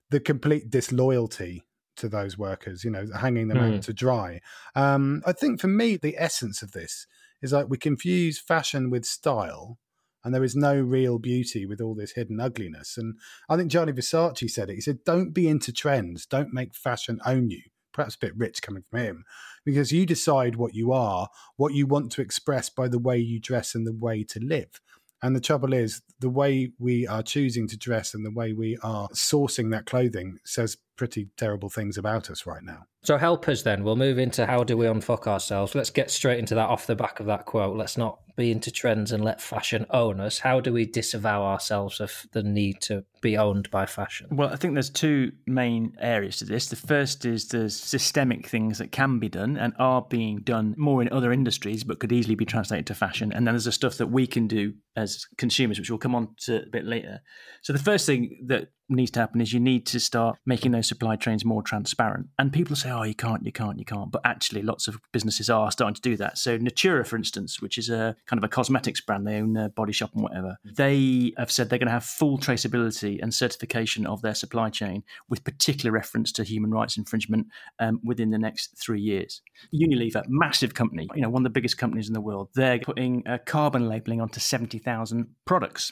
the 0.10 0.22
complete 0.22 0.70
disloyalty 0.70 1.64
to 1.98 2.10
those 2.10 2.38
workers, 2.38 2.84
you 2.84 2.91
know, 2.91 3.06
hanging 3.20 3.48
them 3.48 3.58
mm. 3.58 3.68
out 3.68 3.74
hmm. 3.74 3.80
to 3.80 3.94
dry. 3.94 4.41
Um, 4.76 5.22
I 5.26 5.32
think 5.32 5.60
for 5.60 5.68
me, 5.68 5.98
the 5.98 6.16
essence 6.18 6.62
of 6.62 6.72
this 6.72 7.08
is 7.41 7.54
like 7.54 7.68
we 7.70 7.78
confuse 7.78 8.39
fashion 8.39 8.89
with 8.89 9.06
style, 9.06 9.78
and 10.24 10.34
there 10.34 10.44
is 10.44 10.56
no 10.56 10.80
real 10.80 11.20
beauty 11.20 11.66
with 11.66 11.82
all 11.82 11.94
this 11.94 12.14
hidden 12.14 12.39
ugliness. 12.39 12.98
And 12.98 13.16
I 13.50 13.58
think 13.58 13.70
Gianni 13.70 13.91
Versace 13.91 14.50
said 14.50 14.70
it. 14.70 14.76
He 14.76 14.82
said, 14.82 15.04
"Don't 15.04 15.32
be 15.32 15.48
into 15.48 15.72
trends. 15.72 16.26
Don't 16.26 16.54
make 16.54 16.74
fashion 16.74 17.20
own 17.26 17.50
you." 17.50 17.62
Perhaps 17.91 18.16
a 18.16 18.20
bit 18.20 18.36
rich 18.36 18.62
coming 18.64 18.84
from 18.89 19.00
him, 19.02 19.24
because 19.64 19.91
you 19.91 20.08
decide 20.08 20.56
what 20.56 20.74
you 20.74 20.91
are, 20.91 21.30
what 21.58 21.76
you 21.76 21.86
want 21.86 22.12
to 22.14 22.22
express 22.22 22.68
by 22.68 22.88
the 22.88 22.98
way 22.98 23.20
you 23.20 23.39
dress 23.39 23.76
and 23.76 23.86
the 23.86 23.94
way 23.94 24.24
to 24.24 24.39
live. 24.39 24.82
And 25.24 25.34
the 25.34 25.41
trouble 25.41 25.74
is, 25.74 26.02
the 26.20 26.30
way 26.30 26.74
we 26.80 27.08
are 27.08 27.24
choosing 27.24 27.66
to 27.70 27.78
dress 27.78 28.14
and 28.14 28.26
the 28.26 28.32
way 28.32 28.52
we 28.52 28.78
are 28.84 29.08
sourcing 29.10 29.72
that 29.72 29.86
clothing 29.86 30.39
says 30.44 30.76
pretty 30.96 31.30
terrible 31.38 31.70
things 31.70 31.98
about 31.98 32.30
us 32.30 32.46
right 32.46 32.64
now. 32.64 32.86
So 33.04 33.18
help 33.18 33.50
us 33.50 33.64
then. 33.64 33.84
We'll 33.84 33.98
move 33.98 34.18
into 34.18 34.46
how 34.46 34.64
do 34.64 34.78
we 34.78 34.86
unfuck 34.86 35.28
ourselves. 35.28 35.76
Let's 35.76 35.89
get 35.89 36.10
straight 36.10 36.39
into 36.39 36.56
that 36.56 36.70
off 36.70 36.88
the 36.88 36.96
back 36.96 37.20
of 37.20 37.26
that 37.26 37.46
quote. 37.46 37.76
Let's 37.76 37.98
not 37.98 38.20
be 38.36 38.50
into 38.50 38.72
trends 38.72 39.12
and 39.12 39.24
let 39.24 39.41
fashion 39.41 39.86
own 39.89 40.22
us. 40.22 40.39
How 40.39 40.62
do 40.62 40.72
we 40.72 40.86
disavow 40.86 41.44
ourselves 41.44 42.00
of 42.00 42.26
the 42.32 42.41
need 42.41 42.82
to 42.84 43.04
be 43.22 43.38
owned 43.38 43.70
by 43.72 43.86
fashion? 43.86 44.28
Well, 44.32 44.50
I 44.50 44.56
think 44.56 44.74
there's 44.74 44.89
two 44.89 45.34
main 45.46 45.96
areas 46.00 46.38
to 46.38 46.46
this. 46.46 46.68
The 46.68 46.78
first 46.78 47.26
is 47.26 47.50
there's 47.50 47.76
systemic 47.76 48.48
things 48.48 48.78
that 48.78 48.94
can 48.94 49.20
be 49.20 49.30
done 49.30 49.58
and 49.58 49.74
are 49.78 50.02
being 50.02 50.38
done 50.38 50.74
more 50.78 51.02
in 51.02 51.12
other 51.12 51.34
industries, 51.34 51.84
but 51.84 52.00
could 52.00 52.14
easily 52.14 52.36
be 52.36 52.46
translated 52.46 52.88
to 52.88 52.96
fashion. 52.96 53.34
And 53.34 53.46
then 53.46 53.54
there's 53.54 53.66
the 53.66 53.72
stuff 53.74 53.98
that 53.98 54.08
we 54.08 54.26
can 54.26 54.48
do 54.48 54.74
as 54.96 55.28
consumers, 55.38 55.78
which 55.78 55.89
we'll 55.89 56.00
come 56.00 56.16
on 56.16 56.30
to 56.46 56.64
a 56.64 56.70
bit 56.72 56.86
later. 56.86 57.22
So 57.62 57.74
the 57.74 57.80
first 57.80 58.06
thing 58.06 58.46
that 58.48 58.70
needs 58.90 59.12
to 59.12 59.20
happen 59.20 59.42
is 59.42 59.54
you 59.54 59.60
need 59.60 59.86
to 59.88 60.00
start 60.00 60.38
making 60.46 60.72
those 60.72 60.88
supply 60.88 61.16
chains 61.16 61.46
more 61.46 61.64
transparent. 61.64 62.28
And 62.38 62.52
people 62.52 62.76
say, 62.76 62.92
oh, 62.92 63.04
you 63.04 63.16
can't, 63.16 63.46
you 63.46 63.52
can't, 63.52 63.80
you 63.80 63.86
can't. 63.86 64.12
But 64.12 64.22
actually, 64.26 64.62
lots 64.62 64.88
of 64.88 65.00
businesses 65.12 65.50
are 65.50 65.72
starting 65.72 65.96
to 65.96 66.02
do 66.02 66.18
that. 66.18 66.38
So, 66.38 66.58
Natura, 66.58 67.06
for 67.06 67.16
instance, 67.16 67.62
which 67.62 67.78
is 67.78 67.90
a 67.90 68.16
kind 68.28 68.38
of 68.38 68.44
a 68.44 68.48
cosmetics 68.48 69.02
brand, 69.02 69.28
they 69.28 69.38
own 69.38 69.56
a 69.58 69.70
body 69.70 69.94
shop 69.94 70.12
and 70.14 70.24
whatever, 70.24 70.58
they 70.64 71.34
have 71.38 71.52
said 71.52 71.70
they're 71.70 71.80
going 71.80 71.88
to 71.88 71.94
have 71.94 72.06
full 72.06 72.38
traceability 72.38 73.20
and 73.22 73.34
certification 73.34 74.06
of 74.06 74.22
their 74.22 74.36
supply 74.36 74.70
chain 74.70 75.04
with 75.30 75.44
particular 75.44 75.92
reference 75.92 76.32
to 76.34 76.44
human 76.44 76.72
rights 76.72 76.98
infringement 76.98 77.48
um, 77.80 78.00
within 78.04 78.32
the 78.32 78.38
next 78.38 78.78
three 78.78 79.02
years. 79.02 79.42
Unilever, 79.74 80.24
massive 80.28 80.74
company, 80.74 81.08
you 81.16 81.22
know, 81.22 81.30
one 81.30 81.42
of 81.42 81.46
the 81.46 81.50
biggest 81.50 81.78
companies 81.78 82.08
in 82.08 82.14
the 82.14 82.22
world, 82.22 82.50
they're 82.56 82.80
putting 82.80 83.24
a 83.26 83.40
carbon 83.40 83.88
labeling 83.88 84.22
onto 84.22 84.40
70,000 84.40 85.28
products 85.46 85.92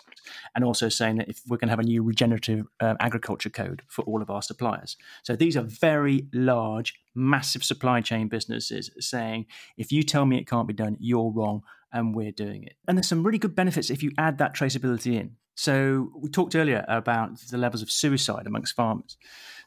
and 0.55 0.63
also 0.63 0.89
saying 0.89 1.17
that 1.17 1.29
if 1.29 1.41
we're 1.47 1.57
going 1.57 1.67
to 1.67 1.71
have 1.71 1.79
a 1.79 1.83
new 1.83 2.03
regenerative 2.03 2.65
uh, 2.81 2.95
agriculture 2.99 3.49
code 3.49 3.83
for 3.87 4.01
all 4.03 4.21
of 4.21 4.29
our 4.29 4.41
suppliers. 4.41 4.97
So 5.23 5.35
these 5.35 5.55
are 5.55 5.61
very 5.61 6.27
large, 6.33 6.95
massive 7.15 7.63
supply 7.63 8.01
chain 8.01 8.27
businesses 8.27 8.89
saying, 8.99 9.45
if 9.77 9.91
you 9.91 10.03
tell 10.03 10.25
me 10.25 10.37
it 10.37 10.47
can't 10.47 10.67
be 10.67 10.73
done, 10.73 10.97
you're 10.99 11.31
wrong 11.31 11.61
and 11.93 12.15
we're 12.15 12.31
doing 12.31 12.63
it. 12.63 12.75
And 12.87 12.97
there's 12.97 13.07
some 13.07 13.23
really 13.23 13.37
good 13.37 13.55
benefits 13.55 13.89
if 13.89 14.01
you 14.01 14.11
add 14.17 14.37
that 14.39 14.55
traceability 14.55 15.19
in. 15.19 15.35
So 15.55 16.09
we 16.17 16.29
talked 16.29 16.55
earlier 16.55 16.83
about 16.87 17.39
the 17.51 17.57
levels 17.57 17.81
of 17.81 17.91
suicide 17.91 18.47
amongst 18.47 18.75
farmers. 18.75 19.17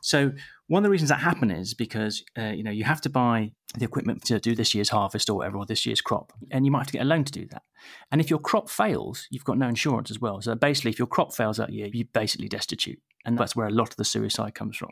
So 0.02 0.32
one 0.66 0.80
of 0.80 0.84
the 0.84 0.90
reasons 0.90 1.10
that 1.10 1.20
happen 1.20 1.50
is 1.50 1.74
because 1.74 2.24
uh, 2.38 2.44
you 2.44 2.62
know 2.62 2.70
you 2.70 2.84
have 2.84 3.00
to 3.02 3.10
buy 3.10 3.52
the 3.76 3.84
equipment 3.84 4.24
to 4.24 4.38
do 4.38 4.54
this 4.54 4.74
year's 4.74 4.88
harvest 4.88 5.28
or 5.28 5.36
whatever, 5.36 5.58
or 5.58 5.66
this 5.66 5.84
year's 5.84 6.00
crop, 6.00 6.32
and 6.50 6.64
you 6.64 6.72
might 6.72 6.80
have 6.80 6.86
to 6.86 6.92
get 6.92 7.02
a 7.02 7.06
loan 7.06 7.24
to 7.24 7.32
do 7.32 7.46
that. 7.48 7.62
And 8.10 8.20
if 8.20 8.30
your 8.30 8.38
crop 8.38 8.70
fails, 8.70 9.26
you've 9.30 9.44
got 9.44 9.58
no 9.58 9.68
insurance 9.68 10.10
as 10.10 10.20
well. 10.20 10.40
So 10.40 10.54
basically, 10.54 10.90
if 10.90 10.98
your 10.98 11.08
crop 11.08 11.34
fails 11.34 11.58
that 11.58 11.72
year, 11.72 11.88
you're 11.92 12.06
basically 12.12 12.48
destitute. 12.48 13.00
And 13.26 13.38
that's 13.38 13.56
where 13.56 13.66
a 13.66 13.70
lot 13.70 13.90
of 13.90 13.96
the 13.96 14.04
suicide 14.04 14.54
comes 14.54 14.76
from. 14.76 14.90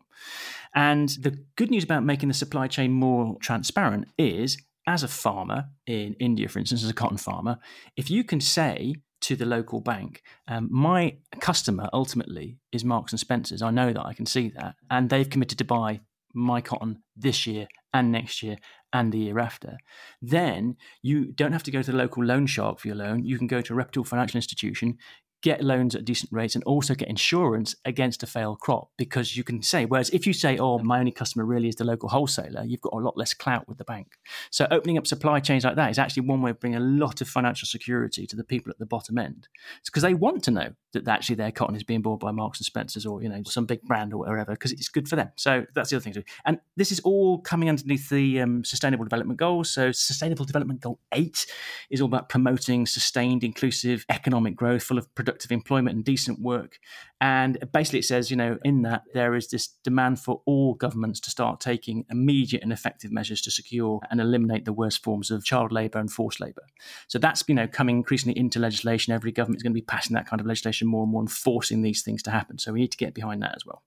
And 0.75 1.11
the 1.21 1.39
good 1.57 1.71
news 1.71 1.85
about 1.85 2.03
making 2.03 2.29
the 2.29 2.35
supply 2.35 2.67
chain 2.67 2.91
more 2.91 3.37
transparent 3.41 4.09
is 4.17 4.57
as 4.87 5.03
a 5.03 5.09
farmer 5.09 5.67
in 5.87 6.15
India, 6.15 6.49
for 6.49 6.59
instance, 6.59 6.83
as 6.83 6.91
a 6.91 6.95
cotton 6.95 7.19
farmer, 7.19 7.59
if 7.97 8.11
you 8.11 8.25
can 8.25 8.41
say 8.41 8.95
to 9.23 9.37
the 9.37 9.47
local 9.47 9.81
bank, 9.81 10.23
um, 10.49 10.69
my 10.71 11.17
customer 11.41 11.89
ultimately 11.93 12.59
is 12.73 12.85
Marks 12.85 13.13
and 13.13 13.21
Spencers. 13.21 13.63
I 13.63 13.71
know 13.71 13.93
that 13.93 14.07
I 14.07 14.15
can 14.15 14.27
see 14.27 14.51
that, 14.57 14.75
and 14.91 15.11
they've 15.11 15.29
committed 15.29 15.59
to 15.59 15.65
buy 15.65 16.01
my 16.35 16.61
cotton 16.61 17.03
this 17.17 17.47
year 17.47 17.67
and 17.93 18.11
next 18.11 18.43
year 18.43 18.57
and 18.93 19.13
the 19.13 19.19
year 19.19 19.39
after. 19.39 19.77
Then 20.21 20.77
you 21.03 21.33
don't 21.33 21.53
have 21.53 21.63
to 21.65 21.71
go 21.71 21.83
to 21.83 21.91
the 21.91 21.97
local 21.97 22.25
loan 22.25 22.47
shark 22.47 22.79
for 22.79 22.89
your 22.89 22.97
loan. 22.97 23.25
You 23.25 23.39
can 23.39 23.47
go 23.47 23.61
to 23.61 23.73
a 23.73 23.77
reputable 23.77 24.05
financial 24.05 24.39
institution, 24.39 24.99
get 25.43 25.63
loans 25.63 25.95
at 25.95 26.05
decent 26.05 26.33
rates 26.33 26.55
and 26.55 26.65
also 26.65 26.95
get 26.95 27.09
insurance 27.09 27.75
against 27.85 28.23
a 28.23 28.27
failed 28.27 28.61
crop 28.61 28.91
because 28.97 29.37
you 29.37 29.45
can 29.45 29.63
say 29.63 29.85
whereas 29.85 30.09
if 30.11 30.27
you 30.27 30.33
say 30.33 30.57
oh 30.59 30.79
my 30.79 30.99
only 30.99 31.11
customer 31.11 31.45
really 31.45 31.69
is 31.69 31.77
the 31.77 31.85
local 31.85 32.09
wholesaler 32.09 32.63
you've 32.65 32.81
got 32.81 32.93
a 32.93 32.97
lot 32.97 33.17
less 33.17 33.35
clout 33.35 33.69
with 33.69 33.79
the 33.79 33.85
bank. 33.85 34.07
So 34.51 34.67
opening 34.71 34.99
up 34.99 35.07
supply 35.07 35.41
chains 35.41 35.65
like 35.65 35.77
that 35.77 35.91
is 35.91 35.99
actually 35.99 36.27
one 36.27 36.43
way 36.43 36.51
of 36.51 36.61
bringing 36.61 36.79
a 36.79 36.85
lot 36.85 37.21
of 37.21 37.29
financial 37.29 37.67
security 37.67 38.27
to 38.27 38.37
the 38.37 38.45
people 38.45 38.71
at 38.71 38.79
the 38.79 38.87
bottom 38.87 39.19
end. 39.19 39.49
It's 39.81 39.91
because 39.91 40.03
they 40.03 40.15
want 40.15 40.45
to 40.45 40.51
know 40.51 40.73
that 40.93 41.09
actually 41.09 41.37
their 41.37 41.51
cotton 41.51 41.75
is 41.75 41.83
being 41.83 42.03
bought 42.03 42.21
by 42.21 42.31
marks 42.31 42.61
and 42.61 42.67
spencers 42.67 43.07
or 43.07 43.23
you 43.23 43.29
know 43.29 43.43
some 43.45 43.67
big 43.67 43.83
brand 43.83 44.13
or 44.13 44.19
whatever 44.19 44.53
because 44.53 44.73
it's 44.73 44.89
good 44.89 45.09
for 45.09 45.17
them. 45.17 45.31
So 45.37 45.67
that's 45.75 45.91
the 45.91 45.97
other 45.97 46.05
thing 46.05 46.13
to 46.15 46.21
do. 46.21 46.27
And 46.45 46.61
this 46.77 46.93
is 46.93 47.01
all 47.01 47.39
coming 47.39 47.69
underneath 47.69 48.09
the 48.09 48.41
um, 48.41 48.65
sustainable 48.65 49.05
development 49.05 49.39
goals. 49.39 49.71
So 49.71 49.93
sustainable 49.93 50.45
development 50.45 50.81
goal 50.81 51.01
8 51.13 51.47
is 51.91 52.01
all 52.01 52.09
about 52.09 52.29
promoting 52.29 52.87
sustained 52.87 53.43
inclusive 53.43 54.05
economic 54.09 54.55
growth 54.55 54.83
full 54.83 54.99
of 54.99 55.13
production 55.15 55.32
productive 55.33 55.53
employment 55.53 55.97
and 55.97 56.05
decent 56.05 56.41
work. 56.41 56.79
And 57.21 57.59
basically, 57.73 58.01
it 58.01 58.05
says, 58.05 58.31
you 58.31 58.37
know, 58.37 58.59
in 58.65 58.83
that 58.83 59.03
there 59.15 59.35
is 59.35 59.49
this 59.49 59.69
demand 59.85 60.21
for 60.21 60.43
all 60.45 60.75
governments 60.75 61.21
to 61.21 61.31
start 61.31 61.61
taking 61.61 62.05
immediate 62.11 62.63
and 62.63 62.73
effective 62.73 63.13
measures 63.13 63.41
to 63.43 63.51
secure 63.51 64.01
and 64.11 64.21
eliminate 64.21 64.65
the 64.65 64.73
worst 64.73 65.03
forms 65.03 65.31
of 65.31 65.45
child 65.45 65.73
labour 65.73 65.99
and 65.99 66.13
forced 66.13 66.41
labour. 66.41 66.63
So 67.09 67.19
that's, 67.19 67.45
you 67.47 67.55
know, 67.55 67.67
coming 67.67 67.97
increasingly 67.97 68.39
into 68.39 68.59
legislation. 68.59 69.13
Every 69.13 69.33
government 69.33 69.59
is 69.59 69.63
going 69.63 69.73
to 69.73 69.81
be 69.81 69.83
passing 69.83 70.15
that 70.15 70.27
kind 70.27 70.41
of 70.41 70.47
legislation 70.47 70.89
more 70.89 71.05
and 71.05 71.13
more 71.13 71.23
and 71.23 71.31
forcing 71.31 71.83
these 71.83 72.03
things 72.03 72.23
to 72.25 72.31
happen. 72.31 72.59
So 72.59 72.73
we 72.73 72.81
need 72.81 72.93
to 72.93 72.99
get 72.99 73.15
behind 73.15 73.43
that 73.43 73.55
as 73.57 73.65
well. 73.65 73.83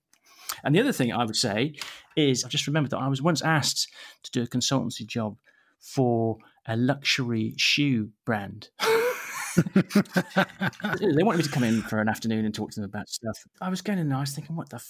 And 0.63 0.73
the 0.73 0.79
other 0.79 0.93
thing 0.93 1.11
I 1.11 1.25
would 1.25 1.35
say 1.35 1.73
is 2.15 2.43
I've 2.43 2.51
just 2.51 2.67
remembered 2.67 2.91
that 2.91 2.99
I 2.99 3.07
was 3.07 3.21
once 3.21 3.41
asked 3.41 3.89
to 4.23 4.31
do 4.31 4.43
a 4.43 4.47
consultancy 4.47 5.05
job 5.05 5.37
for 5.79 6.37
a 6.65 6.75
luxury 6.77 7.53
shoe 7.57 8.09
brand. 8.25 8.69
they 9.55 11.23
wanted 11.23 11.37
me 11.37 11.43
to 11.43 11.49
come 11.49 11.63
in 11.63 11.81
for 11.81 11.99
an 11.99 12.09
afternoon 12.09 12.45
and 12.45 12.53
talk 12.53 12.71
to 12.71 12.81
them 12.81 12.89
about 12.89 13.09
stuff. 13.09 13.37
I 13.61 13.69
was 13.69 13.81
going 13.81 13.99
in 13.99 14.07
and 14.07 14.15
I 14.15 14.21
was 14.21 14.31
thinking, 14.31 14.55
what 14.55 14.69
the 14.69 14.81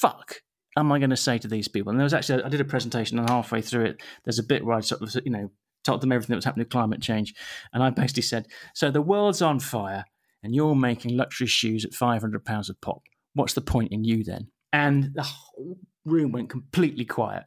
fuck 0.00 0.42
am 0.76 0.92
I 0.92 0.98
going 0.98 1.10
to 1.10 1.16
say 1.16 1.38
to 1.38 1.48
these 1.48 1.68
people? 1.68 1.90
And 1.90 1.98
there 1.98 2.04
was 2.04 2.14
actually, 2.14 2.42
I 2.42 2.48
did 2.48 2.60
a 2.60 2.64
presentation 2.64 3.18
and 3.18 3.28
halfway 3.28 3.62
through 3.62 3.84
it, 3.86 4.02
there's 4.24 4.38
a 4.38 4.44
bit 4.44 4.64
where 4.64 4.76
I 4.76 4.80
sort 4.80 5.02
of, 5.02 5.14
you 5.24 5.30
know, 5.30 5.50
told 5.84 6.00
them 6.00 6.12
everything 6.12 6.32
that 6.34 6.38
was 6.38 6.44
happening 6.44 6.64
with 6.64 6.72
climate 6.72 7.02
change. 7.02 7.34
And 7.72 7.82
I 7.82 7.90
basically 7.90 8.22
said, 8.22 8.46
so 8.74 8.90
the 8.90 9.02
world's 9.02 9.42
on 9.42 9.60
fire 9.60 10.04
and 10.42 10.54
you're 10.54 10.74
making 10.74 11.16
luxury 11.16 11.46
shoes 11.46 11.84
at 11.84 11.92
£500 11.92 12.70
a 12.70 12.74
pop. 12.74 13.02
What's 13.34 13.54
the 13.54 13.60
point 13.60 13.92
in 13.92 14.04
you 14.04 14.24
then? 14.24 14.48
And 14.72 15.10
the 15.14 15.22
whole 15.22 15.78
room 16.04 16.32
went 16.32 16.50
completely 16.50 17.04
quiet. 17.04 17.44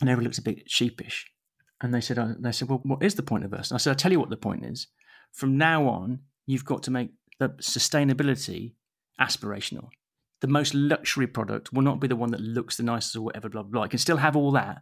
And 0.00 0.10
everyone 0.10 0.24
looked 0.24 0.38
a 0.38 0.42
bit 0.42 0.70
sheepish. 0.70 1.26
And 1.80 1.92
they 1.92 2.00
said, 2.00 2.18
uh, 2.18 2.34
they 2.38 2.52
said, 2.52 2.68
well, 2.68 2.80
what 2.84 3.02
is 3.02 3.14
the 3.14 3.22
point 3.22 3.44
of 3.44 3.52
us? 3.52 3.70
And 3.70 3.76
I 3.76 3.78
said, 3.78 3.90
I'll 3.90 3.96
tell 3.96 4.12
you 4.12 4.20
what 4.20 4.30
the 4.30 4.36
point 4.36 4.64
is. 4.64 4.88
From 5.36 5.58
now 5.58 5.86
on, 5.86 6.20
you've 6.46 6.64
got 6.64 6.82
to 6.84 6.90
make 6.90 7.10
the 7.38 7.50
sustainability 7.60 8.72
aspirational. 9.20 9.88
The 10.40 10.46
most 10.46 10.72
luxury 10.72 11.26
product 11.26 11.74
will 11.74 11.82
not 11.82 12.00
be 12.00 12.08
the 12.08 12.16
one 12.16 12.30
that 12.30 12.40
looks 12.40 12.78
the 12.78 12.82
nicest 12.82 13.16
or 13.16 13.20
whatever, 13.20 13.50
blah, 13.50 13.62
blah, 13.62 13.70
blah. 13.70 13.82
It 13.82 13.90
can 13.90 13.98
still 13.98 14.16
have 14.16 14.34
all 14.34 14.50
that, 14.52 14.80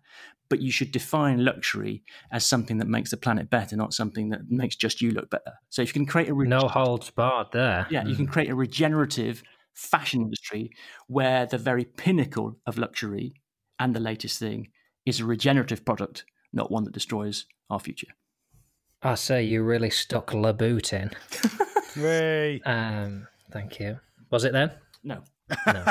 but 0.49 0.61
you 0.61 0.71
should 0.71 0.93
define 0.93 1.45
luxury 1.45 2.05
as 2.31 2.47
something 2.47 2.79
that 2.79 2.87
makes 2.87 3.11
the 3.11 3.17
planet 3.17 3.51
better, 3.51 3.75
not 3.75 3.95
something 3.95 4.29
that 4.29 4.49
makes 4.49 4.77
just 4.77 5.01
you 5.01 5.11
look 5.11 5.29
better. 5.29 5.55
So 5.71 5.83
if 5.83 5.89
you 5.89 5.95
can 5.95 6.07
create 6.07 6.29
a 6.29 6.35
re- 6.35 6.47
no 6.47 6.69
holds 6.69 7.11
barred 7.11 7.49
there, 7.53 7.89
yeah, 7.91 8.05
mm. 8.05 8.11
you 8.11 8.15
can 8.15 8.29
create 8.29 8.49
a 8.49 8.55
regenerative 8.55 9.43
fashion 9.73 10.23
industry 10.23 10.71
where 11.09 11.47
the 11.47 11.59
very 11.59 11.85
pinnacle 11.85 12.61
of 12.65 12.79
luxury 12.79 13.35
and 13.81 13.93
the 13.93 14.01
latest 14.01 14.39
thing 14.39 14.69
is 15.05 15.19
a 15.19 15.25
regenerative 15.25 15.85
product, 15.85 16.25
not 16.53 16.71
one 16.71 16.85
that 16.85 16.95
destroys 16.95 17.47
our 17.71 17.81
future. 17.81 18.15
I 19.07 19.17
say 19.17 19.43
you 19.43 19.63
really 19.63 19.91
stuck 19.91 20.31
Louboutin. 20.31 21.13
Ray. 21.95 22.63
Um, 22.63 23.29
thank 23.53 23.79
you. 23.79 24.01
Was 24.31 24.45
it 24.45 24.55
then? 24.55 24.73
No. 25.05 25.23
no, 25.67 25.85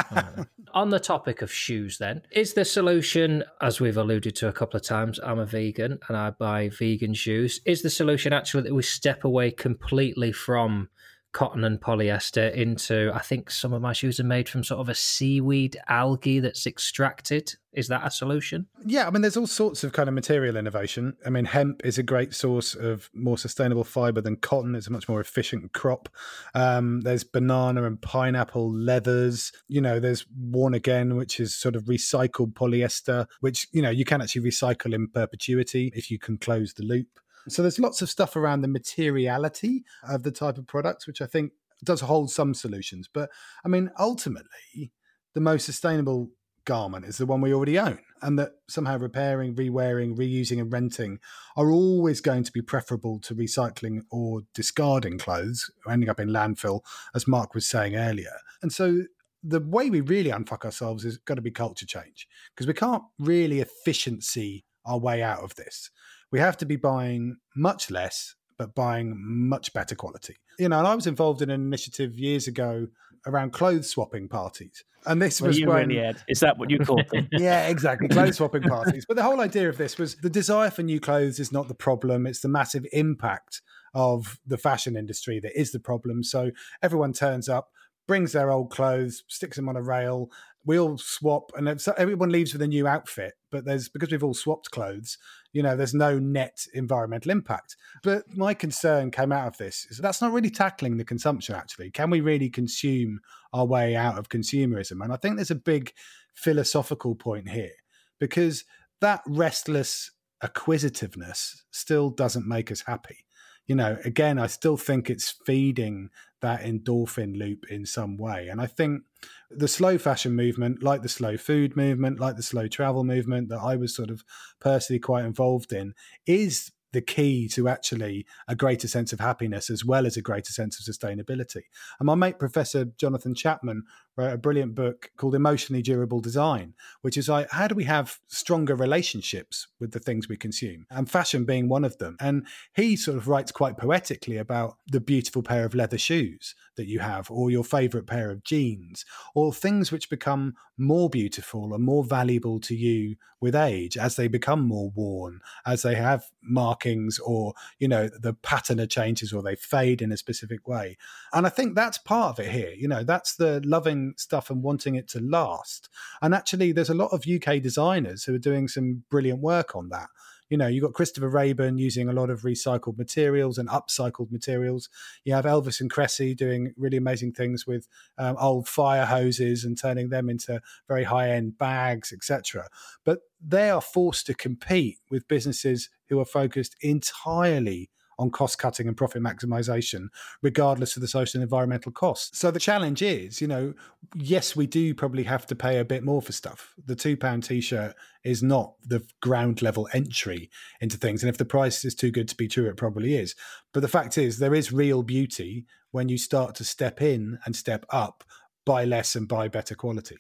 On 0.74 0.90
the 0.90 1.00
topic 1.00 1.44
of 1.44 1.54
shoes, 1.54 2.00
then, 2.00 2.24
is 2.32 2.56
the 2.56 2.66
solution, 2.66 3.44
as 3.62 3.80
we've 3.80 3.98
alluded 3.98 4.36
to 4.38 4.48
a 4.48 4.52
couple 4.52 4.78
of 4.78 4.84
times, 4.84 5.20
I'm 5.24 5.38
a 5.38 5.46
vegan 5.46 6.00
and 6.08 6.18
I 6.18 6.32
buy 6.32 6.70
vegan 6.70 7.14
shoes. 7.14 7.62
Is 7.66 7.84
the 7.84 7.92
solution 7.92 8.34
actually 8.34 8.64
that 8.64 8.74
we 8.74 8.82
step 8.82 9.24
away 9.24 9.52
completely 9.52 10.32
from 10.32 10.90
cotton 11.34 11.64
and 11.64 11.82
polyester 11.82 12.54
into 12.54 13.12
I 13.14 13.20
think 13.20 13.52
some 13.52 13.74
of 13.74 13.82
my 13.82 13.92
shoes 13.92 14.20
are 14.20 14.24
made 14.24 14.48
from 14.48 14.64
sort 14.64 14.80
of 14.80 14.88
a 14.88 14.96
seaweed 14.96 15.78
algae 15.90 16.40
that's 16.40 16.66
extracted. 16.66 17.56
Is 17.74 17.88
that 17.88 18.06
a 18.06 18.12
solution? 18.12 18.68
Yeah, 18.86 19.08
I 19.08 19.10
mean 19.10 19.24
there's 19.24 19.36
all 19.36 19.48
sorts 19.48 19.84
of 19.84 19.94
kind 19.94 20.08
of 20.08 20.14
material 20.14 20.56
innovation. 20.56 21.18
I 21.26 21.32
mean 21.32 21.46
hemp 21.46 21.82
is 21.84 21.98
a 21.98 22.04
great 22.04 22.36
source 22.36 22.76
of 22.76 23.10
more 23.16 23.38
sustainable 23.38 23.84
fiber 23.84 24.22
than 24.22 24.38
cotton. 24.38 24.76
It's 24.76 24.88
a 24.88 24.92
much 24.92 25.10
more 25.10 25.20
efficient 25.20 25.74
crop. 25.74 26.08
Um, 26.54 27.02
there's 27.02 27.24
banana 27.24 27.84
and 27.84 28.00
pineapple 28.00 28.72
leathers. 28.72 29.52
You 29.68 29.82
know, 29.82 30.00
there's 30.00 30.26
worn 30.38 30.76
again, 30.76 31.16
which 31.16 31.40
is 31.40 31.56
sort 31.56 31.76
of 31.76 31.86
recycled 31.86 32.54
polyester, 32.54 33.26
which 33.40 33.68
you 33.72 33.82
know 33.82 33.90
you 33.90 34.06
can 34.06 34.22
actually 34.22 34.50
recycle 34.50 34.94
in 34.94 35.08
perpetuity 35.08 35.92
if 35.96 36.12
you 36.12 36.20
can 36.20 36.38
close 36.38 36.76
the 36.76 36.84
loop. 36.84 37.08
So 37.50 37.62
there's 37.62 37.80
lots 37.80 38.02
of 38.02 38.10
stuff 38.10 38.36
around 38.36 38.62
the 38.62 38.68
materiality 38.68 39.84
of 40.08 40.24
the 40.24 40.32
type 40.32 40.58
of 40.58 40.68
products, 40.68 41.08
which 41.08 41.22
I 41.22 41.26
think 41.26 41.52
does 41.84 42.02
hold 42.02 42.32
some 42.32 42.54
solutions. 42.54 43.10
But 43.12 43.30
I 43.66 43.68
mean, 43.68 43.92
ultimately, 44.00 44.92
the 45.34 45.42
most 45.42 45.66
sustainable 45.66 46.30
garment 46.66 47.06
is 47.06 47.18
the 47.18 47.26
one 47.26 47.42
we 47.42 47.54
already 47.54 47.78
own, 47.78 48.00
and 48.22 48.40
that 48.40 48.52
somehow 48.70 48.98
repairing, 48.98 49.56
rewearing, 49.56 50.16
reusing, 50.16 50.62
and 50.62 50.72
renting 50.72 51.20
are 51.58 51.70
always 51.70 52.22
going 52.22 52.44
to 52.44 52.52
be 52.52 52.62
preferable 52.62 53.20
to 53.20 53.36
recycling 53.36 54.02
or 54.12 54.42
discarding 54.54 55.18
clothes, 55.18 55.70
ending 55.90 56.10
up 56.10 56.20
in 56.20 56.30
landfill, 56.30 56.82
as 57.14 57.28
Mark 57.28 57.54
was 57.54 57.68
saying 57.68 57.96
earlier. 57.96 58.38
And 58.62 58.72
so 58.72 59.04
the 59.44 59.60
way 59.60 59.90
we 59.90 60.00
really 60.00 60.32
unfuck 60.32 60.64
ourselves 60.64 61.04
is 61.04 61.18
got 61.18 61.36
to 61.36 61.42
be 61.42 61.52
culture 61.52 61.86
change 61.86 62.28
because 62.56 62.66
we 62.66 62.74
can't 62.74 63.04
really 63.20 63.60
efficiency 63.60 64.64
our 64.86 64.98
way 64.98 65.22
out 65.22 65.44
of 65.44 65.56
this 65.56 65.90
we 66.34 66.40
have 66.40 66.58
to 66.58 66.66
be 66.66 66.76
buying 66.76 67.38
much 67.56 67.92
less, 67.92 68.36
but 68.58 68.74
buying 68.74 69.14
much 69.24 69.72
better 69.72 69.94
quality. 69.94 70.36
You 70.58 70.68
know, 70.68 70.80
and 70.80 70.88
I 70.88 70.96
was 70.96 71.06
involved 71.06 71.44
in 71.44 71.52
an 71.52 71.62
initiative 71.62 72.18
years 72.18 72.48
ago 72.48 72.88
around 73.28 73.54
clothes 73.54 73.88
swapping 73.92 74.28
parties. 74.28 74.84
And 75.06 75.22
this 75.22 75.40
well, 75.40 75.50
was 75.50 75.60
you 75.60 75.68
when, 75.68 75.90
really. 75.90 76.16
Is 76.28 76.40
that 76.40 76.58
what 76.58 76.72
you 76.72 76.80
call 76.80 77.04
them? 77.12 77.30
yeah, 77.32 77.68
exactly. 77.68 78.08
Clothes 78.08 78.36
swapping 78.38 78.64
parties. 78.64 79.06
But 79.08 79.16
the 79.16 79.24
whole 79.24 79.42
idea 79.42 79.70
of 79.70 79.78
this 79.78 80.00
was 80.00 80.16
the 80.16 80.30
desire 80.30 80.72
for 80.72 80.82
new 80.82 81.00
clothes 81.00 81.40
is 81.40 81.52
not 81.52 81.68
the 81.68 81.76
problem. 81.76 82.26
It's 82.26 82.40
the 82.40 82.50
massive 82.50 82.86
impact 82.92 83.62
of 83.94 84.40
the 84.48 84.58
fashion 84.58 84.98
industry 84.98 85.40
that 85.40 85.60
is 85.60 85.72
the 85.72 85.80
problem. 85.80 86.24
So 86.24 86.50
everyone 86.82 87.14
turns 87.14 87.48
up, 87.48 87.70
brings 88.08 88.32
their 88.32 88.50
old 88.50 88.72
clothes, 88.72 89.24
sticks 89.28 89.58
them 89.58 89.70
on 89.70 89.76
a 89.76 89.84
rail, 89.84 90.32
we 90.66 90.80
all 90.80 90.98
swap 90.98 91.52
and 91.56 91.68
everyone 91.98 92.30
leaves 92.30 92.54
with 92.54 92.62
a 92.62 92.68
new 92.68 92.88
outfit 92.88 93.34
but 93.52 93.66
there's 93.66 93.90
because 93.90 94.12
we've 94.12 94.24
all 94.24 94.34
swapped 94.34 94.72
clothes 94.72 95.18
you 95.54 95.64
know 95.64 95.78
there's 95.78 95.94
no 95.94 96.20
net 96.20 96.66
environmental 96.74 97.32
impact. 97.32 97.78
But 98.02 98.24
my 98.36 98.54
concern 98.54 99.12
came 99.12 99.32
out 99.32 99.48
of 99.48 99.58
this 99.58 99.88
is 99.90 100.00
that's 100.00 100.22
not 100.22 100.34
really 100.34 100.50
tackling 100.50 100.98
the 100.98 101.06
consumption 101.06 101.56
actually. 101.56 101.92
Can 101.92 102.10
we 102.10 102.20
really 102.20 102.50
consume 102.50 103.20
our 103.54 103.66
way 103.66 103.96
out 103.96 104.18
of 104.18 104.30
consumerism? 104.30 105.04
And 105.04 105.14
i 105.14 105.16
think 105.16 105.36
there's 105.36 105.52
a 105.52 105.56
big 105.56 105.94
philosophical 106.34 107.16
point 107.16 107.50
here 107.50 107.72
because 108.20 108.66
that 109.00 109.22
restless 109.28 110.12
acquisitiveness 110.42 111.64
still 111.72 112.10
doesn't 112.10 112.48
make 112.48 112.72
us 112.72 112.82
happy 112.86 113.23
you 113.68 113.76
know 113.76 113.98
again 114.06 114.38
i 114.38 114.48
still 114.48 114.78
think 114.78 115.10
it's 115.10 115.32
feeding 115.46 116.10
that 116.44 116.62
endorphin 116.62 117.38
loop 117.38 117.66
in 117.72 117.86
some 117.86 118.18
way. 118.18 118.50
And 118.50 118.60
I 118.62 118.68
think 118.68 119.04
the 119.50 119.70
slow 119.70 119.98
fashion 119.98 120.36
movement, 120.36 120.84
like 120.84 121.02
the 121.02 121.10
slow 121.10 121.38
food 121.38 121.78
movement, 121.78 122.20
like 122.20 122.36
the 122.36 122.44
slow 122.44 122.68
travel 122.68 123.06
movement 123.06 123.48
that 123.48 123.62
I 123.62 123.78
was 123.78 123.96
sort 123.96 124.10
of 124.10 124.26
personally 124.60 125.00
quite 125.00 125.24
involved 125.24 125.72
in, 125.72 125.94
is 126.28 126.70
the 126.92 127.02
key 127.02 127.48
to 127.48 127.70
actually 127.70 128.26
a 128.50 128.56
greater 128.56 128.90
sense 128.90 129.14
of 129.14 129.22
happiness 129.22 129.70
as 129.70 129.86
well 129.86 130.06
as 130.06 130.18
a 130.18 130.22
greater 130.22 130.52
sense 130.52 130.78
of 130.78 130.94
sustainability. 130.94 131.64
And 131.98 132.08
my 132.08 132.16
mate, 132.16 132.40
Professor 132.40 132.86
Jonathan 132.86 133.34
Chapman, 133.34 133.84
wrote 134.16 134.34
a 134.34 134.38
brilliant 134.38 134.76
book 134.76 135.12
called 135.18 135.36
Emotionally 135.36 135.82
Durable 135.82 136.20
Design, 136.20 136.74
which 137.02 137.18
is 137.18 137.30
like, 137.30 137.50
how 137.52 137.68
do 137.68 137.76
we 137.76 137.86
have 137.86 138.20
stronger 138.28 138.76
relationships 138.76 139.68
with 139.80 139.92
the 139.92 140.00
things 140.00 140.30
we 140.30 140.38
consume? 140.38 140.86
And 140.90 141.10
fashion 141.10 141.46
being 141.46 141.68
one 141.68 141.84
of 141.84 141.98
them. 141.98 142.18
And 142.20 142.46
he 142.74 142.96
sort 142.96 143.18
of 143.18 143.28
writes 143.28 143.52
quite 143.52 143.78
poetically 143.78 144.38
about 144.38 144.78
the 144.88 145.00
beautiful 145.00 145.42
pair 145.42 145.66
of 145.66 145.74
leather 145.74 145.98
shoes 145.98 146.56
that 146.76 146.88
you 146.88 147.00
have, 147.00 147.30
or 147.30 147.52
your 147.52 147.64
favorite 147.64 148.08
pair 148.08 148.32
of 148.32 148.44
jeans, 148.44 149.06
or 149.36 149.54
things 149.54 149.92
which 149.92 150.10
become 150.10 150.56
more 150.78 151.10
beautiful 151.10 151.74
and 151.74 151.84
more 151.84 152.04
valuable 152.04 152.60
to 152.60 152.76
you 152.76 153.16
with 153.40 153.56
age 153.56 153.96
as 153.98 154.16
they 154.16 154.28
become 154.28 154.62
more 154.62 154.90
worn, 154.96 155.40
as 155.66 155.84
they 155.84 155.94
have 155.96 156.26
markings 156.42 157.20
or, 157.20 157.54
you 157.78 157.88
know, 157.88 158.08
the 158.08 158.34
pattern 158.34 158.86
changes 158.88 159.32
or 159.32 159.44
they 159.44 159.56
fade 159.56 160.02
in 160.02 160.12
a 160.12 160.18
specific 160.18 160.68
way. 160.68 160.98
And 161.32 161.46
I 161.46 161.50
think 161.50 161.76
that's 161.76 161.98
part 161.98 162.40
of 162.40 162.46
it 162.46 162.52
here. 162.52 162.74
You 162.76 162.88
know, 162.88 163.04
that's 163.04 163.36
the 163.36 163.62
loving 163.66 164.03
stuff 164.18 164.50
and 164.50 164.62
wanting 164.62 164.96
it 164.96 165.08
to 165.10 165.20
last. 165.20 165.90
And 166.22 166.34
actually, 166.34 166.72
there's 166.72 166.90
a 166.90 166.94
lot 166.94 167.12
of 167.14 167.26
UK 167.28 167.62
designers 167.62 168.24
who 168.24 168.36
are 168.36 168.40
doing 168.40 168.68
some 168.68 169.04
brilliant 169.10 169.40
work 169.40 169.76
on 169.76 169.90
that 169.90 170.10
you 170.54 170.58
know, 170.58 170.68
you've 170.68 170.84
got 170.84 170.94
Christopher 170.94 171.30
Raeburn 171.30 171.80
using 171.80 172.08
a 172.08 172.14
lot 172.14 172.30
of 172.30 172.42
recycled 172.42 172.96
materials 172.96 173.58
and 173.58 173.68
upcycled 173.70 174.32
materials. 174.32 174.88
You 175.24 175.34
have 175.34 175.46
Elvis 175.46 175.82
and 175.82 175.92
Kresse 175.92 176.38
doing 176.38 176.76
really 176.78 176.98
amazing 176.98 177.32
things 177.32 177.66
with 177.66 177.88
um, 178.20 178.36
old 178.40 178.68
fire 178.68 179.06
hoses 179.06 179.64
and 179.64 179.76
turning 179.76 180.10
them 180.10 180.30
into 180.30 180.62
very 180.88 181.06
high 181.06 181.32
end 181.32 181.58
bags, 181.58 182.14
etc. 182.14 182.68
But 183.04 183.22
they 183.44 183.72
are 183.72 183.82
forced 183.82 184.28
to 184.28 184.36
compete 184.36 185.00
with 185.10 185.28
businesses 185.28 185.90
who 186.10 186.20
are 186.20 186.26
focused 186.26 186.76
entirely 186.82 187.90
on 188.20 188.30
cost 188.30 188.58
cutting 188.58 188.88
and 188.88 188.98
profit 188.98 189.22
maximization, 189.22 190.08
regardless 190.42 190.96
of 190.96 191.02
the 191.02 191.08
social 191.08 191.40
and 191.40 191.44
environmental 191.44 191.92
costs. 191.92 192.38
So 192.38 192.52
the 192.52 192.60
challenge 192.60 193.02
is, 193.02 193.42
you 193.42 193.48
know, 193.48 193.74
yes, 194.16 194.56
we 194.56 194.68
do 194.68 194.94
probably 194.94 195.24
have 195.24 195.46
to 195.48 195.56
pay 195.56 195.80
a 195.80 195.86
bit 195.86 196.04
more 196.04 196.22
for 196.22 196.32
stuff. 196.32 196.74
The 196.86 196.96
two 196.96 197.18
pound 197.18 197.44
t 197.44 197.62
shirt 197.62 197.96
is 198.24 198.42
not 198.42 198.76
the 198.86 199.06
ground 199.22 199.62
level 199.62 199.88
entry 199.94 200.50
into 200.82 200.98
things. 200.98 201.24
And 201.24 201.30
if 201.30 201.38
the 201.38 201.46
price 201.46 201.84
is 201.86 201.96
too 201.96 202.12
good 202.12 202.28
to 202.30 202.36
be 202.36 202.48
true, 202.48 202.70
it 202.70 202.78
probably 202.78 203.16
is. 203.16 203.36
But 203.74 203.82
the 203.82 203.88
fact 203.88 204.18
is, 204.18 204.40
there 204.40 204.56
is 204.56 204.72
real 204.72 205.04
beauty 205.04 205.66
when 205.92 206.10
you 206.10 206.18
start 206.18 206.56
to 206.56 206.64
step 206.64 207.02
in 207.02 207.40
and 207.46 207.56
step 207.56 207.86
up, 207.90 208.24
buy 208.66 208.86
less 208.86 209.16
and 209.16 209.28
buy 209.28 209.48
better 209.48 209.76
quality. 209.76 210.18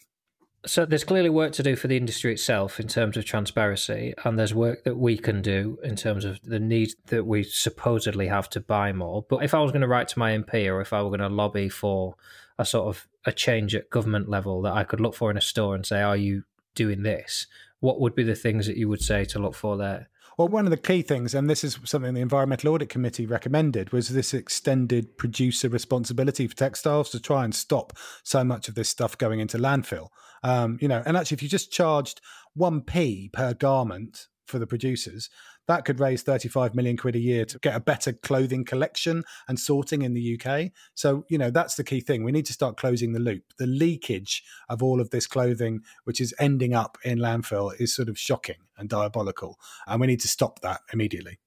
So 0.65 0.85
there's 0.85 1.03
clearly 1.03 1.29
work 1.29 1.51
to 1.53 1.63
do 1.63 1.75
for 1.75 1.89
the 1.89 1.97
industry 1.97 2.31
itself 2.31 2.79
in 2.79 2.87
terms 2.87 3.17
of 3.17 3.25
transparency, 3.25 4.13
and 4.23 4.39
there's 4.39 4.53
work 4.53 4.85
that 4.85 4.95
we 4.95 5.17
can 5.17 5.41
do 5.41 5.77
in 5.83 5.97
terms 5.97 6.23
of 6.23 6.41
the 6.41 6.59
need 6.59 6.93
that 7.07 7.25
we 7.25 7.43
supposedly 7.43 8.27
have 8.27 8.49
to 8.51 8.61
buy 8.61 8.93
more. 8.93 9.25
But 9.29 9.43
if 9.43 9.53
I 9.53 9.59
was 9.59 9.71
going 9.71 9.81
to 9.81 9.89
write 9.89 10.07
to 10.09 10.19
my 10.19 10.31
MP 10.31 10.71
or 10.71 10.79
if 10.79 10.93
I 10.93 11.01
were 11.01 11.09
going 11.09 11.19
to 11.19 11.27
lobby 11.27 11.67
for 11.67 12.15
a 12.57 12.65
sort 12.65 12.87
of 12.87 13.07
a 13.25 13.33
change 13.33 13.75
at 13.75 13.89
government 13.89 14.29
level 14.29 14.61
that 14.61 14.73
I 14.73 14.85
could 14.85 15.01
look 15.01 15.15
for 15.15 15.29
in 15.29 15.37
a 15.37 15.41
store 15.41 15.75
and 15.75 15.85
say, 15.85 16.01
"Are 16.01 16.15
you 16.15 16.43
doing 16.75 17.03
this?" 17.03 17.47
What 17.81 17.99
would 17.99 18.15
be 18.15 18.23
the 18.23 18.35
things 18.35 18.65
that 18.67 18.77
you 18.77 18.87
would 18.87 19.01
say 19.01 19.25
to 19.25 19.39
look 19.39 19.55
for 19.55 19.75
there? 19.75 20.07
Well, 20.37 20.47
one 20.47 20.65
of 20.65 20.71
the 20.71 20.77
key 20.77 21.03
things, 21.03 21.35
and 21.35 21.49
this 21.49 21.63
is 21.63 21.77
something 21.83 22.13
the 22.13 22.21
Environmental 22.21 22.73
Audit 22.73 22.89
Committee 22.89 23.25
recommended, 23.25 23.91
was 23.91 24.09
this 24.09 24.33
extended 24.33 25.17
producer 25.17 25.69
responsibility 25.69 26.47
for 26.47 26.55
textiles 26.55 27.11
to 27.11 27.19
try 27.19 27.43
and 27.43 27.53
stop 27.53 27.93
so 28.23 28.43
much 28.43 28.67
of 28.67 28.75
this 28.75 28.89
stuff 28.89 29.17
going 29.17 29.39
into 29.39 29.57
landfill. 29.57 30.07
Um, 30.43 30.77
you 30.81 30.87
know, 30.87 31.03
and 31.05 31.15
actually, 31.15 31.35
if 31.35 31.43
you 31.43 31.49
just 31.49 31.71
charged 31.71 32.19
one 32.53 32.81
p 32.81 33.29
per 33.31 33.53
garment 33.53 34.27
for 34.47 34.59
the 34.59 34.67
producers, 34.67 35.29
that 35.67 35.85
could 35.85 35.99
raise 35.99 36.21
35 36.23 36.75
million 36.75 36.97
quid 36.97 37.15
a 37.15 37.19
year 37.19 37.45
to 37.45 37.59
get 37.59 37.75
a 37.75 37.79
better 37.79 38.13
clothing 38.13 38.65
collection 38.65 39.23
and 39.47 39.59
sorting 39.59 40.01
in 40.01 40.13
the 40.13 40.39
UK. 40.39 40.71
So, 40.93 41.25
you 41.29 41.37
know, 41.37 41.49
that's 41.49 41.75
the 41.75 41.83
key 41.83 42.01
thing. 42.01 42.23
We 42.23 42.31
need 42.31 42.45
to 42.47 42.53
start 42.53 42.77
closing 42.77 43.13
the 43.13 43.19
loop. 43.19 43.43
The 43.57 43.67
leakage 43.67 44.43
of 44.69 44.83
all 44.83 44.99
of 44.99 45.09
this 45.11 45.27
clothing, 45.27 45.81
which 46.03 46.19
is 46.19 46.33
ending 46.39 46.73
up 46.73 46.97
in 47.03 47.19
landfill, 47.19 47.71
is 47.79 47.95
sort 47.95 48.09
of 48.09 48.17
shocking 48.17 48.57
and 48.77 48.89
diabolical. 48.89 49.59
And 49.87 50.01
we 50.01 50.07
need 50.07 50.21
to 50.21 50.27
stop 50.27 50.59
that 50.61 50.81
immediately. 50.91 51.39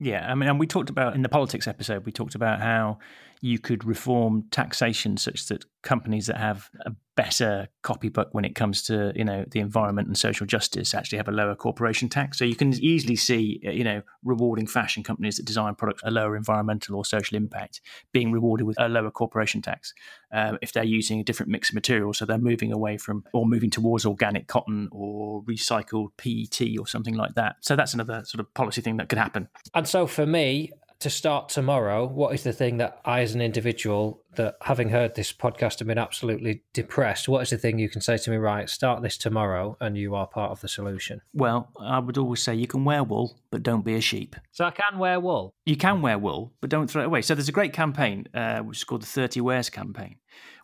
Yeah, 0.00 0.26
I 0.30 0.34
mean, 0.34 0.48
and 0.48 0.58
we 0.58 0.66
talked 0.66 0.88
about 0.88 1.14
in 1.14 1.22
the 1.22 1.28
politics 1.28 1.68
episode, 1.68 2.06
we 2.06 2.12
talked 2.12 2.34
about 2.34 2.60
how 2.60 2.98
you 3.40 3.58
could 3.58 3.84
reform 3.84 4.44
taxation 4.50 5.16
such 5.16 5.46
that 5.46 5.64
companies 5.82 6.26
that 6.26 6.36
have 6.36 6.68
a 6.84 6.92
better 7.16 7.68
copybook 7.82 8.28
when 8.32 8.44
it 8.44 8.54
comes 8.54 8.82
to 8.82 9.12
you 9.14 9.24
know 9.24 9.44
the 9.50 9.60
environment 9.60 10.08
and 10.08 10.16
social 10.16 10.46
justice 10.46 10.94
actually 10.94 11.18
have 11.18 11.28
a 11.28 11.32
lower 11.32 11.54
corporation 11.54 12.08
tax. 12.08 12.38
So 12.38 12.44
you 12.44 12.54
can 12.54 12.72
easily 12.82 13.16
see 13.16 13.60
you 13.62 13.84
know 13.84 14.02
rewarding 14.24 14.66
fashion 14.66 15.02
companies 15.02 15.36
that 15.36 15.44
design 15.44 15.74
products 15.74 16.02
a 16.04 16.10
lower 16.10 16.36
environmental 16.36 16.96
or 16.96 17.04
social 17.04 17.36
impact 17.36 17.80
being 18.12 18.30
rewarded 18.32 18.66
with 18.66 18.80
a 18.80 18.88
lower 18.88 19.10
corporation 19.10 19.62
tax 19.62 19.92
um, 20.32 20.58
if 20.62 20.72
they're 20.72 20.84
using 20.84 21.20
a 21.20 21.24
different 21.24 21.50
mix 21.50 21.70
of 21.70 21.74
materials. 21.74 22.18
So 22.18 22.26
they're 22.26 22.38
moving 22.38 22.72
away 22.72 22.96
from 22.96 23.24
or 23.32 23.46
moving 23.46 23.70
towards 23.70 24.04
organic 24.04 24.46
cotton 24.46 24.88
or 24.92 25.42
recycled 25.42 26.10
PET 26.16 26.78
or 26.78 26.86
something 26.86 27.14
like 27.14 27.34
that. 27.34 27.56
So 27.60 27.76
that's 27.76 27.94
another 27.94 28.22
sort 28.24 28.40
of 28.40 28.52
policy 28.54 28.80
thing 28.80 28.98
that 28.98 29.08
could 29.08 29.18
happen. 29.18 29.48
And 29.74 29.88
so 29.88 30.06
for 30.06 30.26
me, 30.26 30.72
to 31.00 31.08
start 31.08 31.48
tomorrow, 31.48 32.06
what 32.06 32.34
is 32.34 32.42
the 32.42 32.52
thing 32.52 32.76
that 32.76 33.00
I, 33.06 33.20
as 33.22 33.34
an 33.34 33.40
individual, 33.40 34.22
that 34.36 34.56
having 34.60 34.90
heard 34.90 35.14
this 35.14 35.32
podcast 35.32 35.78
have 35.78 35.88
been 35.88 35.98
absolutely 35.98 36.62
depressed, 36.74 37.26
what 37.26 37.42
is 37.42 37.50
the 37.50 37.56
thing 37.56 37.78
you 37.78 37.88
can 37.88 38.02
say 38.02 38.18
to 38.18 38.30
me, 38.30 38.36
right, 38.36 38.68
start 38.68 39.02
this 39.02 39.16
tomorrow 39.16 39.78
and 39.80 39.96
you 39.96 40.14
are 40.14 40.26
part 40.26 40.50
of 40.50 40.60
the 40.60 40.68
solution? 40.68 41.22
Well, 41.32 41.70
I 41.80 41.98
would 41.98 42.18
always 42.18 42.42
say 42.42 42.54
you 42.54 42.66
can 42.66 42.84
wear 42.84 43.02
wool, 43.02 43.38
but 43.50 43.62
don't 43.62 43.84
be 43.84 43.94
a 43.94 44.00
sheep. 44.00 44.36
So 44.52 44.66
I 44.66 44.70
can 44.72 44.98
wear 44.98 45.18
wool? 45.18 45.54
You 45.64 45.76
can 45.76 46.02
wear 46.02 46.18
wool, 46.18 46.52
but 46.60 46.68
don't 46.68 46.90
throw 46.90 47.02
it 47.02 47.06
away. 47.06 47.22
So 47.22 47.34
there's 47.34 47.48
a 47.48 47.52
great 47.52 47.72
campaign, 47.72 48.26
uh, 48.34 48.60
which 48.60 48.78
is 48.78 48.84
called 48.84 49.02
the 49.02 49.06
30 49.06 49.40
Wears 49.40 49.70
campaign, 49.70 50.16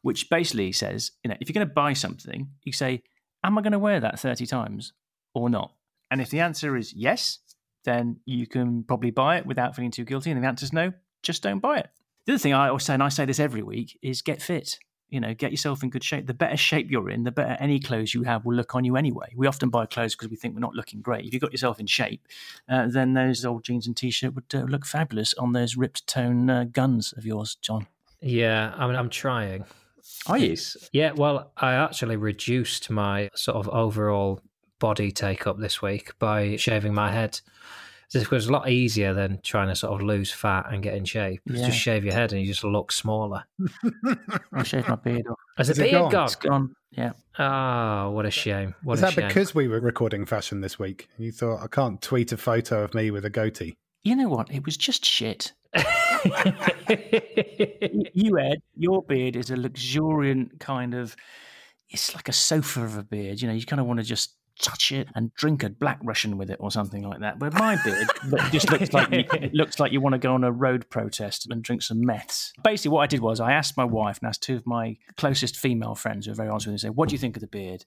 which 0.02 0.28
basically 0.28 0.70
says, 0.72 1.12
you 1.24 1.30
know, 1.30 1.36
if 1.40 1.48
you're 1.48 1.54
going 1.54 1.66
to 1.66 1.74
buy 1.74 1.94
something, 1.94 2.50
you 2.62 2.72
say, 2.72 3.02
am 3.42 3.56
I 3.56 3.62
going 3.62 3.72
to 3.72 3.78
wear 3.78 4.00
that 4.00 4.20
30 4.20 4.44
times 4.44 4.92
or 5.34 5.48
not? 5.48 5.72
And 6.10 6.20
if 6.20 6.30
the 6.30 6.40
answer 6.40 6.76
is 6.76 6.92
yes, 6.92 7.38
then 7.86 8.18
you 8.26 8.46
can 8.46 8.82
probably 8.82 9.10
buy 9.10 9.38
it 9.38 9.46
without 9.46 9.74
feeling 9.74 9.90
too 9.90 10.04
guilty. 10.04 10.30
And 10.30 10.42
the 10.42 10.46
answer 10.46 10.64
is 10.64 10.72
no, 10.74 10.92
just 11.22 11.42
don't 11.42 11.60
buy 11.60 11.78
it. 11.78 11.88
The 12.26 12.34
other 12.34 12.38
thing 12.38 12.52
I 12.52 12.68
always 12.68 12.84
say, 12.84 12.92
and 12.92 13.02
I 13.02 13.08
say 13.08 13.24
this 13.24 13.40
every 13.40 13.62
week, 13.62 13.98
is 14.02 14.20
get 14.20 14.42
fit. 14.42 14.78
You 15.08 15.20
know, 15.20 15.32
get 15.34 15.52
yourself 15.52 15.84
in 15.84 15.90
good 15.90 16.02
shape. 16.02 16.26
The 16.26 16.34
better 16.34 16.56
shape 16.56 16.90
you're 16.90 17.08
in, 17.08 17.22
the 17.22 17.30
better 17.30 17.56
any 17.60 17.78
clothes 17.78 18.12
you 18.12 18.24
have 18.24 18.44
will 18.44 18.56
look 18.56 18.74
on 18.74 18.84
you 18.84 18.96
anyway. 18.96 19.32
We 19.36 19.46
often 19.46 19.70
buy 19.70 19.86
clothes 19.86 20.16
because 20.16 20.28
we 20.28 20.36
think 20.36 20.54
we're 20.54 20.60
not 20.60 20.74
looking 20.74 21.00
great. 21.00 21.24
If 21.24 21.32
you've 21.32 21.40
got 21.40 21.52
yourself 21.52 21.78
in 21.78 21.86
shape, 21.86 22.26
uh, 22.68 22.88
then 22.88 23.14
those 23.14 23.44
old 23.44 23.62
jeans 23.62 23.86
and 23.86 23.96
t-shirt 23.96 24.34
would 24.34 24.52
uh, 24.52 24.64
look 24.64 24.84
fabulous 24.84 25.32
on 25.34 25.52
those 25.52 25.76
ripped 25.76 26.08
tone 26.08 26.50
uh, 26.50 26.64
guns 26.64 27.14
of 27.16 27.24
yours, 27.24 27.56
Jon. 27.62 27.86
Yeah, 28.20 28.74
I 28.76 28.86
mean, 28.88 28.96
I'm 28.96 29.08
trying. 29.08 29.64
Are 30.26 30.38
you? 30.38 30.56
Yeah, 30.92 31.12
well, 31.12 31.52
I 31.56 31.74
actually 31.74 32.16
reduced 32.16 32.90
my 32.90 33.30
sort 33.34 33.58
of 33.58 33.68
overall 33.68 34.40
body 34.78 35.10
take 35.10 35.46
up 35.46 35.58
this 35.58 35.80
week 35.82 36.18
by 36.18 36.56
shaving 36.56 36.94
my 36.94 37.10
head. 37.12 37.40
This 38.12 38.30
was 38.30 38.46
a 38.46 38.52
lot 38.52 38.68
easier 38.68 39.12
than 39.14 39.40
trying 39.42 39.68
to 39.68 39.74
sort 39.74 40.00
of 40.00 40.06
lose 40.06 40.30
fat 40.30 40.66
and 40.70 40.80
get 40.82 40.94
in 40.94 41.04
shape. 41.04 41.40
Yeah. 41.44 41.66
Just 41.66 41.78
shave 41.78 42.04
your 42.04 42.14
head 42.14 42.32
and 42.32 42.40
you 42.40 42.46
just 42.46 42.62
look 42.62 42.92
smaller. 42.92 43.44
I 44.52 44.62
shaved 44.62 44.88
my 44.88 44.94
beard 44.94 45.26
off. 45.26 45.38
Has 45.56 45.68
the 45.68 45.74
beard 45.74 45.92
gone? 45.92 46.10
gone? 46.10 46.24
It's 46.24 46.34
gone. 46.36 46.76
Yeah. 46.92 47.12
Oh, 47.38 48.10
what 48.10 48.24
a 48.24 48.30
shame. 48.30 48.74
What 48.84 48.94
Is 48.94 49.00
a 49.00 49.06
that 49.06 49.12
shame. 49.14 49.28
because 49.28 49.54
we 49.54 49.66
were 49.66 49.80
recording 49.80 50.24
fashion 50.24 50.60
this 50.60 50.78
week? 50.78 51.08
You 51.18 51.32
thought, 51.32 51.62
I 51.62 51.66
can't 51.66 52.00
tweet 52.00 52.30
a 52.30 52.36
photo 52.36 52.84
of 52.84 52.94
me 52.94 53.10
with 53.10 53.24
a 53.24 53.30
goatee? 53.30 53.76
You 54.04 54.14
know 54.14 54.28
what? 54.28 54.52
It 54.52 54.64
was 54.64 54.76
just 54.76 55.04
shit. 55.04 55.52
you, 58.14 58.38
Ed, 58.38 58.62
your 58.76 59.02
beard 59.02 59.34
is 59.36 59.50
a 59.50 59.56
luxuriant 59.56 60.60
kind 60.60 60.94
of. 60.94 61.16
It's 61.90 62.14
like 62.14 62.28
a 62.28 62.32
sofa 62.32 62.84
of 62.84 62.96
a 62.96 63.02
beard. 63.02 63.42
You 63.42 63.48
know, 63.48 63.54
you 63.54 63.66
kind 63.66 63.80
of 63.80 63.86
want 63.86 63.98
to 64.00 64.04
just 64.04 64.34
touch 64.60 64.92
it 64.92 65.08
and 65.14 65.32
drink 65.34 65.62
a 65.62 65.70
black 65.70 65.98
Russian 66.02 66.38
with 66.38 66.50
it 66.50 66.56
or 66.60 66.70
something 66.70 67.02
like 67.02 67.20
that. 67.20 67.38
But 67.38 67.54
my 67.54 67.76
beard 67.84 68.08
just 68.50 68.70
looks 68.70 68.92
like 68.92 69.10
you, 69.10 69.24
it 69.32 69.54
looks 69.54 69.78
like 69.78 69.92
you 69.92 70.00
want 70.00 70.14
to 70.14 70.18
go 70.18 70.34
on 70.34 70.44
a 70.44 70.52
road 70.52 70.88
protest 70.90 71.46
and 71.50 71.62
drink 71.62 71.82
some 71.82 72.04
meths. 72.04 72.52
Basically, 72.62 72.90
what 72.90 73.02
I 73.02 73.06
did 73.06 73.20
was 73.20 73.40
I 73.40 73.52
asked 73.52 73.76
my 73.76 73.84
wife 73.84 74.18
and 74.20 74.28
asked 74.28 74.42
two 74.42 74.56
of 74.56 74.66
my 74.66 74.96
closest 75.16 75.56
female 75.56 75.94
friends 75.94 76.26
who 76.26 76.32
are 76.32 76.36
very 76.36 76.48
honest 76.48 76.66
with 76.66 76.74
me, 76.74 76.78
say, 76.78 76.88
"What 76.88 77.08
do 77.08 77.14
you 77.14 77.18
think 77.18 77.36
of 77.36 77.40
the 77.40 77.46
beard?" 77.46 77.84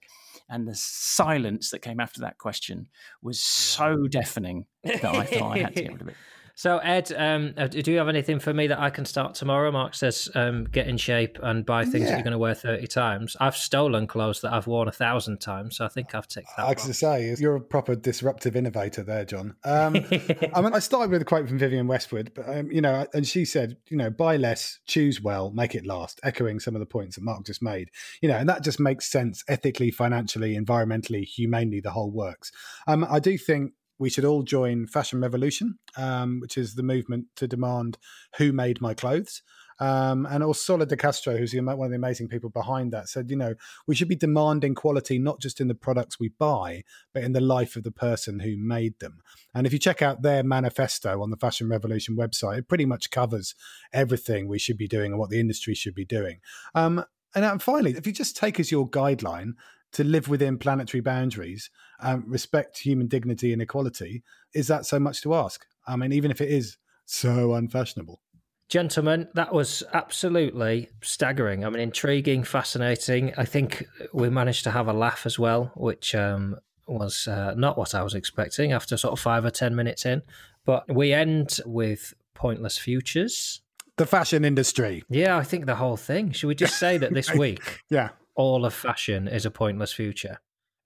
And 0.49 0.67
the 0.67 0.75
silence 0.75 1.69
that 1.71 1.79
came 1.79 1.99
after 1.99 2.21
that 2.21 2.37
question 2.37 2.87
was 3.21 3.39
so 3.39 4.07
deafening 4.07 4.65
that 4.83 5.05
I 5.05 5.25
thought 5.25 5.57
I 5.57 5.59
had 5.59 5.75
to 5.75 5.81
get 5.83 5.91
rid 5.91 6.01
of 6.01 6.07
it. 6.07 6.15
So, 6.59 6.79
Ed, 6.79 7.13
um, 7.15 7.53
uh, 7.55 7.67
do 7.67 7.89
you 7.89 7.99
have 7.99 8.09
anything 8.09 8.37
for 8.37 8.53
me 8.53 8.67
that 8.67 8.81
I 8.81 8.89
can 8.89 9.05
start 9.05 9.33
tomorrow? 9.33 9.71
Mark 9.71 9.95
says, 9.95 10.27
um, 10.35 10.65
get 10.65 10.89
in 10.89 10.97
shape 10.97 11.39
and 11.41 11.65
buy 11.65 11.85
things 11.85 12.03
yeah. 12.03 12.09
that 12.09 12.15
you're 12.17 12.23
going 12.23 12.33
to 12.33 12.37
wear 12.37 12.53
30 12.53 12.85
times. 12.87 13.37
I've 13.39 13.55
stolen 13.55 14.07
clothes 14.07 14.41
that 14.41 14.51
I've 14.51 14.67
worn 14.67 14.89
a 14.89 14.91
thousand 14.91 15.39
times, 15.39 15.77
so 15.77 15.85
I 15.85 15.87
think 15.87 16.13
I've 16.13 16.27
ticked 16.27 16.49
that. 16.57 16.65
I 16.65 16.73
was 16.73 16.83
to 16.83 16.93
say, 16.93 17.33
you're 17.39 17.55
a 17.55 17.61
proper 17.61 17.95
disruptive 17.95 18.57
innovator 18.57 19.03
there, 19.03 19.23
Jon. 19.23 19.55
Um, 19.63 19.95
I 20.53 20.61
mean, 20.61 20.73
I 20.73 20.79
started 20.79 21.11
with 21.11 21.21
a 21.21 21.25
quote 21.25 21.47
from 21.47 21.59
Vivienne 21.59 21.87
Westwood, 21.87 22.33
but, 22.35 22.49
um, 22.49 22.69
you 22.69 22.81
know, 22.81 23.07
and 23.13 23.25
she 23.25 23.45
said, 23.45 23.77
you 23.87 23.95
know, 23.95 24.09
buy 24.09 24.35
less, 24.35 24.79
choose 24.85 25.21
well, 25.21 25.51
make 25.51 25.75
it 25.75 25.85
last, 25.85 26.19
echoing 26.23 26.59
some 26.59 26.75
of 26.75 26.81
the 26.81 26.85
points 26.85 27.15
that 27.15 27.23
Mark 27.23 27.45
just 27.45 27.63
made. 27.63 27.89
You 28.21 28.27
know, 28.27 28.35
and 28.35 28.49
that 28.49 28.65
just 28.65 28.81
makes 28.81 29.09
sense 29.09 29.45
ethically, 29.47 29.91
financially, 29.91 30.59
environmentally, 30.59 31.23
humanely, 31.23 31.79
the 31.79 31.91
whole 31.91 32.11
works. 32.11 32.51
Um, 32.85 33.07
I 33.09 33.19
do 33.19 33.37
think 33.37 33.71
we 33.99 34.09
should 34.09 34.25
all 34.25 34.43
join 34.43 34.87
Fashion 34.87 35.19
Revolution, 35.19 35.77
um, 35.97 36.39
which 36.39 36.57
is 36.57 36.75
the 36.75 36.83
movement 36.83 37.25
to 37.35 37.47
demand 37.47 37.97
who 38.37 38.51
made 38.51 38.81
my 38.81 38.93
clothes. 38.93 39.41
Um, 39.81 40.25
and 40.25 40.43
Orsola 40.43 40.85
de 40.85 40.97
Castro, 40.97 41.37
who's 41.37 41.53
one 41.53 41.69
of 41.69 41.89
the 41.89 41.95
amazing 41.95 42.27
people 42.27 42.49
behind 42.49 42.91
that, 42.91 43.07
said, 43.07 43.29
you 43.29 43.37
know, 43.37 43.55
we 43.87 43.95
should 43.95 44.09
be 44.09 44.15
demanding 44.15 44.75
quality 44.75 45.19
not 45.19 45.39
just 45.39 45.61
in 45.61 45.69
the 45.69 45.75
products 45.75 46.19
we 46.19 46.29
buy, 46.37 46.83
but 47.13 47.23
in 47.23 47.31
the 47.31 47.39
life 47.39 47.75
of 47.75 47.83
the 47.83 47.91
person 47.91 48.39
who 48.39 48.57
made 48.57 48.99
them. 48.99 49.21
And 49.53 49.65
if 49.65 49.71
you 49.71 49.79
check 49.79 50.01
out 50.01 50.21
their 50.21 50.43
manifesto 50.43 51.21
on 51.21 51.29
the 51.29 51.37
Fashion 51.37 51.69
Revolution 51.69 52.17
website, 52.17 52.59
it 52.59 52.67
pretty 52.67 52.85
much 52.85 53.09
covers 53.09 53.55
everything 53.93 54.47
we 54.47 54.59
should 54.59 54.77
be 54.77 54.87
doing 54.87 55.11
and 55.11 55.19
what 55.19 55.29
the 55.29 55.39
industry 55.39 55.75
should 55.75 55.95
be 55.95 56.05
doing. 56.05 56.39
Um, 56.75 57.05
and 57.35 57.61
finally, 57.61 57.91
if 57.91 58.07
you 58.07 58.13
just 58.13 58.35
take 58.35 58.59
as 58.59 58.71
your 58.71 58.89
guideline 58.89 59.53
to 59.91 60.03
live 60.03 60.27
within 60.27 60.57
planetary 60.57 61.01
boundaries, 61.01 61.69
and 61.99 62.23
respect 62.27 62.77
human 62.77 63.07
dignity 63.07 63.53
and 63.53 63.61
equality, 63.61 64.23
is 64.53 64.67
that 64.67 64.85
so 64.85 64.99
much 64.99 65.21
to 65.21 65.33
ask? 65.33 65.65
I 65.87 65.95
mean, 65.95 66.11
even 66.13 66.31
if 66.31 66.41
it 66.41 66.49
is 66.49 66.77
so 67.05 67.53
unfashionable. 67.55 68.21
Gentlemen, 68.69 69.27
that 69.33 69.51
was 69.51 69.81
absolutely 69.93 70.89
staggering. 71.01 71.65
I 71.65 71.69
mean, 71.71 71.81
intriguing, 71.81 72.43
fascinating. 72.43 73.33
I 73.35 73.45
think 73.45 73.85
we 74.13 74.29
managed 74.29 74.63
to 74.65 74.71
have 74.71 74.87
a 74.87 74.93
laugh 74.93 75.25
as 75.25 75.39
well, 75.39 75.71
which 75.75 76.13
um, 76.13 76.55
was 76.87 77.27
uh, 77.27 77.55
not 77.57 77.79
what 77.79 77.95
I 77.95 78.03
was 78.03 78.13
expecting 78.13 78.71
after 78.71 78.95
sort 78.95 79.13
of 79.13 79.19
five 79.19 79.43
or 79.43 79.49
10 79.49 79.75
minutes 79.75 80.05
in. 80.05 80.21
But 80.65 80.87
we 80.93 81.13
end 81.13 81.59
with 81.65 82.13
pointless 82.35 82.77
futures. 82.77 83.61
The 83.97 84.05
fashion 84.05 84.45
industry. 84.45 85.03
Yeah, 85.09 85.35
I 85.35 85.43
think 85.43 85.65
the 85.65 85.75
whole 85.75 85.97
thing. 85.97 86.31
Should 86.31 86.47
we 86.47 86.55
just 86.55 86.77
say 86.77 86.99
that 86.99 87.11
this 87.11 87.33
week? 87.33 87.81
yeah 87.89 88.09
all 88.39 88.65
of 88.65 88.73
fashion 88.73 89.27
is 89.27 89.45
a 89.45 89.51
pointless 89.51 89.91
future. 89.91 90.39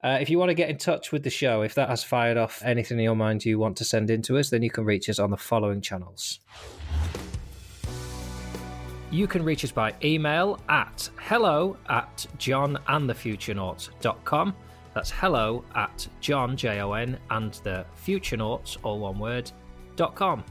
Uh, 0.03 0.17
if 0.19 0.27
you 0.27 0.39
want 0.39 0.49
to 0.49 0.55
get 0.55 0.71
in 0.71 0.77
touch 0.77 1.11
with 1.11 1.21
the 1.21 1.29
show, 1.29 1.61
if 1.61 1.75
that 1.75 1.87
has 1.87 2.03
fired 2.03 2.35
off 2.35 2.63
anything 2.65 2.97
in 2.97 3.03
your 3.03 3.15
mind 3.15 3.45
you 3.45 3.59
want 3.59 3.77
to 3.77 3.85
send 3.85 4.09
in 4.09 4.23
to 4.23 4.39
us, 4.39 4.49
then 4.49 4.63
you 4.63 4.71
can 4.71 4.83
reach 4.83 5.07
us 5.07 5.19
on 5.19 5.29
the 5.29 5.37
following 5.37 5.79
channels. 5.79 6.39
You 9.11 9.27
can 9.27 9.43
reach 9.43 9.63
us 9.63 9.71
by 9.71 9.93
email 10.03 10.59
at 10.67 11.07
hello 11.19 11.77
at 11.89 12.25
jonandthefuturenauts.com. 12.39 14.55
That's 14.95 15.11
hello 15.11 15.63
at 15.75 16.07
jon, 16.21 16.57
J-O-N, 16.57 17.19
and 17.29 17.53
the 17.63 17.85
futurenauts, 18.03 18.77
all 18.81 18.99
one 18.99 19.19
word, 19.19 19.51
dot 19.95 20.15
com. 20.15 20.43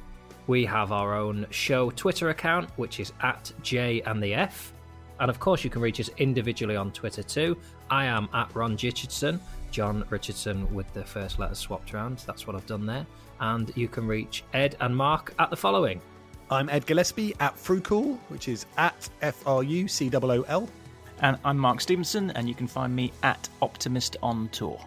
We 0.46 0.64
have 0.66 0.92
our 0.92 1.16
own 1.16 1.48
show 1.50 1.90
Twitter 1.90 2.30
account, 2.30 2.70
which 2.76 3.00
is 3.00 3.12
at 3.22 3.52
J 3.60 4.02
and 4.02 4.22
the 4.22 4.34
F. 4.34 4.72
And 5.20 5.30
of 5.30 5.38
course, 5.40 5.64
you 5.64 5.70
can 5.70 5.82
reach 5.82 6.00
us 6.00 6.10
individually 6.18 6.76
on 6.76 6.90
Twitter 6.92 7.22
too. 7.22 7.56
I 7.90 8.04
am 8.06 8.28
at 8.34 8.54
Ron 8.54 8.76
Richardson, 8.82 9.40
Jon 9.70 10.04
Richardson 10.10 10.72
with 10.74 10.92
the 10.92 11.04
first 11.04 11.38
letter 11.38 11.54
swapped 11.54 11.94
around. 11.94 12.18
That's 12.26 12.46
what 12.46 12.56
I've 12.56 12.66
done 12.66 12.86
there. 12.86 13.06
And 13.40 13.72
you 13.76 13.88
can 13.88 14.06
reach 14.06 14.44
Ed 14.52 14.76
and 14.80 14.96
Mark 14.96 15.34
at 15.38 15.50
the 15.50 15.56
following. 15.56 16.00
I'm 16.50 16.68
Ed 16.68 16.86
Gillespie 16.86 17.34
at 17.40 17.56
Frucool, 17.56 18.18
which 18.28 18.48
is 18.48 18.66
at 18.76 19.08
F 19.22 19.46
R 19.46 19.62
U 19.62 19.88
C 19.88 20.10
O 20.12 20.18
O 20.22 20.42
L. 20.42 20.68
And 21.20 21.38
I'm 21.44 21.56
Mark 21.56 21.80
Stevenson, 21.80 22.30
and 22.32 22.48
you 22.48 22.54
can 22.54 22.66
find 22.66 22.94
me 22.94 23.12
at 23.22 23.48
Optimist 23.60 24.16
on 24.22 24.48
Tour. 24.48 24.78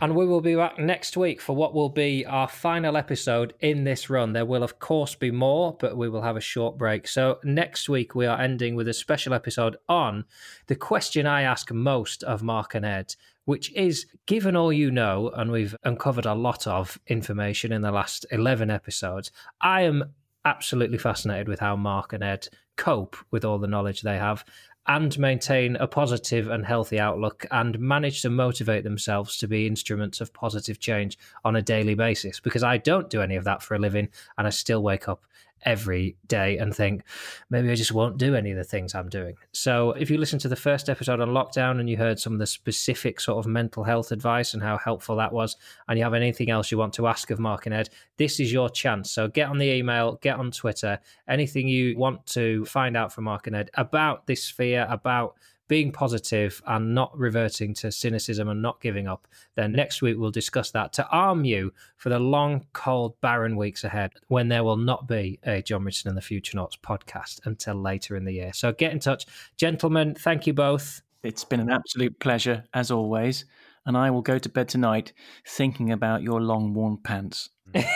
And 0.00 0.14
we 0.14 0.26
will 0.26 0.40
be 0.40 0.56
back 0.56 0.78
next 0.78 1.16
week 1.16 1.40
for 1.40 1.54
what 1.54 1.72
will 1.72 1.88
be 1.88 2.26
our 2.26 2.48
final 2.48 2.96
episode 2.96 3.54
in 3.60 3.84
this 3.84 4.10
run. 4.10 4.32
There 4.32 4.44
will, 4.44 4.62
of 4.62 4.78
course, 4.78 5.14
be 5.14 5.30
more, 5.30 5.76
but 5.78 5.96
we 5.96 6.08
will 6.08 6.22
have 6.22 6.36
a 6.36 6.40
short 6.40 6.76
break. 6.76 7.08
So, 7.08 7.38
next 7.42 7.88
week, 7.88 8.14
we 8.14 8.26
are 8.26 8.40
ending 8.40 8.74
with 8.74 8.88
a 8.88 8.92
special 8.92 9.32
episode 9.32 9.76
on 9.88 10.24
the 10.66 10.76
question 10.76 11.26
I 11.26 11.42
ask 11.42 11.72
most 11.72 12.22
of 12.24 12.42
Mark 12.42 12.74
and 12.74 12.84
Ed, 12.84 13.14
which 13.44 13.72
is 13.72 14.06
given 14.26 14.56
all 14.56 14.72
you 14.72 14.90
know, 14.90 15.30
and 15.30 15.50
we've 15.50 15.76
uncovered 15.84 16.26
a 16.26 16.34
lot 16.34 16.66
of 16.66 16.98
information 17.06 17.72
in 17.72 17.82
the 17.82 17.92
last 17.92 18.26
11 18.30 18.70
episodes, 18.70 19.30
I 19.60 19.82
am 19.82 20.12
absolutely 20.44 20.98
fascinated 20.98 21.48
with 21.48 21.60
how 21.60 21.76
Mark 21.76 22.12
and 22.12 22.22
Ed 22.22 22.48
cope 22.76 23.16
with 23.30 23.44
all 23.44 23.58
the 23.58 23.68
knowledge 23.68 24.02
they 24.02 24.18
have 24.18 24.44
and 24.86 25.18
maintain 25.18 25.76
a 25.76 25.86
positive 25.86 26.50
and 26.50 26.64
healthy 26.64 26.98
outlook 26.98 27.46
and 27.50 27.78
manage 27.78 28.22
to 28.22 28.30
motivate 28.30 28.84
themselves 28.84 29.36
to 29.38 29.48
be 29.48 29.66
instruments 29.66 30.20
of 30.20 30.32
positive 30.32 30.78
change 30.78 31.18
on 31.44 31.56
a 31.56 31.62
daily 31.62 31.94
basis 31.94 32.38
because 32.40 32.62
I 32.62 32.76
don't 32.76 33.08
do 33.08 33.22
any 33.22 33.36
of 33.36 33.44
that 33.44 33.62
for 33.62 33.74
a 33.74 33.78
living 33.78 34.08
and 34.36 34.46
I 34.46 34.50
still 34.50 34.82
wake 34.82 35.08
up 35.08 35.24
every 35.64 36.16
day 36.26 36.58
and 36.58 36.74
think 36.74 37.02
maybe 37.50 37.70
I 37.70 37.74
just 37.74 37.92
won't 37.92 38.18
do 38.18 38.34
any 38.34 38.50
of 38.50 38.56
the 38.56 38.64
things 38.64 38.94
I'm 38.94 39.08
doing. 39.08 39.36
So 39.52 39.92
if 39.92 40.10
you 40.10 40.18
listen 40.18 40.38
to 40.40 40.48
the 40.48 40.56
first 40.56 40.88
episode 40.88 41.20
on 41.20 41.28
lockdown 41.30 41.80
and 41.80 41.88
you 41.88 41.96
heard 41.96 42.18
some 42.18 42.32
of 42.32 42.38
the 42.38 42.46
specific 42.46 43.20
sort 43.20 43.38
of 43.38 43.50
mental 43.50 43.84
health 43.84 44.12
advice 44.12 44.54
and 44.54 44.62
how 44.62 44.78
helpful 44.78 45.16
that 45.16 45.32
was, 45.32 45.56
and 45.88 45.98
you 45.98 46.04
have 46.04 46.14
anything 46.14 46.50
else 46.50 46.70
you 46.70 46.78
want 46.78 46.92
to 46.94 47.06
ask 47.06 47.30
of 47.30 47.38
Mark 47.38 47.66
and 47.66 47.74
Ed, 47.74 47.90
this 48.16 48.40
is 48.40 48.52
your 48.52 48.68
chance. 48.68 49.10
So 49.10 49.28
get 49.28 49.48
on 49.48 49.58
the 49.58 49.70
email, 49.70 50.18
get 50.22 50.38
on 50.38 50.50
Twitter, 50.50 50.98
anything 51.28 51.68
you 51.68 51.96
want 51.96 52.26
to 52.26 52.64
find 52.64 52.96
out 52.96 53.12
from 53.12 53.24
Mark 53.24 53.46
and 53.46 53.56
Ed 53.56 53.70
about 53.74 54.26
this 54.26 54.48
fear, 54.48 54.86
about 54.88 55.34
being 55.68 55.92
positive 55.92 56.60
and 56.66 56.94
not 56.94 57.16
reverting 57.16 57.74
to 57.74 57.90
cynicism 57.90 58.48
and 58.48 58.60
not 58.60 58.80
giving 58.80 59.06
up, 59.06 59.26
then 59.54 59.72
next 59.72 60.02
week 60.02 60.16
we'll 60.18 60.30
discuss 60.30 60.70
that 60.72 60.92
to 60.94 61.06
arm 61.08 61.44
you 61.44 61.72
for 61.96 62.08
the 62.08 62.18
long, 62.18 62.66
cold, 62.72 63.20
barren 63.20 63.56
weeks 63.56 63.84
ahead 63.84 64.12
when 64.28 64.48
there 64.48 64.64
will 64.64 64.76
not 64.76 65.08
be 65.08 65.38
a 65.44 65.62
Jon 65.62 65.84
Richardson 65.84 66.10
and 66.10 66.18
the 66.18 66.22
Futurenauts 66.22 66.78
podcast 66.78 67.40
until 67.46 67.74
later 67.74 68.16
in 68.16 68.24
the 68.24 68.32
year. 68.32 68.52
So 68.52 68.72
get 68.72 68.92
in 68.92 68.98
touch. 68.98 69.26
Gentlemen, 69.56 70.14
thank 70.14 70.46
you 70.46 70.52
both. 70.52 71.02
It's 71.22 71.44
been 71.44 71.60
an 71.60 71.70
absolute 71.70 72.18
pleasure, 72.20 72.64
as 72.74 72.90
always. 72.90 73.46
And 73.86 73.96
I 73.96 74.10
will 74.10 74.22
go 74.22 74.38
to 74.38 74.48
bed 74.48 74.68
tonight 74.68 75.12
thinking 75.46 75.92
about 75.92 76.22
your 76.22 76.40
long, 76.40 76.74
worn 76.74 76.98
pants. 76.98 77.50
Ed, 77.74 77.86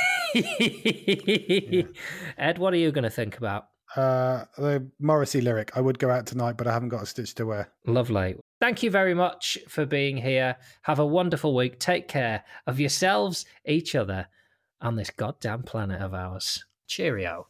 what 2.58 2.74
are 2.74 2.78
you 2.78 2.92
going 2.92 3.04
to 3.04 3.10
think 3.10 3.38
about? 3.38 3.68
Uh, 3.96 4.44
the 4.56 4.86
Morrissey 5.00 5.40
lyric, 5.40 5.76
I 5.76 5.80
would 5.80 5.98
go 5.98 6.10
out 6.10 6.26
tonight, 6.26 6.56
but 6.56 6.66
I 6.66 6.72
haven't 6.72 6.90
got 6.90 7.02
a 7.02 7.06
stitch 7.06 7.34
to 7.36 7.46
wear. 7.46 7.72
Lovely. 7.86 8.36
Thank 8.60 8.82
you 8.82 8.90
very 8.90 9.14
much 9.14 9.56
for 9.68 9.86
being 9.86 10.16
here. 10.16 10.56
Have 10.82 10.98
a 10.98 11.06
wonderful 11.06 11.54
week. 11.54 11.78
Take 11.78 12.08
care 12.08 12.44
of 12.66 12.80
yourselves, 12.80 13.46
each 13.64 13.94
other, 13.94 14.26
and 14.80 14.98
this 14.98 15.10
goddamn 15.10 15.62
planet 15.62 16.02
of 16.02 16.12
ours. 16.12 16.64
Cheerio. 16.86 17.48